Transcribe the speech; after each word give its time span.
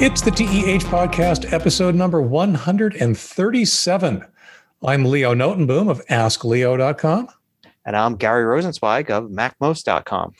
It's 0.00 0.20
the 0.20 0.30
TEH 0.30 0.86
podcast, 0.86 1.52
episode 1.52 1.96
number 1.96 2.22
137. 2.22 4.24
I'm 4.86 5.04
Leo 5.04 5.34
Notenboom 5.34 5.90
of 5.90 6.06
AskLeo.com. 6.06 7.28
And 7.84 7.96
I'm 7.96 8.14
Gary 8.14 8.44
Rosenzweig 8.44 9.10
of 9.10 9.24
MacMost.com. 9.24 10.34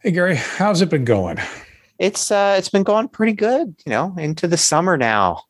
Hey, 0.00 0.10
Gary, 0.10 0.36
how's 0.36 0.82
it 0.82 0.90
been 0.90 1.06
going? 1.06 1.38
It's 1.98 2.30
uh, 2.30 2.56
it's 2.58 2.68
been 2.68 2.82
going 2.82 3.08
pretty 3.08 3.32
good, 3.32 3.74
you 3.86 3.90
know, 3.90 4.14
into 4.18 4.46
the 4.46 4.58
summer 4.58 4.98
now. 4.98 5.40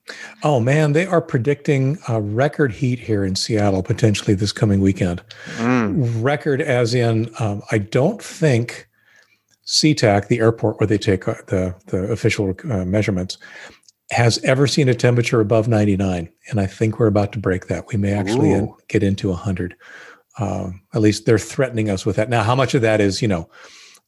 Oh 0.44 0.60
man, 0.60 0.92
they 0.92 1.06
are 1.06 1.20
predicting 1.20 1.98
a 2.06 2.20
record 2.20 2.70
heat 2.70 3.00
here 3.00 3.24
in 3.24 3.34
Seattle 3.34 3.82
potentially 3.82 4.34
this 4.34 4.52
coming 4.52 4.80
weekend. 4.80 5.20
Mm. 5.56 6.22
Record, 6.22 6.62
as 6.62 6.94
in, 6.94 7.28
um, 7.40 7.60
I 7.72 7.78
don't 7.78 8.22
think 8.22 8.86
SeaTac, 9.66 10.28
the 10.28 10.40
airport 10.40 10.80
where 10.80 10.86
they 10.86 10.98
take 10.98 11.28
uh, 11.28 11.34
the 11.46 11.74
the 11.86 12.04
official 12.10 12.54
uh, 12.70 12.84
measurements, 12.84 13.38
has 14.10 14.38
ever 14.44 14.66
seen 14.66 14.88
a 14.88 14.94
temperature 14.94 15.40
above 15.40 15.68
99, 15.68 16.28
and 16.50 16.60
I 16.60 16.66
think 16.66 16.98
we're 16.98 17.06
about 17.06 17.32
to 17.32 17.38
break 17.38 17.66
that. 17.68 17.88
We 17.88 17.96
may 17.96 18.12
actually 18.12 18.52
in, 18.52 18.74
get 18.88 19.02
into 19.02 19.28
100. 19.28 19.76
Uh, 20.38 20.70
at 20.94 21.00
least 21.00 21.26
they're 21.26 21.38
threatening 21.38 21.90
us 21.90 22.04
with 22.06 22.16
that. 22.16 22.28
Now, 22.28 22.42
how 22.42 22.54
much 22.54 22.74
of 22.74 22.82
that 22.82 23.00
is, 23.00 23.22
you 23.22 23.28
know, 23.28 23.48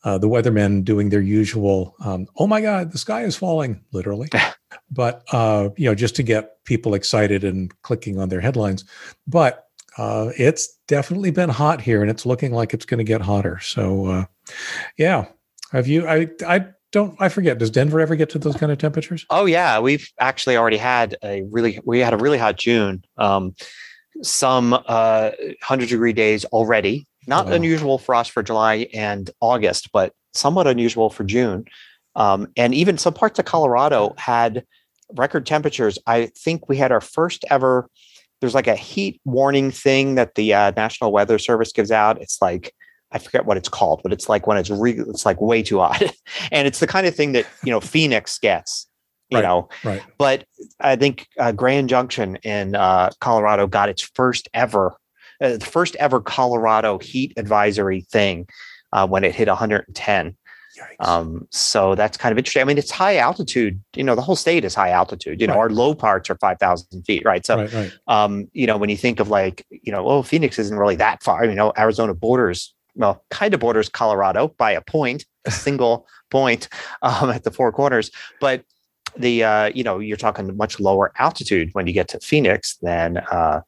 uh, 0.04 0.18
the 0.18 0.28
weathermen 0.28 0.84
doing 0.84 1.08
their 1.08 1.20
usual, 1.20 1.94
um, 2.04 2.26
"Oh 2.36 2.46
my 2.46 2.60
God, 2.60 2.92
the 2.92 2.98
sky 2.98 3.22
is 3.22 3.36
falling," 3.36 3.80
literally, 3.92 4.28
but 4.90 5.22
uh, 5.32 5.70
you 5.76 5.88
know, 5.88 5.94
just 5.94 6.16
to 6.16 6.22
get 6.22 6.62
people 6.64 6.94
excited 6.94 7.44
and 7.44 7.72
clicking 7.82 8.18
on 8.18 8.28
their 8.28 8.40
headlines. 8.40 8.84
But 9.26 9.64
uh, 9.96 10.30
it's 10.36 10.68
definitely 10.88 11.30
been 11.30 11.48
hot 11.48 11.80
here, 11.80 12.02
and 12.02 12.10
it's 12.10 12.26
looking 12.26 12.52
like 12.52 12.74
it's 12.74 12.84
going 12.84 12.98
to 12.98 13.04
get 13.04 13.20
hotter. 13.22 13.60
So, 13.60 14.06
uh, 14.06 14.24
yeah, 14.98 15.26
have 15.74 15.88
you? 15.88 16.06
I 16.06 16.28
I 16.46 16.66
don't. 16.92 17.20
I 17.20 17.28
forget. 17.28 17.58
Does 17.58 17.70
Denver 17.70 18.00
ever 18.00 18.14
get 18.14 18.30
to 18.30 18.38
those 18.38 18.56
kind 18.56 18.70
of 18.70 18.78
temperatures? 18.78 19.26
Oh 19.28 19.46
yeah, 19.46 19.80
we've 19.80 20.08
actually 20.20 20.56
already 20.56 20.76
had 20.76 21.16
a 21.22 21.42
really. 21.50 21.80
We 21.84 21.98
had 21.98 22.14
a 22.14 22.16
really 22.16 22.38
hot 22.38 22.56
June. 22.56 23.04
Um, 23.18 23.54
some 24.22 24.72
uh, 24.86 25.32
hundred 25.62 25.88
degree 25.88 26.12
days 26.12 26.44
already. 26.46 27.06
Not 27.26 27.46
wow. 27.46 27.52
unusual 27.52 27.98
for 27.98 28.14
us 28.14 28.28
for 28.28 28.42
July 28.42 28.86
and 28.94 29.30
August, 29.40 29.90
but 29.92 30.12
somewhat 30.34 30.66
unusual 30.66 31.10
for 31.10 31.24
June. 31.24 31.64
Um, 32.14 32.48
and 32.56 32.72
even 32.74 32.96
some 32.96 33.14
parts 33.14 33.38
of 33.40 33.44
Colorado 33.44 34.14
had 34.16 34.64
record 35.16 35.46
temperatures. 35.46 35.98
I 36.06 36.26
think 36.38 36.68
we 36.68 36.76
had 36.76 36.92
our 36.92 37.00
first 37.00 37.44
ever. 37.50 37.88
There's 38.40 38.54
like 38.54 38.66
a 38.68 38.76
heat 38.76 39.20
warning 39.24 39.72
thing 39.72 40.14
that 40.14 40.36
the 40.36 40.54
uh, 40.54 40.72
National 40.76 41.10
Weather 41.10 41.38
Service 41.38 41.72
gives 41.72 41.90
out. 41.90 42.20
It's 42.20 42.40
like 42.40 42.72
I 43.14 43.18
forget 43.18 43.46
what 43.46 43.56
it's 43.56 43.68
called, 43.68 44.00
but 44.02 44.12
it's 44.12 44.28
like 44.28 44.46
when 44.46 44.58
it's 44.58 44.70
re- 44.70 44.98
it's 44.98 45.24
like 45.24 45.40
way 45.40 45.62
too 45.62 45.78
hot, 45.78 46.02
and 46.52 46.66
it's 46.66 46.80
the 46.80 46.86
kind 46.86 47.06
of 47.06 47.14
thing 47.14 47.32
that 47.32 47.46
you 47.62 47.70
know 47.70 47.80
Phoenix 47.80 48.38
gets, 48.38 48.86
you 49.30 49.38
right, 49.38 49.44
know. 49.44 49.68
Right. 49.84 50.02
But 50.18 50.44
I 50.80 50.96
think 50.96 51.28
uh, 51.38 51.52
Grand 51.52 51.88
Junction 51.88 52.36
in 52.42 52.74
uh, 52.74 53.10
Colorado 53.20 53.66
got 53.68 53.88
its 53.88 54.02
first 54.02 54.48
ever, 54.52 54.96
uh, 55.40 55.56
the 55.56 55.64
first 55.64 55.94
ever 55.96 56.20
Colorado 56.20 56.98
heat 56.98 57.32
advisory 57.36 58.02
thing 58.10 58.48
uh, 58.92 59.06
when 59.06 59.22
it 59.24 59.34
hit 59.34 59.48
110. 59.48 60.36
Um, 60.98 61.46
so 61.50 61.94
that's 61.94 62.16
kind 62.16 62.32
of 62.32 62.38
interesting. 62.38 62.62
I 62.62 62.64
mean, 62.64 62.78
it's 62.78 62.90
high 62.90 63.18
altitude. 63.18 63.80
You 63.94 64.02
know, 64.02 64.16
the 64.16 64.22
whole 64.22 64.34
state 64.34 64.64
is 64.64 64.74
high 64.74 64.90
altitude. 64.90 65.40
You 65.40 65.46
know, 65.46 65.54
right. 65.54 65.60
our 65.60 65.70
low 65.70 65.94
parts 65.94 66.28
are 66.30 66.36
five 66.36 66.58
thousand 66.58 67.02
feet, 67.02 67.24
right? 67.24 67.46
So, 67.46 67.58
right, 67.58 67.72
right. 67.72 67.92
Um, 68.08 68.48
you 68.52 68.66
know, 68.66 68.76
when 68.76 68.90
you 68.90 68.96
think 68.96 69.20
of 69.20 69.28
like, 69.28 69.64
you 69.70 69.92
know, 69.92 70.08
oh, 70.08 70.22
Phoenix 70.22 70.58
isn't 70.58 70.76
really 70.76 70.96
that 70.96 71.22
far. 71.22 71.44
You 71.44 71.54
know, 71.54 71.72
Arizona 71.78 72.12
borders 72.12 72.73
well, 72.96 73.24
kind 73.30 73.54
of 73.54 73.60
borders 73.60 73.88
Colorado 73.88 74.48
by 74.48 74.72
a 74.72 74.80
point, 74.80 75.24
a 75.44 75.50
single 75.50 76.06
point 76.30 76.68
um, 77.02 77.30
at 77.30 77.44
the 77.44 77.50
four 77.50 77.72
corners. 77.72 78.10
But 78.40 78.64
the 79.16 79.44
uh, 79.44 79.70
you 79.74 79.84
know 79.84 79.98
you're 79.98 80.16
talking 80.16 80.56
much 80.56 80.80
lower 80.80 81.12
altitude 81.18 81.70
when 81.72 81.86
you 81.86 81.92
get 81.92 82.08
to 82.08 82.20
Phoenix 82.20 82.76
than 82.76 83.18
uh, 83.18 83.60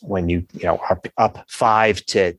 when 0.00 0.28
you 0.28 0.46
you 0.54 0.64
know 0.64 0.78
are 0.88 1.00
up 1.16 1.44
five 1.48 2.04
to 2.06 2.34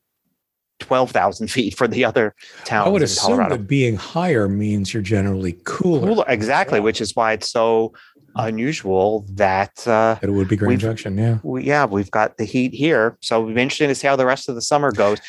twelve 0.80 1.12
thousand 1.12 1.50
feet 1.50 1.76
for 1.76 1.88
the 1.88 2.06
other 2.06 2.36
towns. 2.66 2.88
I 2.88 2.90
would 2.90 3.02
assume 3.02 3.38
Colorado. 3.38 3.58
that 3.58 3.68
being 3.68 3.96
higher 3.96 4.48
means 4.48 4.94
you're 4.94 5.04
generally 5.04 5.58
cooler. 5.66 6.08
cooler 6.08 6.26
exactly, 6.28 6.80
yeah. 6.80 6.84
which 6.84 7.02
is 7.02 7.16
why 7.16 7.34
it's 7.34 7.52
so 7.52 7.94
unusual 8.36 9.26
that 9.32 9.88
uh, 9.88 10.18
it 10.22 10.30
would 10.30 10.48
be 10.48 10.56
Grand 10.56 10.80
Junction. 10.80 11.18
Yeah, 11.18 11.40
we, 11.44 11.64
yeah, 11.64 11.86
we've 11.86 12.12
got 12.12 12.38
the 12.38 12.46
heat 12.46 12.74
here, 12.74 13.18
so 13.22 13.42
it'll 13.42 13.54
be 13.54 13.62
interesting 13.62 13.90
to 13.90 13.96
see 13.96 14.08
how 14.08 14.16
the 14.16 14.26
rest 14.26 14.50
of 14.50 14.56
the 14.56 14.62
summer 14.62 14.92
goes 14.92 15.20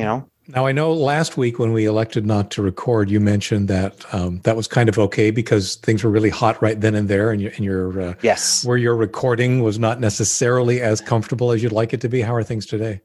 you 0.00 0.06
know? 0.06 0.26
Now 0.48 0.66
i 0.66 0.72
know 0.72 0.92
last 0.92 1.36
week 1.36 1.60
when 1.60 1.72
we 1.72 1.84
elected 1.84 2.26
not 2.26 2.50
to 2.52 2.62
record 2.62 3.08
you 3.08 3.20
mentioned 3.20 3.68
that 3.68 4.04
um, 4.12 4.40
that 4.40 4.56
was 4.56 4.66
kind 4.66 4.88
of 4.88 4.98
okay 4.98 5.30
because 5.30 5.76
things 5.76 6.02
were 6.02 6.10
really 6.10 6.30
hot 6.30 6.60
right 6.60 6.80
then 6.80 6.96
and 6.96 7.08
there 7.08 7.30
and, 7.30 7.40
you, 7.40 7.52
and 7.54 7.64
your 7.64 8.00
uh, 8.00 8.14
yes. 8.22 8.64
where 8.64 8.76
your 8.76 8.96
recording 8.96 9.62
was 9.62 9.78
not 9.78 10.00
necessarily 10.00 10.80
as 10.80 11.00
comfortable 11.00 11.52
as 11.52 11.62
you'd 11.62 11.72
like 11.72 11.92
it 11.92 12.00
to 12.00 12.08
be. 12.08 12.20
How 12.20 12.34
are 12.34 12.42
things 12.42 12.66
today? 12.66 13.00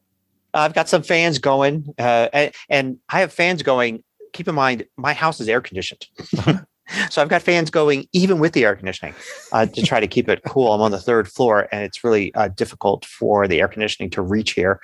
I've 0.55 0.73
got 0.73 0.89
some 0.89 1.03
fans 1.03 1.37
going 1.37 1.93
uh, 1.99 2.29
and, 2.33 2.51
and 2.69 2.97
i 3.09 3.19
have 3.19 3.31
fans 3.31 3.61
going 3.61 4.03
keep 4.33 4.47
in 4.47 4.55
mind 4.55 4.85
my 4.97 5.13
house 5.13 5.39
is 5.39 5.47
air 5.47 5.61
conditioned. 5.61 6.07
So 7.09 7.21
I've 7.21 7.29
got 7.29 7.41
fans 7.41 7.69
going 7.69 8.07
even 8.13 8.39
with 8.39 8.53
the 8.53 8.63
air 8.63 8.75
conditioning 8.75 9.15
uh, 9.51 9.65
to 9.65 9.81
try 9.81 9.99
to 9.99 10.07
keep 10.07 10.29
it 10.29 10.41
cool. 10.45 10.71
I'm 10.71 10.81
on 10.81 10.91
the 10.91 10.99
third 10.99 11.27
floor, 11.27 11.67
and 11.71 11.83
it's 11.83 12.03
really 12.03 12.33
uh, 12.35 12.49
difficult 12.49 13.05
for 13.05 13.47
the 13.47 13.59
air 13.59 13.67
conditioning 13.67 14.09
to 14.11 14.21
reach 14.21 14.51
here. 14.51 14.79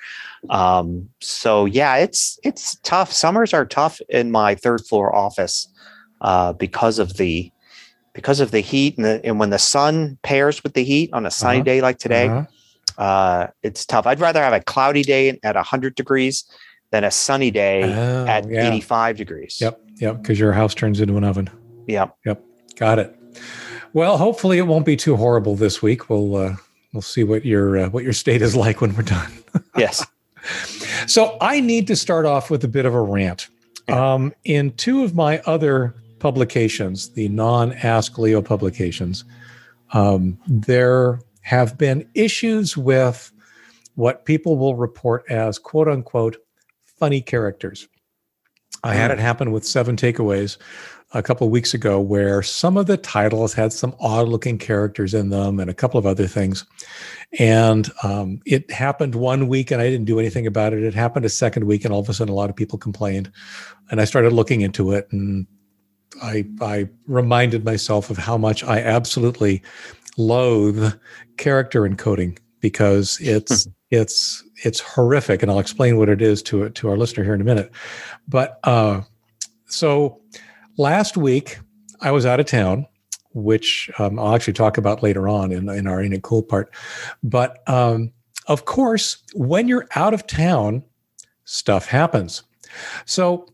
Um, 0.50 1.10
so 1.20 1.66
yeah, 1.66 1.98
it's 1.98 2.40
it's 2.44 2.76
tough. 2.78 3.12
Summers 3.12 3.54
are 3.54 3.66
tough 3.66 4.02
in 4.10 4.32
my 4.32 4.56
third 4.56 4.82
floor 4.82 5.14
office 5.16 5.68
uh, 6.22 6.54
because 6.54 7.00
of 7.00 7.18
the 7.18 7.52
because 8.14 8.40
of 8.40 8.52
the 8.52 8.60
heat 8.60 8.98
and, 8.98 9.06
the, 9.06 9.26
and 9.26 9.40
when 9.40 9.52
the 9.52 9.60
sun 9.60 10.18
pairs 10.22 10.64
with 10.64 10.74
the 10.74 10.84
heat 10.84 11.10
on 11.14 11.26
a 11.26 11.32
sunny 11.32 11.60
uh-huh. 11.60 11.64
day 11.64 11.82
like 11.82 11.98
today. 11.98 12.28
Uh-huh. 12.28 12.46
Uh, 12.98 13.48
it's 13.64 13.86
tough. 13.86 14.06
I'd 14.06 14.20
rather 14.20 14.42
have 14.44 14.54
a 14.54 14.60
cloudy 14.60 15.02
day 15.02 15.40
at 15.44 15.56
100 15.56 15.96
degrees 15.96 16.44
than 16.92 17.06
a 17.06 17.12
sunny 17.12 17.50
day 17.50 17.84
oh, 17.84 18.26
at 18.28 18.50
yeah. 18.50 18.68
85 18.68 19.18
degrees. 19.18 19.58
Yep, 19.62 19.82
yep, 19.96 20.22
because 20.22 20.40
your 20.40 20.52
house 20.52 20.76
turns 20.76 21.00
into 21.00 21.16
an 21.16 21.24
oven. 21.24 21.50
Yep. 21.88 22.18
Yep. 22.26 22.44
Got 22.76 23.00
it. 23.00 23.18
Well, 23.94 24.18
hopefully 24.18 24.58
it 24.58 24.68
won't 24.68 24.86
be 24.86 24.96
too 24.96 25.16
horrible 25.16 25.56
this 25.56 25.82
week. 25.82 26.10
We'll 26.10 26.36
uh, 26.36 26.56
we'll 26.94 27.02
see 27.02 27.24
what 27.24 27.46
your 27.46 27.78
uh, 27.78 27.90
what 27.90 28.04
your 28.04 28.14
state 28.14 28.42
is 28.42 28.56
like 28.66 28.82
when 28.82 28.96
we're 28.96 29.04
done. 29.04 29.32
yes. 29.78 30.06
So 31.06 31.38
I 31.40 31.60
need 31.60 31.86
to 31.88 31.96
start 31.96 32.26
off 32.26 32.50
with 32.50 32.64
a 32.64 32.68
bit 32.68 32.86
of 32.86 32.96
a 32.96 33.02
rant. 33.02 33.48
Um, 33.90 34.34
in 34.44 34.72
two 34.74 35.04
of 35.04 35.14
my 35.14 35.40
other 35.46 35.94
publications, 36.18 37.10
the 37.10 37.28
non 37.30 37.74
Ask 37.74 38.18
Leo 38.18 38.42
publications, 38.42 39.24
um, 39.94 40.40
there 40.48 41.20
have 41.42 41.78
been 41.78 42.10
issues 42.16 42.76
with 42.76 43.32
what 43.96 44.26
people 44.26 44.58
will 44.58 44.76
report 44.76 45.24
as 45.30 45.60
quote 45.60 45.88
unquote 45.88 46.38
funny 46.86 47.22
characters. 47.22 47.88
I 48.84 48.94
had 48.94 49.12
hmm. 49.12 49.20
it 49.20 49.22
happen 49.22 49.52
with 49.52 49.66
seven 49.66 49.96
takeaways 49.96 50.58
a 51.14 51.22
couple 51.22 51.46
of 51.46 51.52
weeks 51.52 51.74
ago 51.74 52.00
where 52.00 52.42
some 52.42 52.78
of 52.78 52.86
the 52.86 52.98
titles 52.98 53.54
had 53.54 53.74
some 53.74 53.96
odd 54.00 54.30
looking 54.30 54.58
characters 54.58 55.14
in 55.14 55.30
them 55.30 55.60
and 55.60 55.70
a 55.70 55.74
couple 55.74 55.98
of 55.98 56.06
other 56.06 56.28
things. 56.28 56.66
And 57.38 57.90
um, 58.04 58.40
it 58.46 58.72
happened 58.72 59.16
one 59.16 59.48
week 59.48 59.72
and 59.72 59.82
I 59.82 59.90
didn't 59.90 60.06
do 60.06 60.20
anything 60.20 60.48
about 60.48 60.74
it. 60.74 60.84
It 60.84 60.94
happened 60.94 61.26
a 61.26 61.30
second 61.30 61.66
week 61.66 61.84
and 61.84 61.94
all 61.94 62.00
of 62.00 62.10
a 62.10 62.14
sudden 62.14 62.32
a 62.32 62.36
lot 62.36 62.50
of 62.50 62.56
people 62.56 62.80
complained. 62.80 63.32
And 63.90 64.00
I 64.00 64.06
started 64.06 64.32
looking 64.32 64.62
into 64.62 64.92
it 64.92 65.08
and 65.12 65.48
I, 66.24 66.46
I 66.62 66.90
reminded 67.08 67.66
myself 67.66 68.10
of 68.10 68.18
how 68.18 68.38
much 68.38 68.64
I 68.64 68.80
absolutely 68.80 69.62
loathe 70.18 70.94
character 71.38 71.82
encoding 71.82 72.38
because 72.62 73.18
it's 73.22 73.68
it's 73.90 74.44
it's 74.64 74.80
horrific 74.80 75.42
and 75.42 75.52
I'll 75.52 75.60
explain 75.60 75.98
what 75.98 76.08
it 76.08 76.22
is 76.22 76.42
to 76.44 76.70
to 76.70 76.90
our 76.90 76.96
listener 76.96 77.26
here 77.26 77.34
in 77.34 77.42
a 77.42 77.46
minute. 77.46 77.72
But 78.28 78.60
uh, 78.64 79.02
so 79.68 80.22
last 80.78 81.18
week 81.18 81.60
I 82.02 82.12
was 82.12 82.26
out 82.26 82.40
of 82.40 82.46
town, 82.46 82.88
which 83.34 83.90
um, 84.00 84.20
I'll 84.20 84.36
actually 84.36 84.54
talk 84.54 84.78
about 84.78 85.04
later 85.04 85.28
on 85.28 85.52
in, 85.52 85.70
in 85.70 85.88
our 85.88 86.02
Isn't 86.02 86.14
It 86.14 86.24
Cool 86.24 86.44
part. 86.44 86.74
But 87.24 87.68
um, 87.68 88.12
of 88.48 88.66
course, 88.66 89.18
when 89.34 89.68
you're 89.68 89.88
out 89.96 90.14
of 90.14 90.28
town, 90.28 90.84
stuff 91.46 91.88
happens. 91.88 92.44
So, 93.06 93.48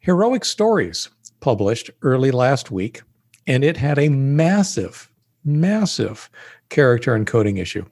Heroic 0.00 0.44
Stories 0.44 1.08
published 1.40 1.90
early 2.02 2.30
last 2.30 2.70
week, 2.70 3.02
and 3.46 3.64
it 3.64 3.76
had 3.76 3.98
a 3.98 4.08
massive, 4.08 5.10
massive 5.44 6.30
character 6.68 7.18
encoding 7.18 7.58
issue. 7.58 7.84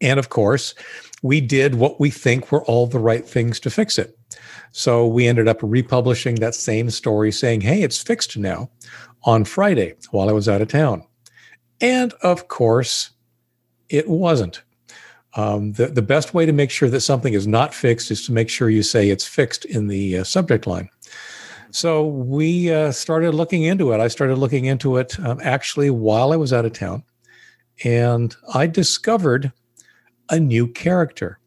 And 0.00 0.18
of 0.18 0.28
course, 0.28 0.74
we 1.22 1.40
did 1.40 1.76
what 1.76 1.98
we 1.98 2.10
think 2.10 2.52
were 2.52 2.64
all 2.64 2.86
the 2.86 2.98
right 2.98 3.26
things 3.26 3.58
to 3.60 3.70
fix 3.70 3.98
it. 3.98 4.18
So 4.76 5.06
we 5.06 5.28
ended 5.28 5.46
up 5.46 5.58
republishing 5.62 6.34
that 6.36 6.52
same 6.52 6.90
story 6.90 7.30
saying, 7.30 7.60
hey, 7.60 7.82
it's 7.82 8.02
fixed 8.02 8.36
now 8.36 8.70
on 9.22 9.44
Friday 9.44 9.94
while 10.10 10.28
I 10.28 10.32
was 10.32 10.48
out 10.48 10.60
of 10.60 10.66
town. 10.66 11.06
And 11.80 12.12
of 12.22 12.48
course, 12.48 13.10
it 13.88 14.08
wasn't. 14.08 14.64
Um, 15.36 15.74
the, 15.74 15.86
the 15.86 16.02
best 16.02 16.34
way 16.34 16.44
to 16.44 16.52
make 16.52 16.72
sure 16.72 16.90
that 16.90 17.02
something 17.02 17.34
is 17.34 17.46
not 17.46 17.72
fixed 17.72 18.10
is 18.10 18.26
to 18.26 18.32
make 18.32 18.48
sure 18.48 18.68
you 18.68 18.82
say 18.82 19.10
it's 19.10 19.24
fixed 19.24 19.64
in 19.64 19.86
the 19.86 20.18
uh, 20.18 20.24
subject 20.24 20.66
line. 20.66 20.88
So 21.70 22.04
we 22.08 22.72
uh, 22.72 22.90
started 22.90 23.32
looking 23.32 23.62
into 23.62 23.92
it. 23.92 24.00
I 24.00 24.08
started 24.08 24.38
looking 24.38 24.64
into 24.64 24.96
it 24.96 25.16
um, 25.20 25.38
actually 25.44 25.90
while 25.90 26.32
I 26.32 26.36
was 26.36 26.52
out 26.52 26.64
of 26.64 26.72
town, 26.72 27.04
and 27.84 28.34
I 28.52 28.66
discovered 28.66 29.52
a 30.30 30.40
new 30.40 30.66
character 30.66 31.38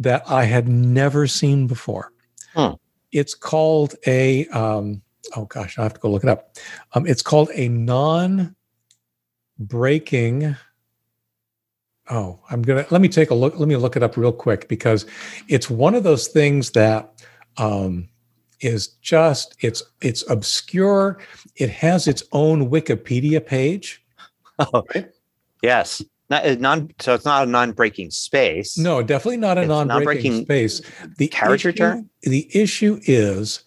that 0.00 0.24
I 0.28 0.46
had 0.46 0.66
never 0.66 1.28
seen 1.28 1.68
before. 1.68 2.12
Hmm. 2.54 2.72
It's 3.12 3.34
called 3.34 3.94
a 4.06 4.46
um, 4.48 5.02
oh 5.36 5.44
gosh, 5.46 5.78
I 5.78 5.82
have 5.82 5.94
to 5.94 6.00
go 6.00 6.10
look 6.10 6.24
it 6.24 6.30
up. 6.30 6.56
Um, 6.94 7.06
it's 7.06 7.22
called 7.22 7.50
a 7.54 7.68
non-breaking. 7.68 8.54
Oh, 12.10 12.40
I'm 12.50 12.62
gonna 12.62 12.86
let 12.90 13.00
me 13.00 13.08
take 13.08 13.30
a 13.30 13.34
look. 13.34 13.58
Let 13.58 13.68
me 13.68 13.76
look 13.76 13.96
it 13.96 14.02
up 14.02 14.16
real 14.16 14.32
quick 14.32 14.68
because 14.68 15.06
it's 15.48 15.70
one 15.70 15.94
of 15.94 16.02
those 16.02 16.28
things 16.28 16.70
that 16.72 17.22
um, 17.58 18.08
is 18.60 18.88
just 19.02 19.56
it's 19.60 19.82
it's 20.00 20.28
obscure. 20.30 21.18
It 21.56 21.70
has 21.70 22.08
its 22.08 22.22
own 22.32 22.70
Wikipedia 22.70 23.44
page. 23.44 23.98
Oh, 24.74 24.84
yes. 25.62 26.02
Not, 26.32 26.46
uh, 26.46 26.54
non, 26.58 26.90
so 26.98 27.12
it's 27.12 27.26
not 27.26 27.46
a 27.46 27.50
non-breaking 27.50 28.10
space. 28.10 28.78
No, 28.78 29.02
definitely 29.02 29.36
not 29.36 29.58
a 29.58 29.66
non-breaking, 29.66 30.32
non-breaking 30.32 30.44
space. 30.44 30.80
The 31.18 31.28
character 31.28 31.68
issue, 31.68 31.76
turn? 31.76 32.10
The 32.22 32.48
issue 32.56 32.98
is 33.02 33.64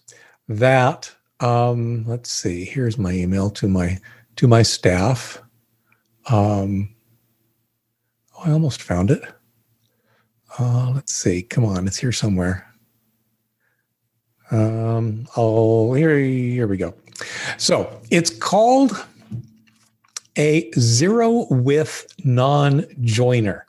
that 0.48 1.14
um, 1.38 2.04
let's 2.08 2.28
see. 2.28 2.64
Here's 2.64 2.98
my 2.98 3.12
email 3.12 3.50
to 3.50 3.68
my 3.68 4.00
to 4.34 4.48
my 4.48 4.62
staff. 4.62 5.40
Um, 6.28 6.92
oh, 8.36 8.42
I 8.46 8.50
almost 8.50 8.82
found 8.82 9.12
it. 9.12 9.22
Uh, 10.58 10.90
let's 10.90 11.12
see. 11.12 11.42
Come 11.42 11.64
on, 11.64 11.86
it's 11.86 11.98
here 11.98 12.10
somewhere. 12.10 12.66
Um, 14.50 15.28
oh, 15.36 15.94
here, 15.94 16.18
here 16.18 16.66
we 16.66 16.78
go. 16.78 16.94
So 17.58 18.00
it's 18.10 18.30
called 18.30 19.06
a 20.36 20.70
zero 20.72 21.46
width 21.50 22.06
non-joiner. 22.24 23.66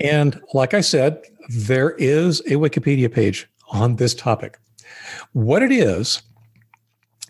and 0.00 0.40
like 0.52 0.74
I 0.74 0.80
said, 0.80 1.22
there 1.48 1.90
is 1.92 2.40
a 2.40 2.54
Wikipedia 2.54 3.12
page 3.12 3.48
on 3.70 3.96
this 3.96 4.14
topic. 4.14 4.58
What 5.32 5.62
it 5.62 5.72
is, 5.72 6.22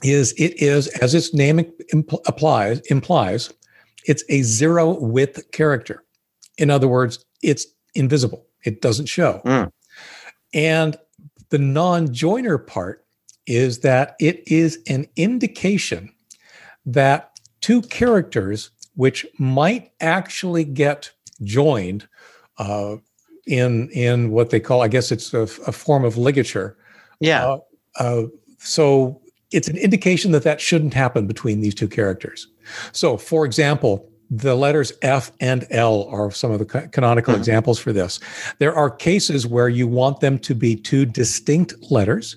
is 0.03 0.33
it 0.33 0.61
is, 0.61 0.89
as 1.01 1.15
its 1.15 1.33
name 1.35 1.59
impl- 1.93 2.23
applies, 2.27 2.81
implies, 2.91 3.53
it's 4.07 4.25
a 4.29 4.43
zero 4.43 4.99
width 5.01 5.51
character. 5.53 6.05
In 6.59 6.71
other 6.71 6.89
words, 6.89 7.25
it's 7.43 7.67
invisible. 7.95 8.47
It 8.65 8.83
doesn't 8.83 9.07
show. 9.07 9.41
Mm. 9.45 9.71
And 10.55 10.97
the 11.51 11.59
non-joiner 11.59 12.59
part 12.59 13.05
is 13.47 13.81
that 13.81 14.17
it 14.21 14.43
is 14.47 14.79
an 14.89 15.07
indication 15.17 16.13
that 16.85 17.36
two 17.67 17.83
characters 17.83 18.71
which 18.95 19.27
might 19.39 19.91
actually 20.01 20.63
get 20.63 21.11
joined 21.43 22.07
uh, 22.59 22.95
in 23.47 23.91
in 23.91 24.31
what 24.31 24.51
they 24.51 24.61
call, 24.61 24.83
I 24.83 24.89
guess 24.89 25.11
it's 25.11 25.35
a, 25.35 25.41
a 25.43 25.73
form 25.73 26.05
of 26.05 26.17
ligature. 26.17 26.77
Yeah. 27.19 27.45
Uh, 27.45 27.59
uh, 27.99 28.23
so 28.59 29.21
it's 29.51 29.67
an 29.67 29.77
indication 29.77 30.31
that 30.31 30.45
that 30.45 30.61
shouldn't 30.61 30.95
happen 30.95 31.27
between 31.27 31.61
these 31.61 31.75
two 31.75 31.89
characters. 31.89 32.47
So, 32.93 33.17
for 33.17 33.45
example, 33.45 34.09
the 34.31 34.55
letters 34.55 34.93
F 35.03 35.33
and 35.41 35.67
L 35.71 36.05
are 36.11 36.31
some 36.31 36.53
of 36.53 36.61
the 36.61 36.67
ca- 36.67 36.87
canonical 36.93 37.35
Mhm. 37.35 37.39
examples 37.39 37.81
for 37.81 37.93
this. 37.93 38.21
There 38.61 38.75
are 38.75 38.91
cases 38.91 39.45
where 39.45 39.69
you 39.69 39.89
want 39.89 40.21
them 40.21 40.39
to 40.39 40.55
be 40.55 40.77
two 40.77 41.05
distinct 41.05 41.75
letters, 41.91 42.37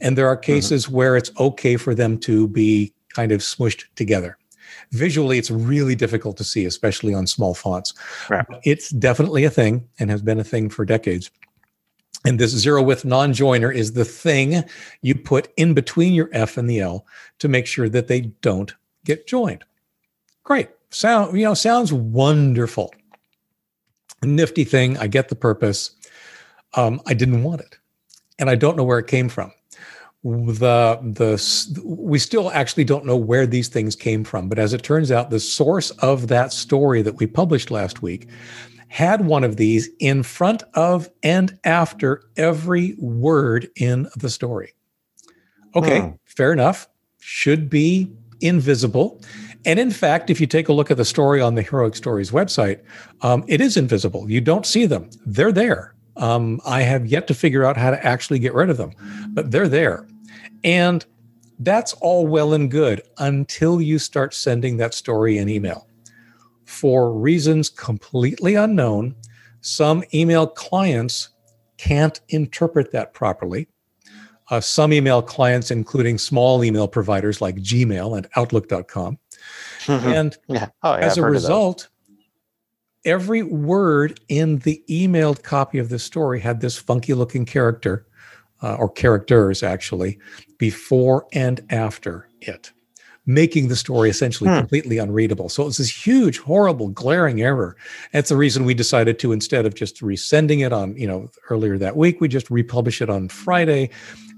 and 0.00 0.18
there 0.18 0.26
are 0.28 0.36
cases 0.36 0.88
where 0.88 1.16
it's 1.16 1.30
okay 1.38 1.76
for 1.76 1.94
them 1.94 2.18
to 2.18 2.48
be 2.48 2.92
kind 3.14 3.30
of 3.32 3.40
smushed 3.40 3.84
together. 3.94 4.36
Visually, 4.92 5.38
it's 5.38 5.50
really 5.50 5.94
difficult 5.94 6.36
to 6.36 6.44
see, 6.44 6.64
especially 6.64 7.14
on 7.14 7.26
small 7.26 7.54
fonts. 7.54 7.92
Right. 8.30 8.46
It's 8.64 8.90
definitely 8.90 9.44
a 9.44 9.50
thing 9.50 9.88
and 9.98 10.10
has 10.10 10.22
been 10.22 10.40
a 10.40 10.44
thing 10.44 10.70
for 10.70 10.84
decades. 10.84 11.30
And 12.24 12.38
this 12.40 12.50
zero 12.50 12.82
width 12.82 13.04
non 13.04 13.32
joiner 13.32 13.70
is 13.70 13.92
the 13.92 14.04
thing 14.04 14.64
you 15.02 15.14
put 15.14 15.48
in 15.56 15.74
between 15.74 16.12
your 16.12 16.28
F 16.32 16.56
and 16.56 16.68
the 16.68 16.80
L 16.80 17.06
to 17.38 17.48
make 17.48 17.66
sure 17.66 17.88
that 17.88 18.08
they 18.08 18.22
don't 18.42 18.74
get 19.04 19.26
joined. 19.26 19.64
Great. 20.42 20.70
Sound, 20.90 21.36
you 21.38 21.44
know, 21.44 21.54
sounds 21.54 21.92
wonderful. 21.92 22.92
Nifty 24.22 24.64
thing. 24.64 24.96
I 24.98 25.06
get 25.06 25.28
the 25.28 25.36
purpose. 25.36 25.92
Um, 26.74 27.00
I 27.06 27.14
didn't 27.14 27.42
want 27.42 27.60
it. 27.60 27.78
And 28.38 28.50
I 28.50 28.54
don't 28.54 28.76
know 28.76 28.84
where 28.84 28.98
it 28.98 29.06
came 29.06 29.28
from. 29.28 29.52
The 30.26 30.98
the 31.02 31.82
we 31.84 32.18
still 32.18 32.50
actually 32.50 32.82
don't 32.82 33.06
know 33.06 33.16
where 33.16 33.46
these 33.46 33.68
things 33.68 33.94
came 33.94 34.24
from, 34.24 34.48
but 34.48 34.58
as 34.58 34.72
it 34.72 34.82
turns 34.82 35.12
out, 35.12 35.30
the 35.30 35.38
source 35.38 35.90
of 35.92 36.26
that 36.26 36.52
story 36.52 37.00
that 37.02 37.18
we 37.18 37.28
published 37.28 37.70
last 37.70 38.02
week 38.02 38.28
had 38.88 39.26
one 39.26 39.44
of 39.44 39.56
these 39.56 39.88
in 40.00 40.24
front 40.24 40.64
of 40.74 41.08
and 41.22 41.56
after 41.62 42.22
every 42.36 42.96
word 42.98 43.68
in 43.76 44.08
the 44.16 44.28
story. 44.28 44.74
Okay, 45.76 46.00
Hmm. 46.00 46.08
fair 46.24 46.52
enough. 46.52 46.88
Should 47.20 47.70
be 47.70 48.10
invisible. 48.40 49.20
And 49.64 49.78
in 49.78 49.92
fact, 49.92 50.28
if 50.28 50.40
you 50.40 50.46
take 50.48 50.68
a 50.68 50.72
look 50.72 50.90
at 50.90 50.96
the 50.96 51.04
story 51.04 51.40
on 51.40 51.54
the 51.54 51.62
Heroic 51.62 51.94
Stories 51.94 52.32
website, 52.32 52.80
um, 53.22 53.44
it 53.46 53.60
is 53.60 53.76
invisible. 53.76 54.28
You 54.28 54.40
don't 54.40 54.66
see 54.66 54.86
them, 54.86 55.08
they're 55.24 55.52
there. 55.52 55.94
Um, 56.16 56.60
I 56.66 56.82
have 56.82 57.06
yet 57.06 57.28
to 57.28 57.34
figure 57.34 57.64
out 57.64 57.76
how 57.76 57.90
to 57.90 58.04
actually 58.04 58.38
get 58.40 58.54
rid 58.54 58.70
of 58.70 58.76
them, 58.76 58.90
but 59.28 59.52
they're 59.52 59.68
there. 59.68 60.06
And 60.64 61.04
that's 61.58 61.92
all 61.94 62.26
well 62.26 62.52
and 62.52 62.70
good 62.70 63.02
until 63.18 63.80
you 63.80 63.98
start 63.98 64.34
sending 64.34 64.76
that 64.76 64.94
story 64.94 65.38
in 65.38 65.48
email 65.48 65.86
for 66.66 67.12
reasons 67.12 67.70
completely 67.70 68.54
unknown, 68.56 69.14
some 69.60 70.04
email 70.12 70.46
clients 70.46 71.30
can't 71.78 72.20
interpret 72.28 72.92
that 72.92 73.14
properly. 73.14 73.68
Uh, 74.50 74.60
some 74.60 74.92
email 74.92 75.22
clients, 75.22 75.70
including 75.70 76.18
small 76.18 76.62
email 76.62 76.86
providers 76.86 77.40
like 77.40 77.56
Gmail 77.56 78.16
and 78.16 78.28
Outlook.com. 78.36 79.18
And 79.88 80.36
yeah. 80.48 80.68
Oh, 80.82 80.94
yeah. 80.94 80.98
as 80.98 81.12
I've 81.12 81.18
a 81.18 81.20
heard 81.22 81.36
of 81.36 81.42
those. 81.42 81.48
result, 81.48 81.88
every 83.04 83.42
word 83.42 84.20
in 84.28 84.58
the 84.58 84.82
emailed 84.88 85.42
copy 85.42 85.78
of 85.78 85.88
the 85.88 85.98
story 85.98 86.40
had 86.40 86.60
this 86.60 86.76
funky 86.76 87.14
looking 87.14 87.44
character, 87.44 88.06
uh, 88.62 88.74
or 88.76 88.88
characters 88.90 89.62
actually, 89.62 90.18
before 90.58 91.26
and 91.32 91.60
after 91.70 92.28
it, 92.40 92.72
making 93.26 93.68
the 93.68 93.76
story 93.76 94.08
essentially 94.08 94.48
Hmm. 94.50 94.58
completely 94.58 94.98
unreadable. 94.98 95.48
So 95.48 95.62
it 95.62 95.66
was 95.66 95.76
this 95.78 96.06
huge, 96.06 96.38
horrible, 96.38 96.88
glaring 96.88 97.42
error. 97.42 97.76
That's 98.12 98.28
the 98.28 98.36
reason 98.36 98.64
we 98.64 98.74
decided 98.74 99.18
to, 99.20 99.32
instead 99.32 99.66
of 99.66 99.74
just 99.74 100.00
resending 100.00 100.64
it 100.64 100.72
on, 100.72 100.96
you 100.96 101.06
know, 101.08 101.28
earlier 101.50 101.76
that 101.78 101.96
week, 101.96 102.20
we 102.20 102.28
just 102.28 102.50
republish 102.50 103.02
it 103.02 103.10
on 103.10 103.28
Friday, 103.28 103.90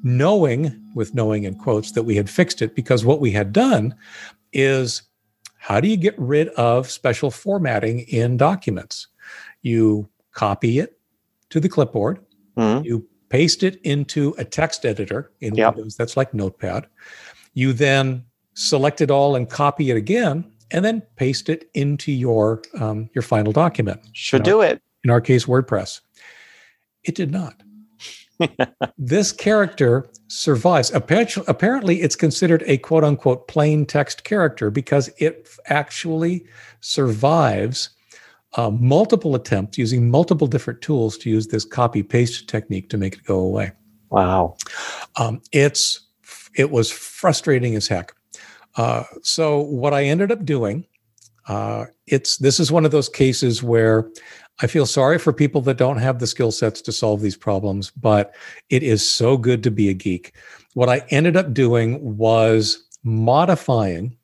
knowing, 0.02 0.74
with 0.94 1.14
knowing 1.14 1.44
in 1.44 1.54
quotes, 1.56 1.92
that 1.92 2.04
we 2.04 2.16
had 2.16 2.30
fixed 2.30 2.62
it 2.62 2.74
because 2.74 3.04
what 3.04 3.20
we 3.20 3.30
had 3.30 3.52
done 3.52 3.94
is 4.52 5.02
how 5.58 5.80
do 5.80 5.88
you 5.88 5.96
get 5.96 6.14
rid 6.18 6.48
of 6.50 6.90
special 6.90 7.30
formatting 7.30 8.00
in 8.08 8.36
documents? 8.36 9.08
You 9.62 10.08
copy 10.32 10.78
it 10.78 10.98
to 11.50 11.60
the 11.60 11.68
clipboard, 11.68 12.20
Mhm. 12.56 12.84
you 12.84 13.06
paste 13.28 13.62
it 13.62 13.80
into 13.82 14.34
a 14.38 14.44
text 14.44 14.84
editor 14.84 15.30
in 15.40 15.54
Yep. 15.54 15.76
Windows 15.76 15.96
that's 15.96 16.16
like 16.16 16.32
Notepad. 16.34 16.86
You 17.54 17.72
then 17.72 18.24
select 18.54 19.00
it 19.00 19.10
all 19.10 19.36
and 19.36 19.48
copy 19.48 19.90
it 19.90 19.96
again, 19.96 20.44
and 20.70 20.84
then 20.84 21.02
paste 21.16 21.48
it 21.48 21.70
into 21.74 22.12
your 22.12 22.62
um, 22.80 23.08
your 23.14 23.22
final 23.22 23.52
document. 23.52 24.00
Should 24.12 24.42
do 24.42 24.60
it. 24.60 24.82
In 25.04 25.10
our 25.10 25.20
case, 25.20 25.46
WordPress. 25.46 26.00
It 27.04 27.14
did 27.14 27.30
not. 27.30 27.62
this 28.98 29.32
character 29.32 30.08
survives. 30.28 30.92
Apparently, 30.92 31.42
apparently, 31.48 32.02
it's 32.02 32.16
considered 32.16 32.62
a 32.66 32.78
quote 32.78 33.04
unquote 33.04 33.48
plain 33.48 33.86
text 33.86 34.24
character 34.24 34.70
because 34.70 35.10
it 35.18 35.48
actually 35.66 36.46
survives 36.80 37.90
uh, 38.56 38.70
multiple 38.70 39.34
attempts 39.34 39.78
using 39.78 40.10
multiple 40.10 40.46
different 40.46 40.80
tools 40.80 41.18
to 41.18 41.30
use 41.30 41.46
this 41.48 41.64
copy 41.64 42.02
paste 42.02 42.48
technique 42.48 42.88
to 42.90 42.96
make 42.96 43.14
it 43.14 43.24
go 43.24 43.38
away. 43.38 43.72
Wow. 44.10 44.56
Um, 45.16 45.42
it's 45.52 46.06
it 46.54 46.70
was 46.70 46.90
frustrating 46.90 47.76
as 47.76 47.86
heck. 47.86 48.12
Uh, 48.76 49.04
so 49.22 49.60
what 49.60 49.92
I 49.92 50.04
ended 50.04 50.32
up 50.32 50.44
doing, 50.44 50.86
uh, 51.46 51.86
it's 52.06 52.38
this 52.38 52.58
is 52.58 52.72
one 52.72 52.84
of 52.84 52.90
those 52.90 53.08
cases 53.08 53.62
where 53.62 54.10
I 54.60 54.66
feel 54.66 54.86
sorry 54.86 55.18
for 55.18 55.32
people 55.32 55.60
that 55.62 55.76
don't 55.76 55.98
have 55.98 56.18
the 56.18 56.26
skill 56.26 56.50
sets 56.50 56.80
to 56.82 56.92
solve 56.92 57.20
these 57.20 57.36
problems, 57.36 57.90
but 57.90 58.34
it 58.70 58.82
is 58.82 59.08
so 59.08 59.36
good 59.36 59.62
to 59.62 59.70
be 59.70 59.88
a 59.88 59.94
geek. 59.94 60.34
What 60.74 60.88
I 60.88 61.04
ended 61.10 61.36
up 61.36 61.54
doing 61.54 62.16
was 62.16 62.84
modifying 63.04 64.16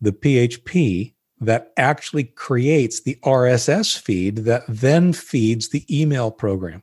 the 0.00 0.12
PHP 0.12 1.12
that 1.40 1.72
actually 1.76 2.24
creates 2.24 3.00
the 3.00 3.18
RSS 3.22 3.98
feed 3.98 4.38
that 4.38 4.62
then 4.68 5.12
feeds 5.12 5.70
the 5.70 5.84
email 5.90 6.30
program. 6.30 6.82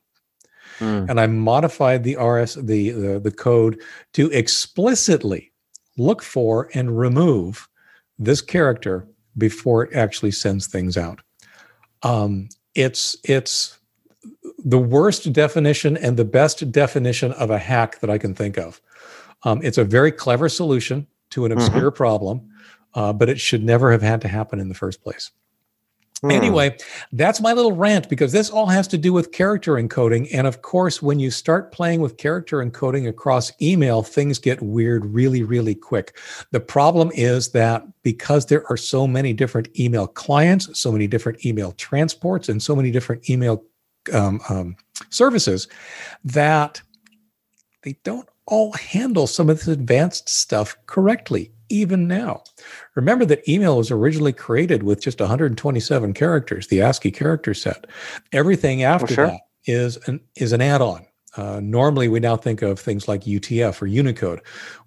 mm. 0.79 1.09
and 1.09 1.19
I 1.19 1.27
modified 1.27 2.03
the 2.03 2.17
RS 2.17 2.55
the, 2.55 2.91
the 2.91 3.19
the 3.19 3.31
code 3.31 3.81
to 4.13 4.29
explicitly 4.31 5.51
look 5.97 6.21
for 6.21 6.69
and 6.73 6.97
remove 6.97 7.67
this 8.19 8.41
character 8.41 9.07
before 9.37 9.83
it 9.83 9.95
actually 9.95 10.31
sends 10.31 10.67
things 10.67 10.97
out. 10.97 11.21
Um, 12.03 12.49
it's 12.75 13.17
it's 13.23 13.77
the 14.57 14.79
worst 14.79 15.31
definition 15.33 15.97
and 15.97 16.17
the 16.17 16.25
best 16.25 16.71
definition 16.71 17.31
of 17.33 17.49
a 17.49 17.57
hack 17.57 17.99
that 17.99 18.09
I 18.09 18.17
can 18.17 18.33
think 18.33 18.57
of. 18.57 18.81
Um, 19.43 19.61
it's 19.63 19.77
a 19.77 19.83
very 19.83 20.11
clever 20.11 20.49
solution 20.49 21.07
to 21.31 21.45
an 21.45 21.51
mm-hmm. 21.51 21.61
obscure 21.61 21.91
mm-hmm. 21.91 21.97
problem, 21.97 22.49
uh, 22.93 23.13
but 23.13 23.29
it 23.29 23.39
should 23.39 23.63
never 23.63 23.91
have 23.91 24.01
had 24.01 24.21
to 24.21 24.27
happen 24.27 24.59
in 24.59 24.69
the 24.69 24.75
first 24.75 25.03
place. 25.03 25.31
Mm. 26.23 26.33
Anyway, 26.33 26.77
that's 27.11 27.39
my 27.39 27.53
little 27.53 27.73
rant 27.73 28.09
because 28.09 28.31
this 28.31 28.49
all 28.49 28.65
has 28.65 28.87
to 28.87 28.97
do 28.97 29.13
with 29.13 29.31
character 29.31 29.73
encoding. 29.73 30.27
And 30.33 30.47
of 30.47 30.63
course, 30.63 30.99
when 30.99 31.19
you 31.19 31.29
start 31.29 31.71
playing 31.71 32.01
with 32.01 32.17
character 32.17 32.57
encoding 32.57 33.07
across 33.07 33.51
email, 33.61 34.01
things 34.01 34.39
get 34.39 34.61
weird 34.61 35.05
really, 35.05 35.43
really 35.43 35.75
quick. 35.75 36.17
The 36.51 36.59
problem 36.59 37.11
is 37.13 37.51
that 37.51 37.83
because 38.01 38.47
there 38.47 38.65
are 38.71 38.77
so 38.77 39.05
many 39.05 39.31
different 39.31 39.79
email 39.79 40.07
clients, 40.07 40.79
so 40.79 40.91
many 40.91 41.07
different 41.07 41.45
email 41.45 41.73
transports, 41.73 42.49
and 42.49 42.63
so 42.63 42.75
many 42.75 42.89
different 42.89 43.29
email 43.29 43.63
um, 44.11 44.41
um, 44.49 44.75
services, 45.11 45.67
that 46.23 46.81
they 47.83 47.95
don't 48.03 48.27
all 48.47 48.71
handle 48.73 49.27
some 49.27 49.49
of 49.49 49.57
this 49.57 49.67
advanced 49.67 50.29
stuff 50.29 50.75
correctly, 50.87 51.51
even 51.69 52.07
now. 52.07 52.43
Remember 52.95 53.25
that 53.25 53.47
email 53.47 53.77
was 53.77 53.91
originally 53.91 54.33
created 54.33 54.83
with 54.83 55.01
just 55.01 55.19
127 55.19 56.13
characters, 56.13 56.67
the 56.67 56.81
ASCII 56.81 57.11
character 57.11 57.53
set. 57.53 57.85
Everything 58.31 58.83
oh, 58.83 58.87
after 58.87 59.13
sure. 59.13 59.27
that 59.27 59.41
is 59.65 59.97
an 60.07 60.21
is 60.35 60.53
an 60.53 60.61
add-on. 60.61 61.05
Uh, 61.35 61.59
normally, 61.61 62.07
we 62.07 62.19
now 62.19 62.35
think 62.35 62.61
of 62.61 62.79
things 62.79 63.07
like 63.07 63.21
UTF 63.21 63.81
or 63.81 63.85
Unicode 63.85 64.41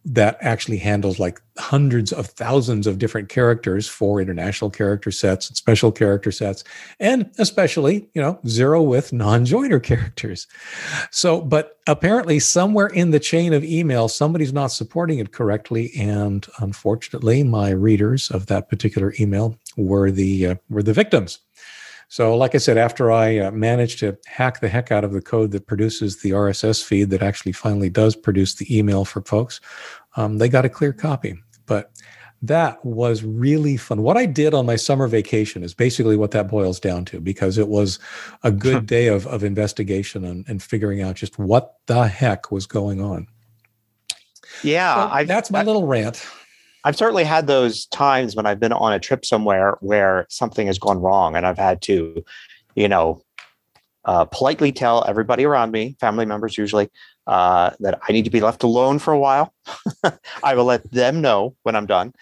that 0.04 0.38
actually 0.40 0.78
handles 0.78 1.18
like 1.18 1.40
hundreds 1.58 2.12
of 2.12 2.26
thousands 2.26 2.86
of 2.86 2.98
different 2.98 3.28
characters 3.28 3.86
for 3.86 4.20
international 4.20 4.70
character 4.70 5.10
sets 5.10 5.48
and 5.48 5.56
special 5.56 5.92
character 5.92 6.32
sets, 6.32 6.64
and 6.98 7.30
especially, 7.38 8.08
you 8.14 8.22
know, 8.22 8.38
zero 8.46 8.82
width 8.82 9.12
non 9.12 9.44
joiner 9.44 9.78
characters. 9.90 10.46
So, 11.10 11.40
but 11.40 11.78
apparently, 11.86 12.38
somewhere 12.40 12.88
in 12.88 13.10
the 13.10 13.20
chain 13.20 13.52
of 13.52 13.62
email, 13.62 14.08
somebody's 14.08 14.52
not 14.52 14.68
supporting 14.68 15.18
it 15.18 15.32
correctly. 15.32 15.92
And 15.96 16.46
unfortunately, 16.58 17.42
my 17.42 17.70
readers 17.70 18.30
of 18.30 18.46
that 18.46 18.68
particular 18.68 19.14
email 19.20 19.56
were 19.76 20.10
the 20.10 20.46
uh, 20.46 20.54
were 20.68 20.82
the 20.82 20.94
victims. 20.94 21.38
So, 22.10 22.36
like 22.36 22.56
I 22.56 22.58
said, 22.58 22.76
after 22.76 23.12
I 23.12 23.38
uh, 23.38 23.52
managed 23.52 24.00
to 24.00 24.18
hack 24.26 24.58
the 24.58 24.68
heck 24.68 24.90
out 24.90 25.04
of 25.04 25.12
the 25.12 25.22
code 25.22 25.52
that 25.52 25.68
produces 25.68 26.22
the 26.22 26.32
RSS 26.32 26.82
feed 26.82 27.10
that 27.10 27.22
actually 27.22 27.52
finally 27.52 27.88
does 27.88 28.16
produce 28.16 28.54
the 28.54 28.76
email 28.76 29.04
for 29.04 29.22
folks, 29.22 29.60
um, 30.16 30.38
they 30.38 30.48
got 30.48 30.64
a 30.64 30.68
clear 30.68 30.92
copy. 30.92 31.40
But 31.66 31.92
that 32.42 32.84
was 32.84 33.22
really 33.22 33.76
fun. 33.76 34.02
What 34.02 34.16
I 34.16 34.26
did 34.26 34.54
on 34.54 34.66
my 34.66 34.74
summer 34.74 35.06
vacation 35.06 35.62
is 35.62 35.72
basically 35.72 36.16
what 36.16 36.32
that 36.32 36.48
boils 36.48 36.80
down 36.80 37.04
to 37.06 37.20
because 37.20 37.58
it 37.58 37.68
was 37.68 38.00
a 38.42 38.50
good 38.50 38.86
day 38.86 39.06
of, 39.06 39.28
of 39.28 39.44
investigation 39.44 40.24
and, 40.24 40.44
and 40.48 40.60
figuring 40.60 41.02
out 41.02 41.14
just 41.14 41.38
what 41.38 41.76
the 41.86 42.08
heck 42.08 42.50
was 42.50 42.66
going 42.66 43.00
on. 43.00 43.28
Yeah, 44.64 45.20
so 45.20 45.24
that's 45.26 45.52
my 45.52 45.60
I, 45.60 45.62
little 45.62 45.86
rant. 45.86 46.26
I've 46.84 46.96
certainly 46.96 47.24
had 47.24 47.46
those 47.46 47.86
times 47.86 48.34
when 48.34 48.46
I've 48.46 48.60
been 48.60 48.72
on 48.72 48.92
a 48.92 48.98
trip 48.98 49.24
somewhere 49.24 49.76
where 49.80 50.26
something 50.30 50.66
has 50.66 50.78
gone 50.78 51.00
wrong 51.00 51.36
and 51.36 51.46
I've 51.46 51.58
had 51.58 51.82
to, 51.82 52.24
you 52.74 52.88
know, 52.88 53.22
uh, 54.06 54.24
politely 54.24 54.72
tell 54.72 55.04
everybody 55.06 55.44
around 55.44 55.72
me, 55.72 55.96
family 56.00 56.24
members 56.24 56.56
usually, 56.56 56.88
uh, 57.26 57.70
that 57.80 58.00
I 58.08 58.12
need 58.12 58.24
to 58.24 58.30
be 58.30 58.40
left 58.40 58.62
alone 58.62 58.98
for 58.98 59.12
a 59.12 59.18
while. 59.18 59.52
I 60.42 60.54
will 60.54 60.64
let 60.64 60.90
them 60.90 61.20
know 61.20 61.54
when 61.64 61.76
I'm 61.76 61.86
done, 61.86 62.14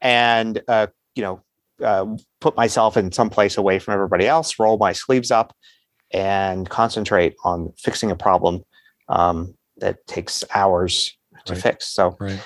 and 0.00 0.62
uh, 0.66 0.86
you 1.14 1.22
know, 1.22 1.42
uh, 1.84 2.16
put 2.40 2.56
myself 2.56 2.96
in 2.96 3.12
some 3.12 3.28
place 3.28 3.58
away 3.58 3.78
from 3.78 3.92
everybody 3.92 4.26
else, 4.26 4.58
roll 4.58 4.78
my 4.78 4.92
sleeves 4.92 5.30
up, 5.30 5.54
and 6.10 6.68
concentrate 6.70 7.36
on 7.44 7.72
fixing 7.76 8.10
a 8.10 8.16
problem 8.16 8.64
um, 9.10 9.54
that 9.76 10.06
takes 10.06 10.42
hours 10.54 11.16
to 11.44 11.52
right. 11.52 11.62
fix. 11.62 11.88
So. 11.88 12.16
Right 12.18 12.40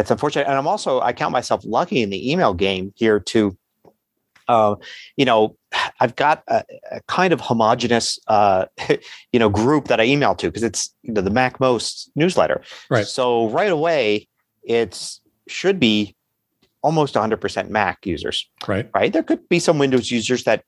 that's 0.00 0.10
unfortunate. 0.10 0.46
And 0.48 0.56
I'm 0.56 0.66
also 0.66 1.02
I 1.02 1.12
count 1.12 1.30
myself 1.30 1.62
lucky 1.66 2.00
in 2.00 2.08
the 2.08 2.32
email 2.32 2.54
game 2.54 2.90
here 2.96 3.20
to, 3.20 3.54
uh, 4.48 4.76
you 5.18 5.26
know, 5.26 5.58
I've 6.00 6.16
got 6.16 6.42
a, 6.48 6.64
a 6.90 7.02
kind 7.06 7.34
of 7.34 7.40
homogenous, 7.42 8.18
uh, 8.26 8.64
you 9.32 9.38
know, 9.38 9.50
group 9.50 9.88
that 9.88 10.00
I 10.00 10.04
email 10.04 10.34
to 10.36 10.46
because 10.48 10.62
it's 10.62 10.94
you 11.02 11.12
know, 11.12 11.20
the 11.20 11.30
MacMost 11.30 12.08
newsletter. 12.16 12.62
Right. 12.88 13.06
So 13.06 13.50
right 13.50 13.70
away, 13.70 14.26
it's 14.62 15.20
should 15.48 15.78
be 15.78 16.16
almost 16.80 17.14
100% 17.14 17.68
Mac 17.68 18.06
users. 18.06 18.48
Right. 18.66 18.88
Right. 18.94 19.12
There 19.12 19.22
could 19.22 19.46
be 19.50 19.58
some 19.58 19.78
Windows 19.78 20.10
users 20.10 20.44
that 20.44 20.64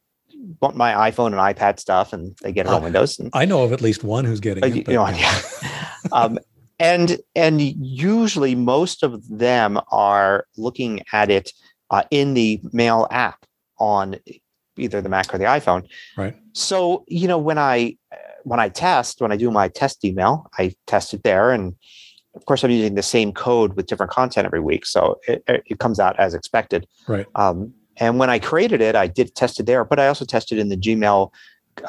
want 0.60 0.76
my 0.76 1.10
iPhone 1.10 1.28
and 1.28 1.36
iPad 1.36 1.80
stuff 1.80 2.12
and 2.12 2.36
they 2.42 2.52
get 2.52 2.66
it 2.66 2.68
uh, 2.68 2.76
on 2.76 2.82
Windows. 2.82 3.18
And, 3.18 3.30
I 3.32 3.46
know 3.46 3.62
of 3.62 3.72
at 3.72 3.80
least 3.80 4.04
one 4.04 4.26
who's 4.26 4.40
getting 4.40 4.62
uh, 4.62 4.66
it. 4.66 4.84
But, 4.84 4.92
you 4.92 4.98
know, 4.98 5.08
yeah. 5.08 5.40
um, 6.12 6.38
and 6.82 7.18
and 7.36 7.60
usually 7.60 8.54
most 8.54 9.02
of 9.02 9.26
them 9.28 9.80
are 9.90 10.46
looking 10.56 11.02
at 11.12 11.30
it 11.30 11.52
uh, 11.90 12.02
in 12.10 12.34
the 12.34 12.60
mail 12.72 13.06
app 13.10 13.46
on 13.78 14.16
either 14.76 15.00
the 15.00 15.08
mac 15.08 15.32
or 15.32 15.38
the 15.38 15.44
iphone. 15.44 15.88
Right. 16.16 16.36
So 16.52 17.04
you 17.06 17.28
know 17.28 17.38
when 17.38 17.58
i 17.58 17.96
when 18.42 18.58
i 18.58 18.68
test 18.68 19.20
when 19.20 19.30
i 19.30 19.36
do 19.36 19.50
my 19.50 19.68
test 19.68 20.04
email 20.04 20.50
i 20.58 20.74
test 20.86 21.14
it 21.14 21.22
there. 21.22 21.52
And 21.52 21.74
of 22.34 22.44
course 22.46 22.64
i'm 22.64 22.70
using 22.70 22.96
the 22.96 23.02
same 23.02 23.32
code 23.32 23.76
with 23.76 23.86
different 23.86 24.10
content 24.10 24.44
every 24.44 24.60
week. 24.60 24.84
So 24.84 25.20
it, 25.28 25.44
it 25.46 25.78
comes 25.78 26.00
out 26.00 26.18
as 26.18 26.34
expected. 26.34 26.86
Right. 27.06 27.26
Um, 27.36 27.72
and 27.98 28.18
when 28.18 28.30
i 28.30 28.38
created 28.38 28.80
it 28.80 28.96
i 28.96 29.06
did 29.06 29.34
test 29.34 29.60
it 29.60 29.66
there 29.66 29.84
but 29.84 30.00
i 30.00 30.08
also 30.08 30.24
tested 30.24 30.58
in 30.58 30.70
the 30.70 30.78
gmail 30.78 31.30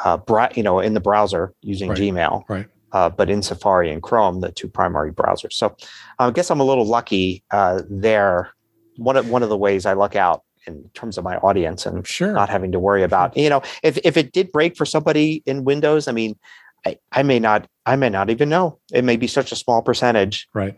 uh, 0.04 0.18
bra- 0.18 0.50
you 0.54 0.62
know 0.62 0.82
in 0.82 0.94
the 0.94 1.00
browser 1.00 1.54
using 1.62 1.90
right. 1.90 1.98
gmail. 1.98 2.44
Right 2.50 2.68
uh, 2.94 3.10
but 3.10 3.30
in 3.30 3.42
Safari 3.42 3.92
and 3.92 4.02
Chrome, 4.02 4.40
the 4.40 4.52
two 4.52 4.68
primary 4.68 5.12
browsers. 5.12 5.54
So 5.54 5.76
I 6.20 6.32
guess 6.32 6.50
I'm 6.50 6.60
a 6.60 6.64
little 6.64 6.86
lucky 6.86 7.44
uh, 7.52 7.82
there. 7.90 8.52
One 8.98 9.18
of 9.18 9.30
one 9.30 9.44
of 9.44 9.50
the 9.50 9.58
ways 9.58 9.86
I 9.86 9.94
luck 9.94 10.16
out 10.16 10.44
in 10.66 10.90
terms 10.94 11.18
of 11.18 11.24
my 11.24 11.38
audience 11.38 11.86
and 11.86 12.08
sure. 12.08 12.32
not 12.32 12.50
having 12.50 12.72
to 12.72 12.80
worry 12.80 13.04
about 13.04 13.36
you 13.36 13.50
know 13.50 13.62
if 13.82 13.98
if 14.04 14.16
it 14.16 14.32
did 14.32 14.52
break 14.52 14.78
for 14.78 14.86
somebody 14.86 15.42
in 15.46 15.64
Windows, 15.64 16.08
I 16.08 16.12
mean, 16.12 16.38
I, 16.86 16.98
I 17.12 17.24
may 17.24 17.40
not 17.40 17.68
I 17.86 17.96
may 17.96 18.10
not 18.10 18.30
even 18.30 18.50
know. 18.50 18.80
It 18.94 19.04
may 19.04 19.18
be 19.18 19.28
such 19.28 19.52
a 19.52 19.56
small 19.56 19.82
percentage, 19.82 20.48
right? 20.54 20.76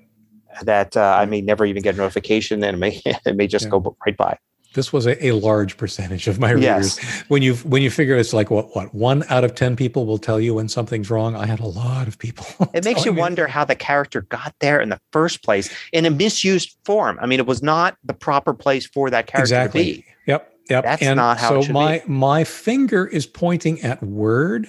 That 0.63 0.95
uh, 0.95 1.17
I 1.19 1.25
may 1.25 1.41
never 1.41 1.65
even 1.65 1.83
get 1.83 1.95
a 1.95 1.97
notification, 1.97 2.63
and 2.63 2.75
it 2.75 2.79
may 2.79 3.01
it 3.25 3.35
may 3.35 3.47
just 3.47 3.65
yeah. 3.65 3.71
go 3.71 3.97
right 4.05 4.15
by 4.15 4.37
this 4.75 4.93
was 4.93 5.07
a, 5.07 5.25
a 5.25 5.31
large 5.31 5.77
percentage 5.77 6.27
of 6.27 6.39
my 6.39 6.51
readers. 6.51 6.97
Yes. 7.01 7.23
When 7.29 7.41
you 7.41 7.55
when 7.55 7.81
you 7.81 7.89
figure 7.89 8.15
it's 8.15 8.33
like 8.33 8.51
what 8.51 8.75
what 8.75 8.93
one 8.93 9.23
out 9.29 9.43
of 9.43 9.55
ten 9.55 9.75
people 9.75 10.05
will 10.05 10.17
tell 10.19 10.39
you 10.39 10.53
when 10.53 10.67
something's 10.67 11.09
wrong. 11.09 11.35
I 11.35 11.45
had 11.47 11.59
a 11.59 11.65
lot 11.65 12.07
of 12.07 12.19
people. 12.19 12.45
It 12.75 12.83
makes 12.83 13.05
you 13.05 13.13
me. 13.13 13.21
wonder 13.21 13.47
how 13.47 13.63
the 13.63 13.75
character 13.75 14.23
got 14.23 14.53
there 14.59 14.81
in 14.81 14.89
the 14.89 14.99
first 15.11 15.43
place 15.43 15.69
in 15.93 16.05
a 16.05 16.09
misused 16.09 16.75
form. 16.83 17.17
I 17.21 17.25
mean, 17.25 17.39
it 17.39 17.45
was 17.45 17.63
not 17.63 17.97
the 18.03 18.13
proper 18.13 18.53
place 18.53 18.85
for 18.85 19.09
that 19.09 19.27
character 19.27 19.43
exactly. 19.43 19.85
to 19.85 20.01
be. 20.01 20.05
Yep. 20.27 20.53
Yep. 20.69 20.83
That's 20.83 21.01
and 21.01 21.15
not 21.17 21.37
how 21.37 21.61
so 21.61 21.71
my 21.71 21.99
be. 21.99 22.11
my 22.11 22.43
finger 22.43 23.07
is 23.07 23.25
pointing 23.25 23.81
at 23.81 24.03
Word, 24.03 24.67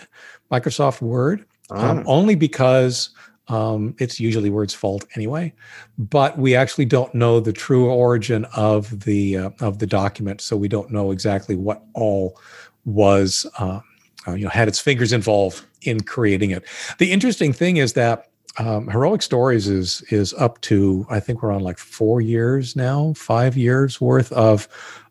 Microsoft 0.52 1.00
Word, 1.00 1.44
um, 1.70 1.98
oh. 1.98 2.02
only 2.06 2.36
because 2.36 3.10
um, 3.48 3.94
it's 3.98 4.18
usually 4.18 4.50
Word's 4.50 4.74
fault 4.74 5.04
anyway, 5.14 5.52
but 5.98 6.36
we 6.38 6.56
actually 6.56 6.84
don't 6.84 7.14
know 7.14 7.38
the 7.38 7.52
true 7.52 7.88
origin 7.90 8.44
of 8.56 9.04
the 9.04 9.36
uh, 9.36 9.50
of 9.60 9.78
the 9.78 9.86
document, 9.86 10.40
so 10.40 10.56
we 10.56 10.68
don't 10.68 10.90
know 10.90 11.12
exactly 11.12 11.54
what 11.54 11.84
all 11.94 12.40
was 12.84 13.46
uh, 13.58 13.80
uh, 14.26 14.34
you 14.34 14.44
know 14.44 14.50
had 14.50 14.68
its 14.68 14.80
fingers 14.80 15.12
involved 15.12 15.64
in 15.82 16.00
creating 16.00 16.50
it. 16.50 16.64
The 16.98 17.12
interesting 17.12 17.52
thing 17.52 17.76
is 17.76 17.92
that 17.92 18.30
um, 18.58 18.88
Heroic 18.88 19.22
Stories 19.22 19.68
is 19.68 20.02
is 20.10 20.34
up 20.34 20.60
to 20.62 21.06
I 21.08 21.20
think 21.20 21.42
we're 21.42 21.52
on 21.52 21.62
like 21.62 21.78
four 21.78 22.20
years 22.20 22.74
now, 22.74 23.12
five 23.14 23.56
years 23.56 24.00
worth 24.00 24.32
of 24.32 24.66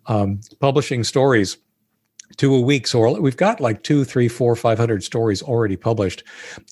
um, 0.07 0.41
publishing 0.59 1.03
stories 1.03 1.57
to 2.37 2.53
a 2.53 2.59
week. 2.59 2.87
So 2.87 3.19
we've 3.19 3.37
got 3.37 3.61
like 3.61 3.83
two, 3.83 4.03
three, 4.03 4.27
four, 4.27 4.55
five 4.55 4.77
hundred 4.77 5.03
stories 5.03 5.41
already 5.41 5.77
published, 5.77 6.23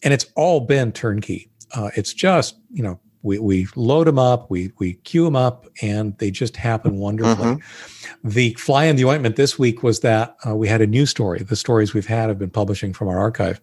and 0.04 0.14
it's 0.14 0.26
all 0.36 0.60
been 0.62 0.92
turnkey. 0.92 1.50
Uh, 1.74 1.90
it's 1.96 2.14
just 2.14 2.58
you 2.72 2.84
know 2.84 3.00
we, 3.24 3.40
we 3.40 3.68
load 3.76 4.06
them 4.06 4.20
up, 4.20 4.52
we 4.52 4.72
we 4.80 4.96
queue 4.96 5.24
them 5.24 5.36
up, 5.36 5.66
and 5.82 6.16
they 6.18 6.30
just 6.30 6.58
happen 6.58 6.98
wonderfully. 6.98 7.56
Mm-hmm. 7.56 8.30
The 8.30 8.54
fly 8.56 8.86
in 8.86 8.98
the 8.98 9.06
ointment 9.06 9.38
this 9.38 9.58
week 9.58 9.82
was 9.82 10.02
that 10.02 10.36
uh, 10.46 10.56
we 10.56 10.68
had 10.68 10.82
a 10.82 10.88
new 10.88 11.06
story. 11.06 11.40
The 11.40 11.56
stories 11.56 11.94
we've 11.94 12.06
had 12.06 12.28
have 12.28 12.38
been 12.38 12.50
publishing 12.50 12.94
from 12.94 13.08
our 13.08 13.18
archive, 13.18 13.62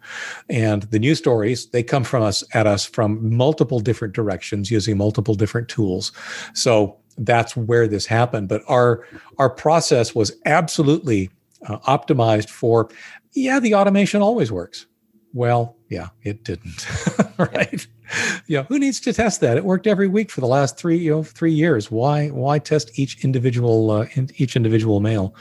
and 0.48 0.84
the 0.84 0.98
new 0.98 1.14
stories 1.14 1.66
they 1.66 1.82
come 1.82 2.04
from 2.04 2.22
us 2.22 2.42
at 2.54 2.66
us 2.66 2.86
from 2.86 3.36
multiple 3.36 3.80
different 3.80 4.14
directions 4.14 4.70
using 4.70 4.96
multiple 4.96 5.34
different 5.34 5.68
tools. 5.68 6.10
So 6.54 6.96
that's 7.18 7.54
where 7.54 7.86
this 7.86 8.06
happened. 8.06 8.48
But 8.48 8.62
our 8.66 9.06
our 9.38 9.50
process 9.50 10.14
was 10.14 10.32
absolutely 10.46 11.30
uh, 11.66 11.78
optimized 11.80 12.48
for. 12.48 12.88
Yeah, 13.32 13.60
the 13.60 13.74
automation 13.74 14.22
always 14.22 14.50
works 14.50 14.86
Well, 15.34 15.76
yeah, 15.88 16.08
it 16.22 16.44
didn't. 16.44 16.86
right. 17.38 17.86
Yeah. 17.99 17.99
Yeah, 18.46 18.64
who 18.64 18.78
needs 18.78 19.00
to 19.00 19.12
test 19.12 19.40
that? 19.40 19.56
It 19.56 19.64
worked 19.64 19.86
every 19.86 20.08
week 20.08 20.30
for 20.30 20.40
the 20.40 20.46
last 20.46 20.76
three, 20.76 20.96
you 20.96 21.10
know, 21.10 21.22
three 21.22 21.52
years. 21.52 21.90
Why, 21.90 22.28
why 22.28 22.58
test 22.58 22.98
each 22.98 23.24
individual, 23.24 23.90
uh, 23.90 24.06
in, 24.14 24.30
each 24.36 24.56
individual 24.56 25.00
mail? 25.00 25.34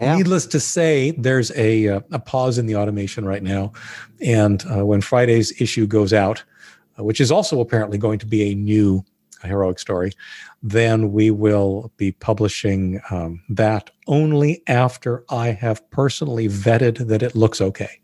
Yeah. 0.00 0.16
Needless 0.16 0.46
to 0.46 0.60
say, 0.60 1.12
there's 1.12 1.52
a, 1.56 1.88
uh, 1.88 2.00
a 2.12 2.18
pause 2.18 2.58
in 2.58 2.66
the 2.66 2.76
automation 2.76 3.24
right 3.24 3.42
now. 3.42 3.72
And 4.20 4.64
uh, 4.74 4.84
when 4.84 5.00
Friday's 5.00 5.60
issue 5.60 5.86
goes 5.86 6.12
out, 6.12 6.42
uh, 6.98 7.04
which 7.04 7.20
is 7.20 7.30
also 7.30 7.60
apparently 7.60 7.98
going 7.98 8.18
to 8.18 8.26
be 8.26 8.50
a 8.50 8.54
new 8.54 9.04
heroic 9.44 9.78
story, 9.78 10.12
then 10.62 11.12
we 11.12 11.30
will 11.30 11.92
be 11.96 12.12
publishing 12.12 13.00
um, 13.10 13.42
that 13.48 13.90
only 14.06 14.62
after 14.66 15.24
I 15.28 15.48
have 15.48 15.88
personally 15.90 16.48
vetted 16.48 17.06
that 17.06 17.22
it 17.22 17.36
looks 17.36 17.60
okay. 17.60 18.00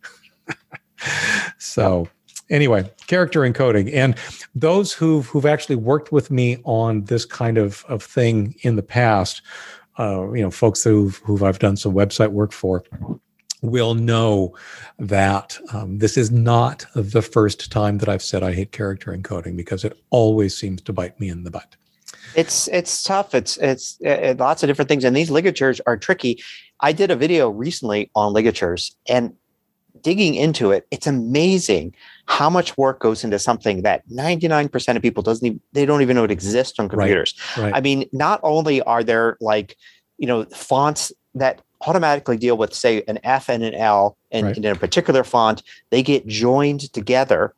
so 1.59 2.09
anyway, 2.53 2.89
character 3.09 3.41
encoding, 3.41 3.93
and 3.93 4.15
those 4.55 4.93
who've 4.93 5.27
who've 5.27 5.47
actually 5.47 5.77
worked 5.77 6.13
with 6.13 6.31
me 6.31 6.59
on 6.65 7.05
this 7.05 7.25
kind 7.25 7.59
of 7.59 7.85
of 7.89 8.03
thing 8.03 8.55
in 8.61 8.77
the 8.77 8.83
past, 8.83 9.43
uh, 9.99 10.31
you 10.33 10.43
know, 10.43 10.51
folks 10.51 10.85
who've 10.85 11.17
who 11.25 11.45
I've 11.45 11.59
done 11.59 11.77
some 11.77 11.95
website 11.95 12.31
work 12.31 12.53
for, 12.53 12.85
will 13.63 13.95
know 13.95 14.55
that 14.99 15.59
um, 15.73 15.99
this 15.99 16.17
is 16.17 16.31
not 16.31 16.85
the 16.95 17.23
first 17.23 17.73
time 17.73 17.99
that 17.99 18.09
I've 18.09 18.23
said 18.23 18.43
I 18.43 18.53
hate 18.53 18.73
character 18.73 19.17
encoding 19.17 19.57
because 19.57 19.85
it 19.85 19.99
always 20.11 20.57
seems 20.57 20.83
to 20.83 20.93
bite 20.93 21.19
me 21.19 21.29
in 21.29 21.45
the 21.45 21.51
butt. 21.51 21.77
It's 22.35 22.69
it's 22.69 23.03
tough. 23.03 23.35
It's 23.35 23.57
it's 23.59 24.01
uh, 24.03 24.35
lots 24.39 24.63
of 24.63 24.69
different 24.69 24.89
things, 24.89 25.05
and 25.05 25.17
these 25.17 25.31
ligatures 25.31 25.81
are 25.87 25.97
tricky. 25.97 26.43
I 26.81 26.93
did 26.93 27.11
a 27.11 27.17
video 27.17 27.49
recently 27.49 28.11
on 28.15 28.33
ligatures, 28.33 28.97
and 29.09 29.35
digging 30.03 30.35
into 30.35 30.71
it, 30.71 30.87
it's 30.91 31.07
amazing 31.07 31.95
how 32.27 32.51
much 32.51 32.77
work 32.77 33.01
goes 33.01 33.25
into 33.25 33.39
something 33.39 33.83
that 33.83 34.09
99% 34.09 34.97
of 34.97 35.03
people 35.03 35.23
doesn't 35.23 35.47
even, 35.47 35.61
they 35.73 35.87
don't 35.87 36.03
even 36.03 36.17
know 36.17 36.25
it 36.25 36.31
exists 36.31 36.79
on 36.79 36.89
computers. 36.89 37.35
Right, 37.57 37.65
right. 37.65 37.75
I 37.75 37.81
mean, 37.81 38.09
not 38.13 38.41
only 38.43 38.83
are 38.83 39.03
there 39.03 39.37
like, 39.41 39.77
you 40.19 40.27
know, 40.27 40.45
fonts 40.47 41.13
that 41.35 41.63
automatically 41.87 42.37
deal 42.37 42.57
with 42.57 42.75
say 42.75 43.03
an 43.09 43.19
F 43.25 43.49
and 43.49 43.63
an 43.63 43.75
L 43.75 44.17
and 44.31 44.47
right. 44.47 44.57
in 44.57 44.67
a 44.67 44.75
particular 44.75 45.25
font, 45.25 45.63
they 45.91 46.03
get 46.03 46.27
joined 46.27 46.93
together. 46.93 47.55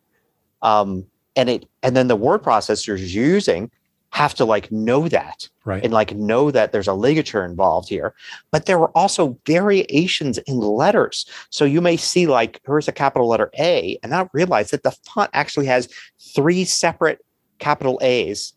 Um, 0.62 1.06
and 1.36 1.50
it 1.50 1.66
and 1.82 1.96
then 1.96 2.08
the 2.08 2.16
word 2.16 2.42
processor 2.42 2.94
is 2.94 3.14
using 3.14 3.70
have 4.14 4.32
to 4.32 4.44
like 4.44 4.70
know 4.70 5.08
that 5.08 5.48
right. 5.64 5.82
and 5.82 5.92
like 5.92 6.14
know 6.14 6.52
that 6.52 6.70
there's 6.70 6.86
a 6.86 6.94
ligature 6.94 7.44
involved 7.44 7.88
here. 7.88 8.14
But 8.52 8.66
there 8.66 8.78
were 8.78 8.96
also 8.96 9.36
variations 9.44 10.38
in 10.38 10.58
letters. 10.58 11.26
So 11.50 11.64
you 11.64 11.80
may 11.80 11.96
see 11.96 12.28
like 12.28 12.60
here's 12.64 12.86
a 12.86 12.92
capital 12.92 13.26
letter 13.26 13.50
A 13.58 13.98
and 14.04 14.10
not 14.10 14.32
realize 14.32 14.70
that 14.70 14.84
the 14.84 14.92
font 14.92 15.30
actually 15.34 15.66
has 15.66 15.88
three 16.32 16.64
separate 16.64 17.24
capital 17.58 17.98
A's 18.02 18.52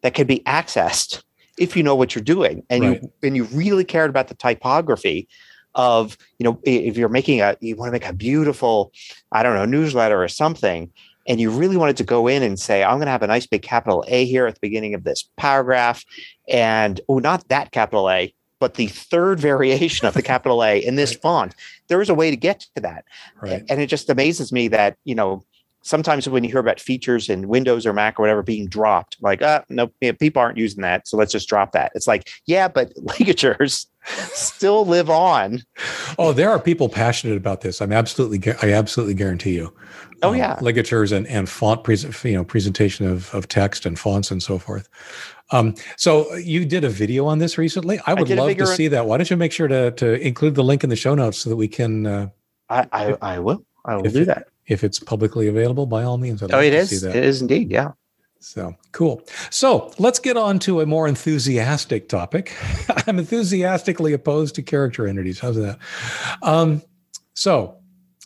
that 0.00 0.14
could 0.14 0.26
be 0.26 0.40
accessed 0.40 1.22
if 1.58 1.76
you 1.76 1.82
know 1.82 1.94
what 1.94 2.14
you're 2.14 2.24
doing 2.24 2.62
and 2.70 2.82
right. 2.82 3.02
you 3.02 3.12
and 3.22 3.36
you 3.36 3.44
really 3.44 3.84
cared 3.84 4.08
about 4.08 4.28
the 4.28 4.34
typography 4.34 5.28
of 5.74 6.16
you 6.38 6.44
know 6.44 6.58
if 6.64 6.96
you're 6.96 7.10
making 7.10 7.42
a 7.42 7.54
you 7.60 7.76
want 7.76 7.88
to 7.88 7.92
make 7.92 8.06
a 8.06 8.12
beautiful 8.12 8.92
i 9.32 9.42
don't 9.42 9.54
know 9.54 9.64
newsletter 9.64 10.22
or 10.22 10.28
something 10.28 10.90
and 11.26 11.40
you 11.40 11.50
really 11.50 11.76
wanted 11.76 11.96
to 11.98 12.04
go 12.04 12.26
in 12.26 12.42
and 12.42 12.58
say, 12.58 12.84
I'm 12.84 12.96
going 12.96 13.06
to 13.06 13.12
have 13.12 13.22
a 13.22 13.26
nice 13.26 13.46
big 13.46 13.62
capital 13.62 14.04
A 14.08 14.24
here 14.24 14.46
at 14.46 14.54
the 14.54 14.60
beginning 14.60 14.94
of 14.94 15.04
this 15.04 15.28
paragraph. 15.36 16.04
And 16.48 17.00
oh, 17.08 17.18
not 17.18 17.48
that 17.48 17.72
capital 17.72 18.10
A, 18.10 18.32
but 18.60 18.74
the 18.74 18.86
third 18.86 19.40
variation 19.50 20.06
of 20.06 20.14
the 20.14 20.22
capital 20.22 20.64
A 20.64 20.78
in 20.78 20.96
this 20.96 21.12
right. 21.12 21.22
font. 21.22 21.54
There 21.88 22.00
is 22.00 22.08
a 22.08 22.14
way 22.14 22.30
to 22.30 22.36
get 22.36 22.60
to 22.74 22.82
that. 22.82 23.04
Right. 23.40 23.64
And 23.68 23.80
it 23.80 23.86
just 23.86 24.10
amazes 24.10 24.52
me 24.52 24.68
that, 24.68 24.96
you 25.04 25.14
know, 25.14 25.44
sometimes 25.86 26.28
when 26.28 26.42
you 26.42 26.50
hear 26.50 26.58
about 26.58 26.80
features 26.80 27.28
in 27.28 27.48
Windows 27.48 27.86
or 27.86 27.92
Mac 27.92 28.18
or 28.18 28.22
whatever 28.22 28.42
being 28.42 28.66
dropped, 28.66 29.16
like, 29.20 29.40
uh, 29.40 29.62
no, 29.68 29.88
people 30.18 30.42
aren't 30.42 30.58
using 30.58 30.82
that. 30.82 31.06
So 31.06 31.16
let's 31.16 31.32
just 31.32 31.48
drop 31.48 31.72
that. 31.72 31.92
It's 31.94 32.08
like, 32.08 32.28
yeah, 32.46 32.68
but 32.68 32.92
ligatures 33.18 33.86
still 34.04 34.84
live 34.84 35.08
on. 35.08 35.62
Oh, 36.18 36.32
there 36.32 36.50
are 36.50 36.58
people 36.58 36.88
passionate 36.88 37.36
about 37.36 37.60
this. 37.60 37.80
I'm 37.80 37.92
absolutely, 37.92 38.52
I 38.62 38.72
absolutely 38.72 39.14
guarantee 39.14 39.54
you. 39.54 39.72
Oh 40.22 40.30
um, 40.30 40.36
yeah, 40.36 40.58
ligatures 40.62 41.12
and 41.12 41.26
and 41.26 41.46
font 41.46 41.84
present, 41.84 42.24
you 42.24 42.32
know, 42.32 42.42
presentation 42.42 43.06
of 43.06 43.32
of 43.34 43.48
text 43.48 43.84
and 43.84 43.98
fonts 43.98 44.30
and 44.30 44.42
so 44.42 44.58
forth. 44.58 44.88
Um, 45.50 45.74
so 45.98 46.34
you 46.36 46.64
did 46.64 46.84
a 46.84 46.88
video 46.88 47.26
on 47.26 47.38
this 47.38 47.58
recently. 47.58 48.00
I 48.06 48.14
would 48.14 48.32
I 48.32 48.34
love 48.34 48.56
to 48.56 48.66
see 48.66 48.88
that. 48.88 49.04
Why 49.04 49.18
don't 49.18 49.28
you 49.28 49.36
make 49.36 49.52
sure 49.52 49.68
to 49.68 49.90
to 49.90 50.14
include 50.26 50.54
the 50.54 50.64
link 50.64 50.82
in 50.84 50.88
the 50.88 50.96
show 50.96 51.14
notes 51.14 51.36
so 51.36 51.50
that 51.50 51.56
we 51.56 51.68
can. 51.68 52.06
Uh, 52.06 52.28
I, 52.70 52.88
I, 52.92 53.16
I 53.20 53.38
will. 53.40 53.66
I 53.84 53.96
will 53.96 54.04
do 54.04 54.24
that 54.24 54.48
if 54.66 54.84
it's 54.84 54.98
publicly 54.98 55.48
available. 55.48 55.86
By 55.86 56.02
all 56.02 56.18
means, 56.18 56.42
I'd 56.42 56.52
oh, 56.52 56.58
like 56.58 56.66
it 56.66 56.74
is. 56.74 57.04
It 57.04 57.16
is 57.16 57.40
indeed. 57.40 57.70
Yeah. 57.70 57.92
So 58.40 58.76
cool. 58.92 59.22
So 59.50 59.92
let's 59.98 60.18
get 60.18 60.36
on 60.36 60.58
to 60.60 60.80
a 60.80 60.86
more 60.86 61.08
enthusiastic 61.08 62.08
topic. 62.08 62.54
I'm 63.06 63.18
enthusiastically 63.18 64.12
opposed 64.12 64.54
to 64.56 64.62
character 64.62 65.06
entities. 65.06 65.40
How's 65.40 65.56
that? 65.56 65.78
Um, 66.42 66.82
so, 67.34 67.76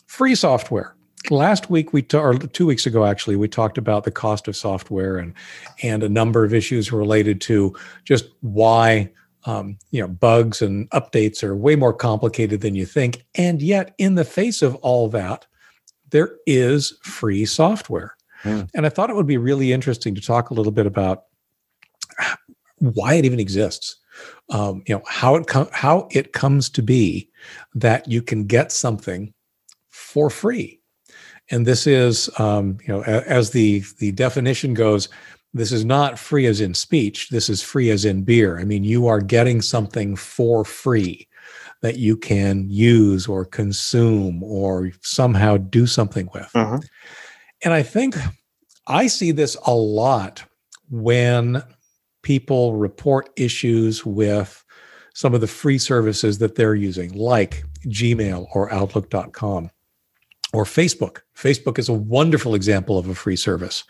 free 0.07 0.35
software 0.35 0.95
last 1.29 1.69
week 1.69 1.93
we 1.93 2.07
or 2.15 2.35
two 2.35 2.67
weeks 2.67 2.87
ago 2.87 3.05
actually 3.05 3.37
we 3.37 3.47
talked 3.47 3.77
about 3.77 4.05
the 4.05 4.11
cost 4.11 4.49
of 4.49 4.57
software 4.57 5.19
and 5.19 5.35
and 5.83 6.03
a 6.03 6.09
number 6.09 6.45
of 6.45 6.55
issues 6.55 6.93
related 6.93 7.41
to 7.41 7.77
just 8.05 8.31
why 8.41 9.11
um, 9.45 9.77
you 9.91 10.01
know 10.01 10.09
bugs 10.09 10.63
and 10.63 10.89
updates 10.91 11.43
are 11.43 11.55
way 11.55 11.77
more 11.77 11.93
complicated 11.93 12.63
than 12.63 12.75
you 12.75 12.87
think 12.87 13.27
and 13.35 13.61
yet 13.61 13.95
in 13.99 14.15
the 14.15 14.25
face 14.25 14.63
of 14.63 14.75
all 14.77 15.09
that 15.09 15.47
there 16.11 16.37
is 16.47 16.99
free 17.03 17.45
software. 17.45 18.17
Mm. 18.45 18.71
and 18.75 18.87
i 18.87 18.89
thought 18.89 19.11
it 19.11 19.17
would 19.17 19.27
be 19.27 19.37
really 19.37 19.71
interesting 19.71 20.15
to 20.15 20.21
talk 20.23 20.49
a 20.49 20.55
little 20.55 20.73
bit 20.73 20.87
about 20.87 21.25
why 22.81 23.15
it 23.15 23.25
even 23.25 23.41
exists. 23.41 23.97
Um, 24.51 24.83
you 24.87 24.95
know 24.95 25.03
how 25.07 25.37
it 25.37 25.47
com- 25.47 25.71
how 25.73 26.09
it 26.11 26.33
comes 26.33 26.69
to 26.71 26.83
be 26.83 27.31
that 27.75 28.09
you 28.11 28.21
can 28.21 28.47
get 28.47 28.73
something 28.73 29.33
for 29.89 30.29
free. 30.29 30.81
And 31.51 31.67
this 31.67 31.87
is 31.87 32.29
um, 32.39 32.79
you 32.87 32.89
know 32.89 33.03
as 33.03 33.51
the 33.51 33.83
the 33.99 34.13
definition 34.13 34.75
goes 34.75 35.09
this 35.53 35.73
is 35.73 35.85
not 35.85 36.19
free 36.19 36.47
as 36.47 36.61
in 36.61 36.75
speech. 36.75 37.29
This 37.31 37.49
is 37.49 37.63
free 37.63 37.91
as 37.91 38.05
in 38.05 38.23
beer. 38.23 38.59
I 38.59 38.65
mean 38.65 38.85
you 38.85 39.07
are 39.07 39.21
getting 39.21 39.63
something 39.63 40.17
for 40.17 40.65
free 40.65 41.29
that 41.83 41.99
you 41.99 42.17
can 42.17 42.69
use 42.69 43.27
or 43.27 43.45
consume 43.45 44.43
or 44.43 44.91
somehow 45.03 45.57
do 45.57 45.87
something 45.87 46.29
with 46.35 46.51
uh-huh. 46.55 46.79
and 47.65 47.73
i 47.73 47.83
think 47.83 48.17
i 48.87 49.07
see 49.07 49.33
this 49.33 49.57
a 49.67 49.75
lot 49.75 50.45
when 50.91 51.63
people 52.23 52.77
report 52.77 53.31
issues 53.37 54.05
with 54.05 54.65
some 55.15 55.35
of 55.35 55.41
the 55.41 55.47
free 55.47 55.79
services 55.79 56.39
that 56.39 56.55
they're 56.55 56.75
using 56.75 57.13
like 57.13 57.65
gmail 57.87 58.47
or 58.55 58.73
outlook.com 58.73 59.71
or 60.53 60.65
Facebook. 60.65 61.19
Facebook 61.37 61.79
is 61.79 61.89
a 61.89 61.95
wonderful 61.95 62.55
example 62.55 62.99
of 62.99 63.09
a 63.09 63.15
free 63.15 63.37
service 63.37 63.85